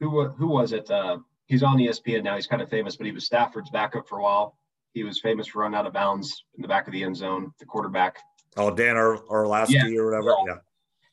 who 0.00 0.28
who 0.28 0.48
was 0.48 0.72
it? 0.72 0.90
Uh, 0.90 1.18
he's 1.46 1.62
on 1.62 1.78
ESPN 1.78 2.24
now. 2.24 2.36
He's 2.36 2.46
kind 2.46 2.62
of 2.62 2.68
famous, 2.68 2.96
but 2.96 3.06
he 3.06 3.12
was 3.12 3.26
Stafford's 3.26 3.70
backup 3.70 4.08
for 4.08 4.18
a 4.18 4.22
while. 4.22 4.56
He 4.92 5.02
was 5.02 5.20
famous 5.20 5.48
for 5.48 5.60
running 5.60 5.76
out 5.76 5.86
of 5.86 5.92
bounds 5.92 6.44
in 6.56 6.62
the 6.62 6.68
back 6.68 6.86
of 6.86 6.92
the 6.92 7.02
end 7.02 7.16
zone, 7.16 7.52
the 7.58 7.66
quarterback. 7.66 8.18
Oh, 8.56 8.70
Dan 8.70 8.96
or 8.96 9.18
Orlovsky 9.24 9.74
yeah. 9.74 9.98
or 9.98 10.04
whatever. 10.06 10.34
Yeah. 10.46 10.56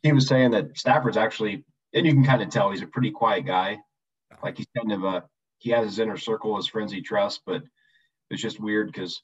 He 0.04 0.12
was 0.14 0.28
saying 0.28 0.52
that 0.52 0.78
Stafford's 0.78 1.18
actually, 1.18 1.66
and 1.94 2.06
you 2.06 2.14
can 2.14 2.24
kind 2.24 2.42
of 2.42 2.50
tell 2.50 2.70
he's 2.70 2.84
a 2.84 2.88
pretty 2.88 3.12
quiet 3.12 3.46
guy. 3.46 3.78
Like 4.44 4.58
he's 4.58 4.68
kind 4.78 4.92
of 4.92 5.04
a, 5.04 5.24
he 5.58 5.72
has 5.72 5.86
his 5.86 6.00
inner 6.00 6.18
circle, 6.18 6.56
his 6.58 6.68
friends 6.68 6.92
he 6.92 7.02
trusts, 7.02 7.42
but 7.46 7.64
it's 8.30 8.42
just 8.42 8.60
weird 8.60 8.88
because, 8.88 9.22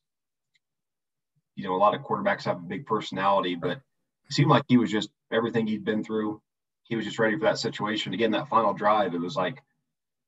you 1.57 1.63
know, 1.63 1.75
a 1.75 1.77
lot 1.77 1.95
of 1.95 2.01
quarterbacks 2.01 2.43
have 2.43 2.57
a 2.57 2.61
big 2.61 2.85
personality, 2.85 3.55
but 3.55 3.71
it 3.71 3.81
seemed 4.29 4.49
like 4.49 4.63
he 4.67 4.77
was 4.77 4.91
just 4.91 5.09
everything 5.33 5.65
he'd 5.65 5.83
been 5.83 6.03
through. 6.03 6.39
He 6.83 6.95
was 6.95 7.03
just 7.03 7.17
ready 7.17 7.35
for 7.35 7.45
that 7.45 7.57
situation. 7.57 8.13
Again, 8.13 8.31
that 8.31 8.47
final 8.47 8.73
drive, 8.73 9.15
it 9.15 9.19
was 9.19 9.35
like 9.35 9.57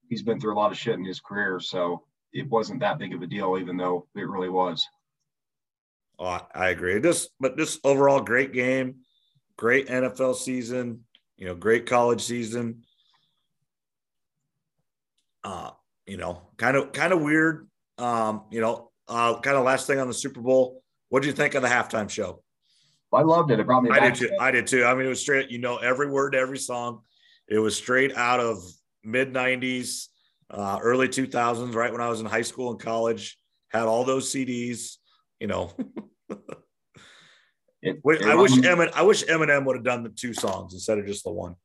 he's 0.10 0.24
been 0.24 0.40
through 0.40 0.54
a 0.54 0.60
lot 0.60 0.72
of 0.72 0.78
shit 0.78 0.96
in 0.96 1.06
his 1.06 1.20
career, 1.20 1.60
so 1.60 2.04
it 2.34 2.50
wasn't 2.50 2.80
that 2.80 2.98
big 2.98 3.14
of 3.14 3.22
a 3.22 3.28
deal, 3.28 3.58
even 3.60 3.78
though 3.78 4.08
it 4.16 4.28
really 4.28 4.50
was. 4.50 4.88
Oh, 6.18 6.40
I 6.54 6.70
agree. 6.70 7.00
Just 7.00 7.30
but 7.40 7.56
this 7.56 7.80
overall 7.84 8.22
great 8.22 8.52
game, 8.52 9.02
great 9.56 9.88
NFL 9.88 10.36
season, 10.36 11.06
you 11.38 11.46
know, 11.46 11.56
great 11.56 11.86
college 11.86 12.22
season. 12.22 12.84
Uh, 15.44 15.72
you 16.08 16.18
know, 16.18 16.42
kind 16.58 16.76
of 16.76 16.92
kind 16.92 17.14
of 17.14 17.22
weird. 17.22 17.70
Um, 18.00 18.46
you 18.50 18.62
know, 18.62 18.90
uh, 19.08 19.40
kind 19.40 19.58
of 19.58 19.64
last 19.64 19.86
thing 19.86 20.00
on 20.00 20.08
the 20.08 20.14
Super 20.14 20.42
Bowl. 20.42 20.82
What 21.10 21.22
did 21.22 21.28
you 21.28 21.34
think 21.34 21.56
of 21.56 21.62
the 21.62 21.68
halftime 21.68 22.10
show? 22.10 22.44
I 23.12 23.22
loved 23.22 23.52
it. 23.52 23.60
It 23.60 23.66
brought 23.66 23.84
me. 23.84 23.90
I 23.92 24.00
did 24.00 24.16
too. 24.16 24.32
I 24.40 24.52
did 24.52 24.68
too. 24.68 24.86
I 24.86 24.94
mean, 24.94 25.06
it 25.06 25.10
was 25.10 25.20
straight. 25.20 25.50
You 25.50 25.58
know, 25.58 25.78
every 25.78 26.10
word, 26.10 26.36
every 26.36 26.60
song. 26.60 27.02
It 27.48 27.58
was 27.58 27.76
straight 27.76 28.16
out 28.16 28.40
of 28.40 28.64
mid 29.04 29.34
90s, 29.34 30.08
uh, 30.52 30.80
early 30.82 31.08
2000s, 31.08 31.74
right 31.74 31.92
when 31.92 32.02
I 32.02 32.10
was 32.10 32.20
in 32.20 32.28
high 32.28 32.44
school 32.44 32.70
and 32.70 32.80
college, 32.80 33.40
had 33.70 33.84
all 33.84 34.04
those 34.04 34.32
CDs, 34.32 34.98
you 35.40 35.48
know. 35.48 35.74
it, 37.82 38.00
it, 38.04 38.22
I 38.24 38.36
wish 38.36 38.52
Eminem, 38.52 38.92
I 38.94 39.02
wish 39.02 39.24
Eminem 39.26 39.66
would 39.66 39.78
have 39.78 39.86
done 39.86 40.04
the 40.04 40.10
two 40.10 40.36
songs 40.36 40.74
instead 40.74 41.00
of 41.00 41.08
just 41.08 41.24
the 41.24 41.32
one. 41.32 41.56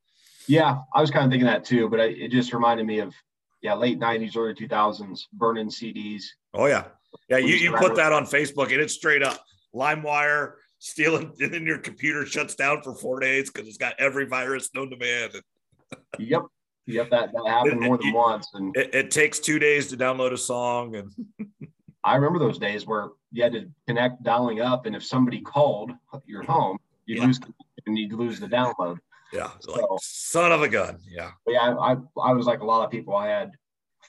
Yeah, 0.49 0.79
I 0.95 1.03
was 1.03 1.11
kind 1.11 1.27
of 1.27 1.31
thinking 1.31 1.47
that 1.47 1.65
too, 1.65 1.91
but 1.91 2.01
I, 2.01 2.05
it 2.05 2.31
just 2.31 2.55
reminded 2.55 2.87
me 2.87 3.01
of 3.01 3.15
yeah, 3.61 3.75
late 3.75 3.99
'90s, 3.99 4.37
early 4.37 4.55
2000s, 4.55 5.23
burning 5.33 5.69
CDs. 5.69 6.25
Oh 6.53 6.67
yeah, 6.67 6.85
yeah. 7.29 7.39
You, 7.39 7.55
you 7.55 7.73
put 7.73 7.97
that 7.97 8.13
on 8.13 8.25
Facebook 8.25 8.73
and 8.73 8.81
it's 8.81 8.95
straight 8.95 9.23
up 9.23 9.39
LimeWire 9.75 10.55
stealing, 10.79 11.33
and 11.41 11.53
then 11.53 11.67
your 11.67 11.79
computer 11.79 12.27
shuts 12.27 12.55
down 12.55 12.83
for 12.83 12.95
four 12.95 13.21
days 13.21 13.51
because 13.51 13.69
it's 13.69 13.79
got 13.79 13.95
every 13.99 14.27
virus 14.27 14.71
known 14.75 14.91
to 14.91 14.97
man. 14.97 15.31
yep, 16.19 16.43
Yep, 16.87 17.11
that, 17.11 17.33
that 17.33 17.49
happened 17.49 17.81
more 17.81 17.97
than 17.97 18.13
once. 18.13 18.49
And 18.53 18.77
it, 18.77 18.95
it, 18.95 19.11
takes 19.11 19.39
two 19.39 19.59
days 19.59 19.89
to 19.89 19.97
download 19.97 20.33
a 20.33 20.39
song. 20.39 20.97
And 20.97 21.11
I 22.05 22.15
remember 22.15 22.39
those 22.39 22.59
days 22.59 22.87
where 22.87 23.09
you 23.33 23.43
had 23.43 23.53
to 23.53 23.71
connect 23.87 24.23
dialing 24.23 24.61
up, 24.61 24.85
and 24.87 24.95
if 24.95 25.03
somebody 25.05 25.41
called 25.41 25.93
your 26.27 26.43
home, 26.43 26.77
you 27.07 27.17
yeah. 27.17 27.27
lose 27.27 27.41
and 27.87 27.99
you'd 27.99 28.13
lose 28.13 28.39
the 28.39 28.47
download. 28.49 28.99
Yeah, 29.33 29.51
so, 29.61 29.73
like 29.73 29.85
son 30.01 30.53
of 30.53 30.63
a 30.63 30.69
gun. 30.69 30.99
Yeah. 31.09 31.31
yeah, 31.47 31.75
I, 31.75 31.93
I 31.93 31.97
I 32.23 32.33
was 32.33 32.47
like 32.47 32.61
a 32.61 32.65
lot 32.65 32.85
of 32.85 32.91
people. 32.91 33.17
I 33.17 33.29
had 33.29 33.51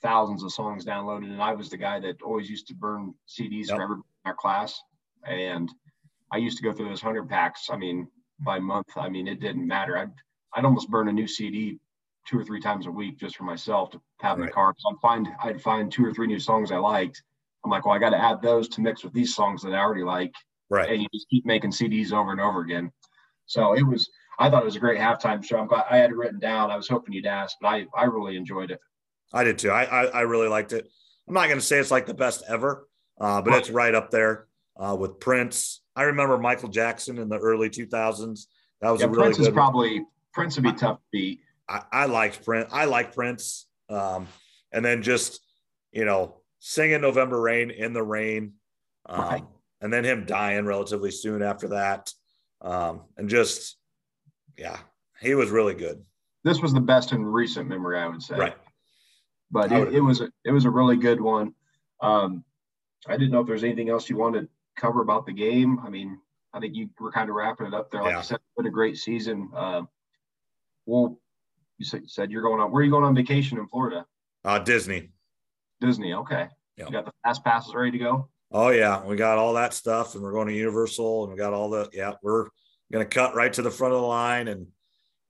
thousands 0.01 0.43
of 0.43 0.51
songs 0.51 0.85
downloaded, 0.85 1.31
and 1.31 1.41
I 1.41 1.53
was 1.53 1.69
the 1.69 1.77
guy 1.77 1.99
that 1.99 2.21
always 2.21 2.49
used 2.49 2.67
to 2.67 2.73
burn 2.73 3.13
CDs 3.27 3.67
yep. 3.67 3.77
for 3.77 3.83
every 3.83 3.97
our 4.25 4.35
class. 4.35 4.81
And 5.27 5.69
I 6.31 6.37
used 6.37 6.57
to 6.57 6.63
go 6.63 6.73
through 6.73 6.89
those 6.89 7.01
hundred 7.01 7.29
packs. 7.29 7.69
I 7.71 7.77
mean, 7.77 8.07
by 8.39 8.59
month. 8.59 8.89
I 8.95 9.09
mean, 9.09 9.27
it 9.27 9.39
didn't 9.39 9.67
matter. 9.67 9.97
I'd 9.97 10.11
I'd 10.53 10.65
almost 10.65 10.89
burn 10.89 11.07
a 11.09 11.13
new 11.13 11.27
CD 11.27 11.79
two 12.27 12.39
or 12.39 12.43
three 12.43 12.59
times 12.59 12.87
a 12.87 12.91
week 12.91 13.19
just 13.19 13.35
for 13.35 13.43
myself 13.43 13.91
to 13.91 14.01
have 14.21 14.39
in 14.39 14.45
the 14.45 14.51
car. 14.51 14.73
So 14.77 14.89
I'd 14.91 15.01
find 15.01 15.27
I'd 15.43 15.61
find 15.61 15.91
two 15.91 16.05
or 16.05 16.13
three 16.13 16.27
new 16.27 16.39
songs 16.39 16.71
I 16.71 16.77
liked. 16.77 17.21
I'm 17.63 17.71
like, 17.71 17.85
well, 17.85 17.95
I 17.95 17.99
got 17.99 18.11
to 18.11 18.21
add 18.21 18.41
those 18.41 18.67
to 18.69 18.81
mix 18.81 19.03
with 19.03 19.13
these 19.13 19.35
songs 19.35 19.63
that 19.63 19.73
I 19.73 19.79
already 19.79 20.03
like. 20.03 20.33
Right. 20.69 20.89
And 20.89 21.01
you 21.01 21.07
just 21.13 21.29
keep 21.29 21.45
making 21.45 21.71
CDs 21.71 22.11
over 22.11 22.31
and 22.31 22.41
over 22.41 22.61
again. 22.61 22.91
So 23.45 23.73
it 23.73 23.83
was. 23.83 24.09
I 24.37 24.49
thought 24.49 24.63
it 24.63 24.65
was 24.65 24.75
a 24.75 24.79
great 24.81 24.99
halftime 24.99 25.43
show. 25.43 25.57
I'm 25.57 25.67
glad 25.67 25.85
I 25.89 25.97
had 25.97 26.09
it 26.09 26.15
written 26.15 26.39
down. 26.39 26.69
I 26.69 26.75
was 26.75 26.89
hoping 26.89 27.13
you'd 27.13 27.25
ask, 27.25 27.55
but 27.61 27.67
I 27.69 27.85
I 27.95 28.05
really 28.05 28.35
enjoyed 28.35 28.71
it. 28.71 28.79
I 29.35 29.43
did 29.43 29.59
too. 29.59 29.69
I 29.69 29.83
I, 29.83 30.03
I 30.05 30.21
really 30.21 30.47
liked 30.47 30.73
it. 30.73 30.89
I'm 31.27 31.33
not 31.33 31.45
going 31.47 31.59
to 31.59 31.65
say 31.65 31.77
it's 31.77 31.91
like 31.91 32.05
the 32.05 32.13
best 32.13 32.43
ever, 32.47 32.87
uh, 33.19 33.41
but 33.41 33.53
it's 33.55 33.69
right 33.69 33.93
up 33.93 34.11
there 34.11 34.47
uh, 34.77 34.95
with 34.97 35.19
Prince. 35.19 35.81
I 35.95 36.03
remember 36.03 36.37
Michael 36.37 36.69
Jackson 36.69 37.17
in 37.17 37.29
the 37.29 37.37
early 37.37 37.69
2000s. 37.69 38.45
That 38.81 38.89
was 38.89 39.01
yeah, 39.01 39.07
a 39.07 39.09
really 39.09 39.23
Prince 39.23 39.37
good 39.37 39.47
is 39.47 39.53
probably 39.53 40.03
Prince 40.33 40.55
would 40.55 40.63
be 40.63 40.73
tough 40.73 40.97
to 40.97 41.03
beat. 41.11 41.39
I, 41.67 41.81
I 41.91 42.05
liked 42.05 42.43
Prince. 42.43 42.69
I 42.71 42.85
like 42.85 43.15
Prince. 43.15 43.67
Um, 43.89 44.27
and 44.71 44.83
then 44.83 45.01
just, 45.01 45.41
you 45.91 46.05
know, 46.05 46.35
singing 46.59 47.01
November 47.01 47.41
Rain 47.41 47.71
in 47.71 47.93
the 47.93 48.03
rain. 48.03 48.53
Um, 49.07 49.21
right. 49.21 49.43
And 49.81 49.91
then 49.91 50.03
him 50.03 50.25
dying 50.25 50.65
relatively 50.65 51.11
soon 51.11 51.41
after 51.41 51.69
that. 51.69 52.11
Um, 52.61 53.01
and 53.17 53.29
just, 53.29 53.77
yeah, 54.57 54.77
he 55.21 55.35
was 55.35 55.49
really 55.49 55.75
good. 55.75 56.03
This 56.43 56.61
was 56.61 56.73
the 56.73 56.81
best 56.81 57.11
in 57.11 57.25
recent 57.25 57.69
memory, 57.69 57.99
I 57.99 58.07
would 58.07 58.21
say. 58.21 58.35
Right. 58.35 58.55
But 59.51 59.71
it, 59.71 59.95
it 59.95 60.01
was 60.01 60.21
a, 60.21 60.29
it 60.43 60.51
was 60.51 60.65
a 60.65 60.69
really 60.69 60.97
good 60.97 61.21
one. 61.21 61.53
Um, 62.01 62.43
I 63.07 63.13
didn't 63.13 63.31
know 63.31 63.41
if 63.41 63.47
there's 63.47 63.63
anything 63.63 63.89
else 63.89 64.09
you 64.09 64.17
wanted 64.17 64.41
to 64.41 64.47
cover 64.75 65.01
about 65.01 65.25
the 65.25 65.33
game. 65.33 65.79
I 65.79 65.89
mean, 65.89 66.19
I 66.53 66.59
think 66.59 66.75
you 66.75 66.89
were 66.99 67.11
kind 67.11 67.29
of 67.29 67.35
wrapping 67.35 67.67
it 67.67 67.73
up 67.73 67.91
there. 67.91 68.01
Like 68.01 68.13
yeah. 68.13 68.19
I 68.19 68.21
said, 68.21 68.35
it's 68.35 68.55
been 68.57 68.65
a 68.65 68.71
great 68.71 68.97
season. 68.97 69.49
Uh, 69.55 69.83
we'll 70.85 71.19
you 71.77 71.85
said 72.07 72.31
you're 72.31 72.41
going 72.41 72.61
on. 72.61 72.71
Where 72.71 72.81
are 72.81 72.85
you 72.85 72.91
going 72.91 73.03
on 73.03 73.15
vacation 73.15 73.57
in 73.57 73.67
Florida? 73.67 74.05
Uh, 74.43 74.59
Disney. 74.59 75.09
Disney. 75.81 76.13
Okay. 76.13 76.47
Yep. 76.77 76.87
You 76.87 76.93
got 76.93 77.05
the 77.05 77.11
fast 77.23 77.43
passes 77.43 77.73
ready 77.73 77.91
to 77.91 77.97
go. 77.97 78.29
Oh 78.51 78.69
yeah, 78.69 79.03
we 79.03 79.15
got 79.15 79.37
all 79.37 79.53
that 79.53 79.73
stuff, 79.73 80.15
and 80.15 80.23
we're 80.23 80.31
going 80.31 80.47
to 80.47 80.53
Universal, 80.53 81.23
and 81.23 81.33
we 81.33 81.37
got 81.37 81.53
all 81.53 81.69
the 81.69 81.89
yeah. 81.91 82.13
We're 82.21 82.47
gonna 82.91 83.05
cut 83.05 83.35
right 83.35 83.51
to 83.53 83.61
the 83.61 83.71
front 83.71 83.93
of 83.93 84.01
the 84.01 84.07
line, 84.07 84.47
and 84.47 84.67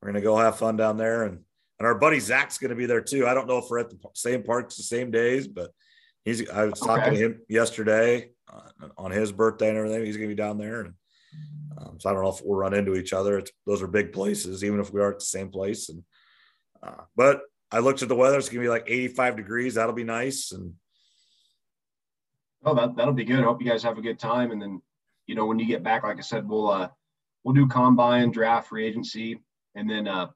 we're 0.02 0.10
gonna 0.10 0.22
go 0.22 0.38
have 0.38 0.58
fun 0.58 0.76
down 0.78 0.98
there, 0.98 1.24
and 1.24 1.40
and 1.80 1.88
our 1.88 1.96
buddy 1.96 2.20
Zach's 2.20 2.58
gonna 2.58 2.76
be 2.76 2.86
there 2.86 3.02
too. 3.02 3.28
I 3.28 3.34
don't 3.34 3.48
know 3.48 3.58
if 3.58 3.66
we're 3.70 3.80
at 3.80 3.90
the 3.90 3.98
same 4.14 4.44
parks 4.44 4.76
the 4.76 4.84
same 4.84 5.12
days, 5.12 5.48
but 5.48 5.72
he's. 6.24 6.50
I 6.50 6.66
was 6.66 6.80
talking 6.80 7.14
to 7.14 7.20
him 7.20 7.42
yesterday 7.50 8.30
uh, 8.52 8.90
on 8.98 9.12
his 9.12 9.32
birthday 9.32 9.70
and 9.70 9.78
everything. 9.78 10.06
He's 10.06 10.18
gonna 10.18 10.30
be 10.30 10.36
down 10.36 10.58
there, 10.58 10.82
and 10.82 10.94
um, 11.78 12.00
so 12.00 12.10
I 12.10 12.14
don't 12.14 12.24
know 12.24 12.30
if 12.30 12.42
we'll 12.44 12.58
run 12.58 12.74
into 12.74 12.96
each 12.96 13.14
other. 13.14 13.40
It's, 13.40 13.52
those 13.66 13.82
are 13.82 13.88
big 13.88 14.14
places, 14.14 14.64
even 14.64 14.80
if 14.80 14.92
we 14.92 15.02
are 15.02 15.12
at 15.12 15.20
the 15.20 15.26
same 15.26 15.50
place. 15.50 15.90
And 15.90 16.04
uh, 16.82 17.04
but 17.16 17.42
I 17.72 17.80
looked 17.80 18.02
at 18.02 18.10
the 18.10 18.16
weather; 18.16 18.38
it's 18.38 18.50
gonna 18.50 18.62
be 18.62 18.70
like 18.70 18.86
85 18.88 19.36
degrees. 19.36 19.74
That'll 19.76 19.94
be 19.94 20.04
nice, 20.04 20.52
and 20.52 20.74
Oh, 22.66 22.74
that 22.74 22.96
that'll 22.96 23.14
be 23.14 23.24
good. 23.24 23.40
I 23.40 23.44
hope 23.44 23.62
you 23.62 23.70
guys 23.70 23.84
have 23.84 24.00
a 24.00 24.02
good 24.02 24.18
time. 24.18 24.52
And 24.52 24.60
then, 24.60 24.82
you 25.28 25.36
know, 25.36 25.46
when 25.46 25.60
you 25.60 25.68
get 25.68 25.84
back, 25.84 26.04
like 26.04 26.18
I 26.18 26.22
said, 26.22 26.50
we'll 26.50 26.70
uh 26.70 26.90
we'll 27.44 27.54
do 27.54 27.68
combine, 27.68 28.32
draft, 28.32 28.70
free 28.70 28.88
agency, 28.88 29.40
and 29.76 29.88
then 29.88 30.08
uh, 30.08 30.28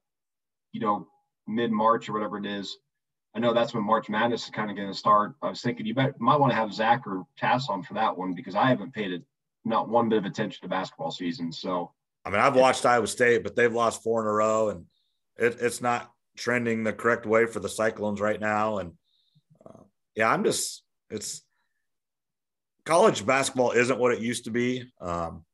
you 0.72 0.80
know, 0.80 1.08
mid 1.50 1.72
March 1.72 2.08
or 2.08 2.14
whatever 2.14 2.38
it 2.38 2.46
is. 2.46 2.78
I 3.36 3.40
know 3.40 3.54
that's 3.54 3.74
when 3.74 3.84
March 3.84 4.10
Madness 4.10 4.46
is 4.46 4.50
kind 4.50 4.72
of 4.72 4.78
going 4.78 4.90
to 4.90 4.98
start. 4.98 5.36
I 5.42 5.50
was 5.50 5.62
thinking 5.62 5.86
you 5.86 5.94
bet, 5.94 6.20
might 6.20 6.40
want 6.40 6.52
to 6.52 6.56
have 6.56 6.74
Zach 6.74 7.06
or 7.06 7.26
Tass 7.38 7.70
on 7.70 7.84
for 7.84 7.94
that 7.94 8.18
one 8.18 8.34
because 8.34 8.56
I 8.56 8.68
haven't 8.68 8.94
paid 8.94 9.12
it 9.12 9.24
not 9.66 9.90
one 9.90 10.10
bit 10.10 10.18
of 10.18 10.26
attention 10.26 10.62
to 10.62 10.68
basketball 10.68 11.12
season. 11.12 11.52
So 11.52 11.92
I 12.26 12.30
mean, 12.30 12.40
I've 12.40 12.56
watched 12.56 12.86
Iowa 12.86 13.08
State, 13.08 13.44
but 13.44 13.56
they've 13.56 13.74
lost 13.74 14.04
four 14.04 14.22
in 14.22 14.28
a 14.28 14.32
row, 14.32 14.70
and 14.70 14.86
it, 15.38 15.58
it's 15.62 15.82
not 15.82 16.12
trending 16.38 16.84
the 16.84 16.94
correct 16.94 17.26
way 17.26 17.46
for 17.46 17.60
the 17.60 17.70
Cyclones 17.70 18.22
right 18.22 18.40
now. 18.40 18.78
And 18.80 18.94
uh, 19.66 19.84
yeah, 20.16 20.30
I'm 20.32 20.44
just 20.44 20.84
it's 21.10 21.44
college 22.86 23.26
basketball 23.26 23.72
isn't 23.72 24.00
what 24.00 24.14
it 24.14 24.22
used 24.22 24.46
to 24.46 24.52
be. 24.52 24.92
Um, 25.00 25.46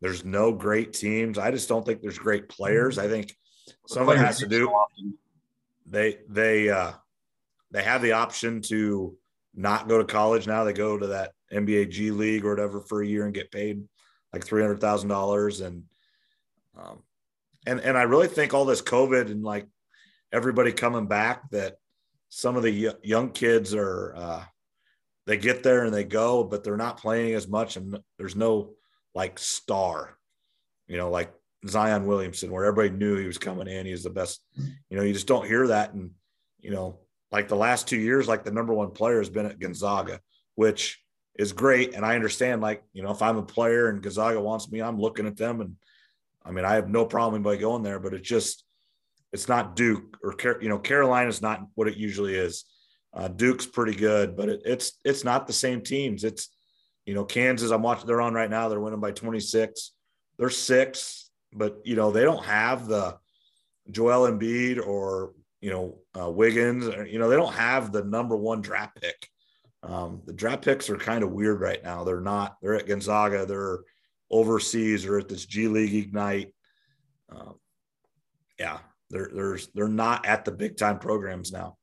there's 0.00 0.24
no 0.24 0.52
great 0.52 0.92
teams. 0.92 1.38
I 1.38 1.50
just 1.50 1.68
don't 1.68 1.84
think 1.84 2.00
there's 2.00 2.18
great 2.18 2.48
players. 2.48 2.98
I 2.98 3.08
think 3.08 3.34
some 3.86 4.08
of 4.08 4.14
it 4.14 4.18
has 4.18 4.38
to 4.38 4.46
do. 4.46 4.72
They 5.86 6.18
they 6.28 6.70
uh, 6.70 6.92
they 7.70 7.82
have 7.82 8.02
the 8.02 8.12
option 8.12 8.62
to 8.62 9.16
not 9.54 9.88
go 9.88 9.98
to 9.98 10.04
college 10.04 10.46
now. 10.46 10.64
They 10.64 10.72
go 10.72 10.98
to 10.98 11.08
that 11.08 11.32
NBA 11.52 11.90
G 11.90 12.10
League 12.10 12.44
or 12.44 12.50
whatever 12.50 12.80
for 12.80 13.02
a 13.02 13.06
year 13.06 13.24
and 13.24 13.34
get 13.34 13.50
paid 13.50 13.82
like 14.32 14.44
three 14.44 14.62
hundred 14.62 14.80
thousand 14.80 15.08
dollars. 15.08 15.60
And 15.60 15.84
um, 16.78 17.02
and 17.66 17.80
and 17.80 17.98
I 17.98 18.02
really 18.02 18.28
think 18.28 18.54
all 18.54 18.64
this 18.64 18.82
COVID 18.82 19.30
and 19.30 19.42
like 19.42 19.66
everybody 20.32 20.72
coming 20.72 21.06
back 21.06 21.50
that 21.50 21.76
some 22.28 22.56
of 22.56 22.62
the 22.62 22.94
young 23.02 23.30
kids 23.30 23.74
are 23.74 24.14
uh, 24.16 24.44
they 25.26 25.36
get 25.36 25.62
there 25.62 25.84
and 25.84 25.92
they 25.92 26.04
go, 26.04 26.44
but 26.44 26.62
they're 26.62 26.76
not 26.76 27.00
playing 27.00 27.34
as 27.34 27.48
much, 27.48 27.76
and 27.76 27.98
there's 28.18 28.36
no 28.36 28.74
like 29.14 29.38
star, 29.38 30.16
you 30.86 30.96
know, 30.96 31.10
like 31.10 31.32
Zion 31.68 32.06
Williamson, 32.06 32.50
where 32.50 32.64
everybody 32.64 32.96
knew 32.96 33.16
he 33.16 33.26
was 33.26 33.38
coming 33.38 33.68
in. 33.68 33.86
He's 33.86 34.02
the 34.02 34.10
best. 34.10 34.40
You 34.56 34.96
know, 34.96 35.02
you 35.02 35.12
just 35.12 35.26
don't 35.26 35.46
hear 35.46 35.66
that. 35.68 35.92
And, 35.92 36.10
you 36.60 36.70
know, 36.70 36.98
like 37.30 37.48
the 37.48 37.56
last 37.56 37.86
two 37.86 37.98
years, 37.98 38.28
like 38.28 38.44
the 38.44 38.50
number 38.50 38.72
one 38.72 38.90
player 38.90 39.18
has 39.18 39.28
been 39.28 39.46
at 39.46 39.58
Gonzaga, 39.58 40.20
which 40.54 41.02
is 41.38 41.52
great. 41.52 41.94
And 41.94 42.04
I 42.04 42.14
understand, 42.14 42.60
like, 42.60 42.82
you 42.92 43.02
know, 43.02 43.10
if 43.10 43.22
I'm 43.22 43.36
a 43.36 43.42
player 43.42 43.88
and 43.88 44.02
Gonzaga 44.02 44.40
wants 44.40 44.70
me, 44.70 44.80
I'm 44.80 45.00
looking 45.00 45.26
at 45.26 45.36
them. 45.36 45.60
And 45.60 45.76
I 46.44 46.50
mean, 46.50 46.64
I 46.64 46.74
have 46.74 46.88
no 46.88 47.04
problem 47.04 47.42
by 47.42 47.56
going 47.56 47.82
there, 47.82 48.00
but 48.00 48.14
it's 48.14 48.28
just, 48.28 48.64
it's 49.32 49.48
not 49.48 49.76
Duke 49.76 50.18
or, 50.22 50.34
you 50.60 50.68
know, 50.68 50.78
Carolina's 50.78 51.40
not 51.40 51.66
what 51.74 51.88
it 51.88 51.96
usually 51.96 52.34
is. 52.34 52.64
Uh, 53.12 53.28
Duke's 53.28 53.66
pretty 53.66 53.94
good, 53.94 54.36
but 54.36 54.48
it, 54.48 54.62
it's 54.64 54.92
it's 55.04 55.24
not 55.24 55.46
the 55.46 55.52
same 55.52 55.82
teams. 55.82 56.22
It's 56.22 56.48
you 57.06 57.14
know 57.14 57.24
Kansas. 57.24 57.70
I'm 57.70 57.82
watching. 57.82 58.06
They're 58.06 58.20
on 58.20 58.34
right 58.34 58.50
now. 58.50 58.68
They're 58.68 58.80
winning 58.80 59.00
by 59.00 59.10
26. 59.10 59.92
They're 60.38 60.50
six, 60.50 61.29
but 61.52 61.80
you 61.84 61.96
know 61.96 62.10
they 62.10 62.24
don't 62.24 62.44
have 62.44 62.86
the 62.86 63.18
Joel 63.90 64.30
Embiid 64.30 64.84
or 64.84 65.32
you 65.60 65.70
know 65.70 65.98
uh, 66.18 66.30
Wiggins. 66.30 66.86
Or, 66.86 67.06
you 67.06 67.18
know 67.18 67.28
they 67.28 67.36
don't 67.36 67.54
have 67.54 67.92
the 67.92 68.04
number 68.04 68.36
one 68.36 68.60
draft 68.60 69.00
pick. 69.00 69.28
Um, 69.82 70.22
the 70.26 70.32
draft 70.32 70.64
picks 70.64 70.90
are 70.90 70.96
kind 70.96 71.24
of 71.24 71.32
weird 71.32 71.60
right 71.60 71.82
now. 71.82 72.04
They're 72.04 72.20
not. 72.20 72.56
They're 72.60 72.76
at 72.76 72.86
Gonzaga. 72.86 73.46
They're 73.46 73.80
overseas 74.30 75.06
or 75.06 75.18
at 75.18 75.28
this 75.28 75.46
G 75.46 75.68
League 75.68 75.94
Ignite. 75.94 76.54
Um, 77.30 77.54
yeah, 78.58 78.78
they're 79.08 79.30
they're 79.32 79.58
they're 79.74 79.88
not 79.88 80.26
at 80.26 80.44
the 80.44 80.52
big 80.52 80.76
time 80.76 80.98
programs 80.98 81.52
now. 81.52 81.76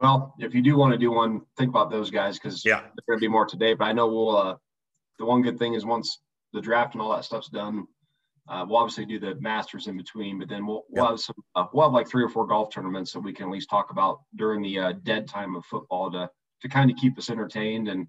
Well, 0.00 0.34
if 0.38 0.54
you 0.54 0.62
do 0.62 0.76
want 0.76 0.92
to 0.92 0.98
do 0.98 1.10
one, 1.10 1.40
think 1.56 1.70
about 1.70 1.90
those 1.90 2.10
guys 2.10 2.38
because 2.38 2.64
yeah, 2.64 2.80
there's 2.80 3.06
going 3.08 3.18
to 3.18 3.20
be 3.20 3.28
more 3.28 3.46
today. 3.46 3.74
But 3.74 3.86
I 3.86 3.92
know 3.92 4.08
we'll. 4.08 4.36
Uh, 4.36 4.56
the 5.18 5.24
one 5.24 5.40
good 5.40 5.58
thing 5.58 5.74
is 5.74 5.84
once 5.84 6.20
the 6.52 6.60
draft 6.60 6.94
and 6.94 7.00
all 7.00 7.14
that 7.14 7.24
stuff's 7.24 7.48
done, 7.48 7.86
uh, 8.48 8.64
we'll 8.68 8.78
obviously 8.78 9.04
do 9.04 9.18
the 9.18 9.34
Masters 9.40 9.86
in 9.86 9.96
between. 9.96 10.38
But 10.38 10.48
then 10.48 10.66
we'll 10.66 10.84
we'll 10.88 11.06
have 11.06 11.20
some. 11.20 11.36
Uh, 11.54 11.66
we'll 11.72 11.86
have 11.86 11.92
like 11.92 12.08
three 12.08 12.24
or 12.24 12.28
four 12.28 12.46
golf 12.46 12.72
tournaments 12.72 13.12
that 13.12 13.20
we 13.20 13.32
can 13.32 13.46
at 13.46 13.52
least 13.52 13.70
talk 13.70 13.90
about 13.90 14.20
during 14.36 14.62
the 14.62 14.78
uh, 14.78 14.92
dead 15.02 15.28
time 15.28 15.56
of 15.56 15.64
football 15.64 16.10
to 16.12 16.30
to 16.62 16.68
kind 16.68 16.90
of 16.90 16.96
keep 16.96 17.18
us 17.18 17.30
entertained. 17.30 17.88
And 17.88 18.06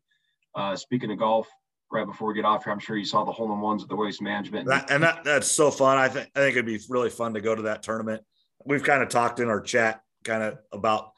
uh, 0.55 0.75
speaking 0.75 1.11
of 1.11 1.19
golf, 1.19 1.47
right 1.91 2.05
before 2.05 2.27
we 2.29 2.35
get 2.35 2.45
off 2.45 2.63
here, 2.63 2.73
I'm 2.73 2.79
sure 2.79 2.97
you 2.97 3.05
saw 3.05 3.23
the 3.23 3.31
hole 3.31 3.51
in 3.51 3.59
ones 3.59 3.83
at 3.83 3.89
the 3.89 3.95
Waste 3.95 4.21
Management. 4.21 4.67
That, 4.67 4.91
and 4.91 5.03
that 5.03 5.23
that's 5.23 5.49
so 5.51 5.71
fun. 5.71 5.97
I 5.97 6.07
think 6.07 6.29
I 6.35 6.39
think 6.39 6.53
it'd 6.53 6.65
be 6.65 6.79
really 6.89 7.09
fun 7.09 7.33
to 7.33 7.41
go 7.41 7.55
to 7.55 7.63
that 7.63 7.83
tournament. 7.83 8.23
We've 8.65 8.83
kind 8.83 9.01
of 9.01 9.09
talked 9.09 9.39
in 9.39 9.49
our 9.49 9.61
chat 9.61 10.01
kind 10.23 10.43
of 10.43 10.59
about 10.71 11.11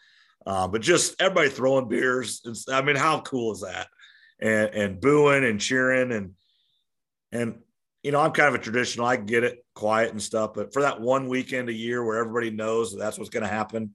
uh, 0.46 0.68
but 0.68 0.82
just 0.82 1.22
everybody 1.22 1.50
throwing 1.50 1.88
beers. 1.88 2.42
It's, 2.46 2.68
I 2.70 2.82
mean, 2.82 2.96
how 2.96 3.22
cool 3.22 3.54
is 3.54 3.62
that? 3.62 3.88
And 4.40 4.70
and 4.74 5.02
booing 5.02 5.44
and 5.44 5.60
cheering 5.60 6.12
and 6.12 6.34
and 7.32 7.60
you 8.04 8.12
know, 8.12 8.22
I'm 8.22 8.32
kind 8.32 8.48
of 8.48 8.56
a 8.60 8.64
traditional. 8.64 9.06
I 9.06 9.18
get 9.18 9.44
it, 9.44 9.66
quiet 9.76 10.12
and 10.12 10.22
stuff. 10.22 10.54
But 10.54 10.74
for 10.74 10.82
that 10.82 11.02
one 11.02 11.28
weekend 11.28 11.70
a 11.70 11.74
year 11.74 12.04
where 12.04 12.18
everybody 12.18 12.50
knows 12.50 12.92
that 12.92 13.00
that's 13.00 13.18
what's 13.18 13.30
going 13.30 13.44
to 13.44 13.50
happen, 13.50 13.94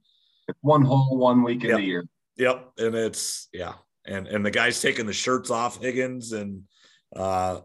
one 0.61 0.83
whole 0.83 1.17
one 1.17 1.43
weekend 1.43 1.71
yep. 1.71 1.79
a 1.79 1.83
year. 1.83 2.05
Yep, 2.37 2.71
and 2.77 2.95
it's 2.95 3.47
yeah, 3.53 3.73
and 4.05 4.27
and 4.27 4.45
the 4.45 4.51
guys 4.51 4.81
taking 4.81 5.05
the 5.05 5.13
shirts 5.13 5.49
off 5.49 5.81
Higgins 5.81 6.33
and 6.33 6.63
uh, 7.15 7.61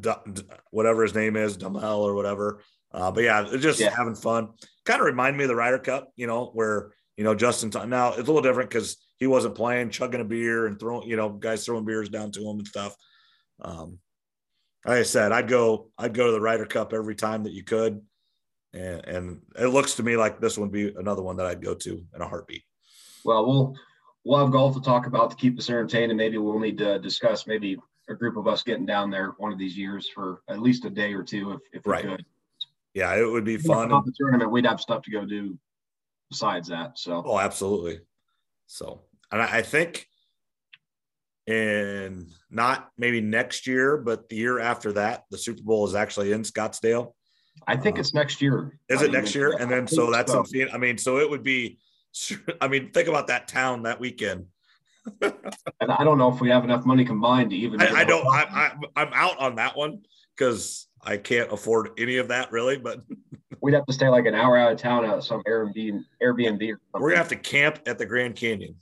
D- 0.00 0.10
D- 0.32 0.42
whatever 0.70 1.02
his 1.02 1.14
name 1.14 1.36
is, 1.36 1.56
Duhamel 1.56 2.02
or 2.02 2.14
whatever. 2.14 2.62
Uh, 2.92 3.10
but 3.10 3.24
yeah, 3.24 3.48
just 3.58 3.80
yeah. 3.80 3.94
having 3.94 4.14
fun. 4.14 4.48
Kind 4.84 5.00
of 5.00 5.06
remind 5.06 5.36
me 5.36 5.44
of 5.44 5.48
the 5.48 5.56
Ryder 5.56 5.78
Cup, 5.78 6.10
you 6.16 6.26
know, 6.26 6.50
where 6.52 6.92
you 7.16 7.24
know, 7.24 7.34
Justin. 7.34 7.70
Now 7.88 8.10
it's 8.10 8.18
a 8.18 8.32
little 8.32 8.42
different 8.42 8.70
because 8.70 8.96
he 9.16 9.26
wasn't 9.26 9.54
playing, 9.54 9.90
chugging 9.90 10.20
a 10.20 10.24
beer 10.24 10.66
and 10.66 10.78
throwing, 10.78 11.08
you 11.08 11.16
know, 11.16 11.28
guys 11.28 11.64
throwing 11.64 11.84
beers 11.84 12.08
down 12.08 12.30
to 12.32 12.40
him 12.40 12.58
and 12.58 12.66
stuff. 12.66 12.94
Um, 13.60 13.98
like 14.84 14.98
I 14.98 15.02
said, 15.02 15.32
I'd 15.32 15.48
go, 15.48 15.90
I'd 15.98 16.14
go 16.14 16.26
to 16.26 16.32
the 16.32 16.40
Ryder 16.40 16.66
Cup 16.66 16.92
every 16.92 17.14
time 17.14 17.44
that 17.44 17.52
you 17.52 17.64
could, 17.64 18.00
and, 18.72 19.04
and 19.06 19.40
it 19.58 19.68
looks 19.68 19.94
to 19.96 20.02
me 20.02 20.16
like 20.16 20.40
this 20.40 20.58
would 20.58 20.72
be 20.72 20.94
another 20.96 21.22
one 21.22 21.36
that 21.36 21.46
I'd 21.46 21.62
go 21.62 21.74
to 21.74 22.04
in 22.14 22.22
a 22.22 22.28
heartbeat. 22.28 22.62
Well, 23.24 23.46
we'll 23.46 23.74
we'll 24.24 24.38
have 24.38 24.52
golf 24.52 24.74
to 24.74 24.80
talk 24.80 25.06
about 25.06 25.30
to 25.30 25.36
keep 25.36 25.58
us 25.58 25.68
entertained, 25.68 26.10
and 26.10 26.18
maybe 26.18 26.38
we'll 26.38 26.58
need 26.58 26.78
to 26.78 26.98
discuss 26.98 27.46
maybe 27.46 27.76
a 28.08 28.14
group 28.14 28.36
of 28.36 28.46
us 28.46 28.62
getting 28.62 28.86
down 28.86 29.10
there 29.10 29.34
one 29.38 29.52
of 29.52 29.58
these 29.58 29.76
years 29.76 30.08
for 30.14 30.42
at 30.48 30.60
least 30.60 30.84
a 30.84 30.90
day 30.90 31.12
or 31.12 31.22
two, 31.22 31.52
if 31.52 31.60
if 31.72 31.86
we 31.86 31.92
right. 31.92 32.04
could. 32.04 32.24
Yeah, 32.94 33.14
it 33.16 33.30
would 33.30 33.44
be 33.44 33.58
fun. 33.58 33.90
The 33.90 34.12
tournament, 34.16 34.50
we'd 34.50 34.66
have 34.66 34.80
stuff 34.80 35.02
to 35.02 35.10
go 35.10 35.24
do 35.24 35.58
besides 36.30 36.68
that. 36.68 36.98
So, 36.98 37.22
oh, 37.24 37.38
absolutely. 37.38 38.00
So, 38.66 39.02
and 39.30 39.42
I, 39.42 39.58
I 39.58 39.62
think 39.62 40.08
in 41.48 42.26
not 42.50 42.90
maybe 42.98 43.22
next 43.22 43.66
year, 43.66 43.96
but 43.96 44.28
the 44.28 44.36
year 44.36 44.58
after 44.58 44.92
that, 44.92 45.24
the 45.30 45.38
Super 45.38 45.62
Bowl 45.62 45.86
is 45.86 45.94
actually 45.94 46.32
in 46.32 46.42
Scottsdale. 46.42 47.14
I 47.66 47.74
think 47.74 47.96
uh, 47.96 48.00
it's 48.00 48.12
next 48.12 48.42
year. 48.42 48.78
Is 48.88 49.00
it 49.00 49.12
next 49.12 49.34
year? 49.34 49.56
And 49.58 49.70
then 49.70 49.86
so 49.86 50.10
that's 50.10 50.30
so. 50.30 50.44
in 50.52 50.68
I 50.70 50.76
mean, 50.76 50.98
so 50.98 51.18
it 51.18 51.28
would 51.28 51.42
be. 51.42 51.78
I 52.60 52.68
mean, 52.68 52.90
think 52.90 53.08
about 53.08 53.28
that 53.28 53.48
town 53.48 53.82
that 53.84 53.98
weekend. 53.98 54.46
and 55.22 55.90
I 55.90 56.04
don't 56.04 56.18
know 56.18 56.30
if 56.30 56.40
we 56.40 56.50
have 56.50 56.64
enough 56.64 56.84
money 56.84 57.04
combined 57.04 57.50
to 57.50 57.56
even. 57.56 57.80
I, 57.80 58.00
I 58.00 58.04
don't. 58.04 58.26
I, 58.26 58.42
I, 58.94 59.02
I'm 59.02 59.12
out 59.14 59.38
on 59.38 59.56
that 59.56 59.74
one 59.74 60.02
because 60.36 60.86
I 61.02 61.16
can't 61.16 61.50
afford 61.50 61.90
any 61.98 62.18
of 62.18 62.28
that 62.28 62.52
really. 62.52 62.76
But 62.76 63.00
we'd 63.62 63.74
have 63.74 63.86
to 63.86 63.92
stay 63.94 64.08
like 64.08 64.26
an 64.26 64.34
hour 64.34 64.58
out 64.58 64.72
of 64.72 64.78
town 64.78 65.06
at 65.06 65.24
some 65.24 65.42
Airbnb. 65.48 66.02
Airbnb. 66.22 66.74
We're 66.92 67.08
gonna 67.08 67.16
have 67.16 67.28
to 67.28 67.36
camp 67.36 67.80
at 67.86 67.96
the 67.96 68.04
Grand 68.04 68.36
Canyon. 68.36 68.74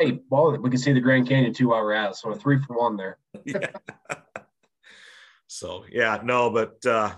Hey, 0.00 0.20
well, 0.30 0.56
we 0.56 0.70
can 0.70 0.78
see 0.78 0.92
the 0.92 1.00
Grand 1.00 1.28
Canyon 1.28 1.52
two 1.52 1.74
hour 1.74 1.92
out, 1.94 2.16
so 2.16 2.30
a 2.30 2.34
three 2.34 2.58
for 2.58 2.76
one 2.76 2.96
there. 2.96 3.18
yeah. 3.44 3.70
So 5.48 5.84
yeah, 5.90 6.20
no, 6.22 6.50
but 6.50 6.84
uh 6.84 7.14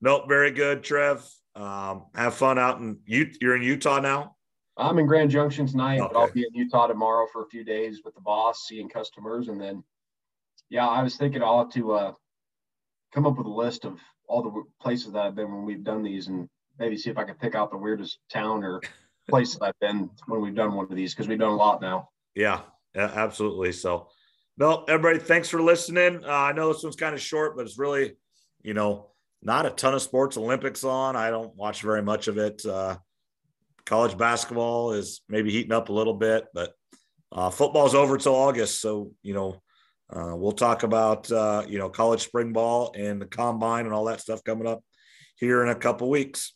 nope, 0.00 0.24
very 0.28 0.50
good, 0.50 0.82
Trev. 0.82 1.26
Um, 1.54 2.06
have 2.14 2.34
fun 2.34 2.58
out 2.58 2.78
in 2.78 2.98
you. 3.06 3.30
You're 3.40 3.56
in 3.56 3.62
Utah 3.62 4.00
now. 4.00 4.36
I'm 4.76 4.98
in 4.98 5.06
Grand 5.06 5.30
Junction 5.30 5.66
tonight, 5.66 6.00
okay. 6.00 6.10
but 6.12 6.18
I'll 6.18 6.32
be 6.32 6.44
in 6.44 6.54
Utah 6.54 6.86
tomorrow 6.86 7.26
for 7.32 7.42
a 7.42 7.48
few 7.48 7.62
days 7.64 8.02
with 8.04 8.14
the 8.14 8.20
boss, 8.20 8.66
seeing 8.66 8.88
customers, 8.88 9.48
and 9.48 9.60
then 9.60 9.82
yeah, 10.70 10.86
I 10.86 11.02
was 11.02 11.16
thinking 11.16 11.42
I'll 11.42 11.58
have 11.58 11.72
to 11.72 11.92
uh, 11.92 12.12
come 13.12 13.26
up 13.26 13.36
with 13.36 13.46
a 13.46 13.50
list 13.50 13.84
of 13.84 13.98
all 14.26 14.42
the 14.42 14.62
places 14.80 15.12
that 15.12 15.22
I've 15.22 15.34
been 15.34 15.52
when 15.52 15.64
we've 15.64 15.84
done 15.84 16.02
these, 16.02 16.28
and 16.28 16.48
maybe 16.78 16.96
see 16.96 17.10
if 17.10 17.18
I 17.18 17.24
can 17.24 17.34
pick 17.34 17.54
out 17.54 17.70
the 17.70 17.76
weirdest 17.76 18.18
town 18.30 18.64
or 18.64 18.80
places 19.28 19.58
I've 19.60 19.78
been 19.80 20.10
when 20.26 20.40
we've 20.40 20.54
done 20.54 20.74
one 20.74 20.86
of 20.90 20.96
these 20.96 21.14
because 21.14 21.28
we've 21.28 21.38
done 21.38 21.52
a 21.52 21.56
lot 21.56 21.80
now. 21.80 22.08
Yeah, 22.34 22.60
yeah, 22.94 23.10
absolutely. 23.14 23.72
So, 23.72 24.08
no, 24.56 24.84
everybody, 24.88 25.18
thanks 25.18 25.48
for 25.48 25.62
listening. 25.62 26.24
Uh, 26.24 26.30
I 26.30 26.52
know 26.52 26.72
this 26.72 26.82
one's 26.82 26.96
kind 26.96 27.14
of 27.14 27.20
short, 27.20 27.56
but 27.56 27.66
it's 27.66 27.78
really, 27.78 28.14
you 28.62 28.74
know, 28.74 29.10
not 29.42 29.66
a 29.66 29.70
ton 29.70 29.94
of 29.94 30.02
sports 30.02 30.36
Olympics 30.36 30.84
on. 30.84 31.16
I 31.16 31.30
don't 31.30 31.54
watch 31.56 31.82
very 31.82 32.02
much 32.02 32.28
of 32.28 32.38
it. 32.38 32.64
Uh, 32.64 32.96
college 33.84 34.16
basketball 34.16 34.92
is 34.92 35.22
maybe 35.28 35.50
heating 35.50 35.72
up 35.72 35.88
a 35.88 35.92
little 35.92 36.14
bit, 36.14 36.46
but 36.54 36.72
uh, 37.32 37.50
football's 37.50 37.94
over 37.94 38.18
till 38.18 38.34
August. 38.34 38.80
So, 38.80 39.12
you 39.22 39.34
know, 39.34 39.62
uh, 40.14 40.36
we'll 40.36 40.52
talk 40.52 40.82
about, 40.82 41.30
uh, 41.32 41.64
you 41.66 41.78
know, 41.78 41.88
college 41.88 42.22
spring 42.22 42.52
ball 42.52 42.92
and 42.96 43.20
the 43.20 43.26
combine 43.26 43.86
and 43.86 43.94
all 43.94 44.04
that 44.04 44.20
stuff 44.20 44.44
coming 44.44 44.66
up 44.66 44.84
here 45.36 45.62
in 45.62 45.70
a 45.70 45.74
couple 45.74 46.10
weeks. 46.10 46.54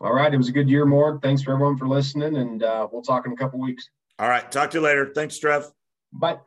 All 0.00 0.12
right. 0.12 0.32
It 0.32 0.36
was 0.36 0.48
a 0.48 0.52
good 0.52 0.68
year, 0.68 0.84
Mort. 0.84 1.22
Thanks 1.22 1.42
for 1.42 1.52
everyone 1.52 1.76
for 1.76 1.88
listening, 1.88 2.36
and 2.36 2.62
uh, 2.62 2.86
we'll 2.90 3.02
talk 3.02 3.26
in 3.26 3.32
a 3.32 3.36
couple 3.36 3.60
weeks. 3.60 3.88
All 4.18 4.28
right. 4.28 4.50
Talk 4.50 4.70
to 4.70 4.78
you 4.78 4.82
later. 4.82 5.12
Thanks, 5.14 5.38
Trev. 5.38 5.70
Bye. 6.12 6.38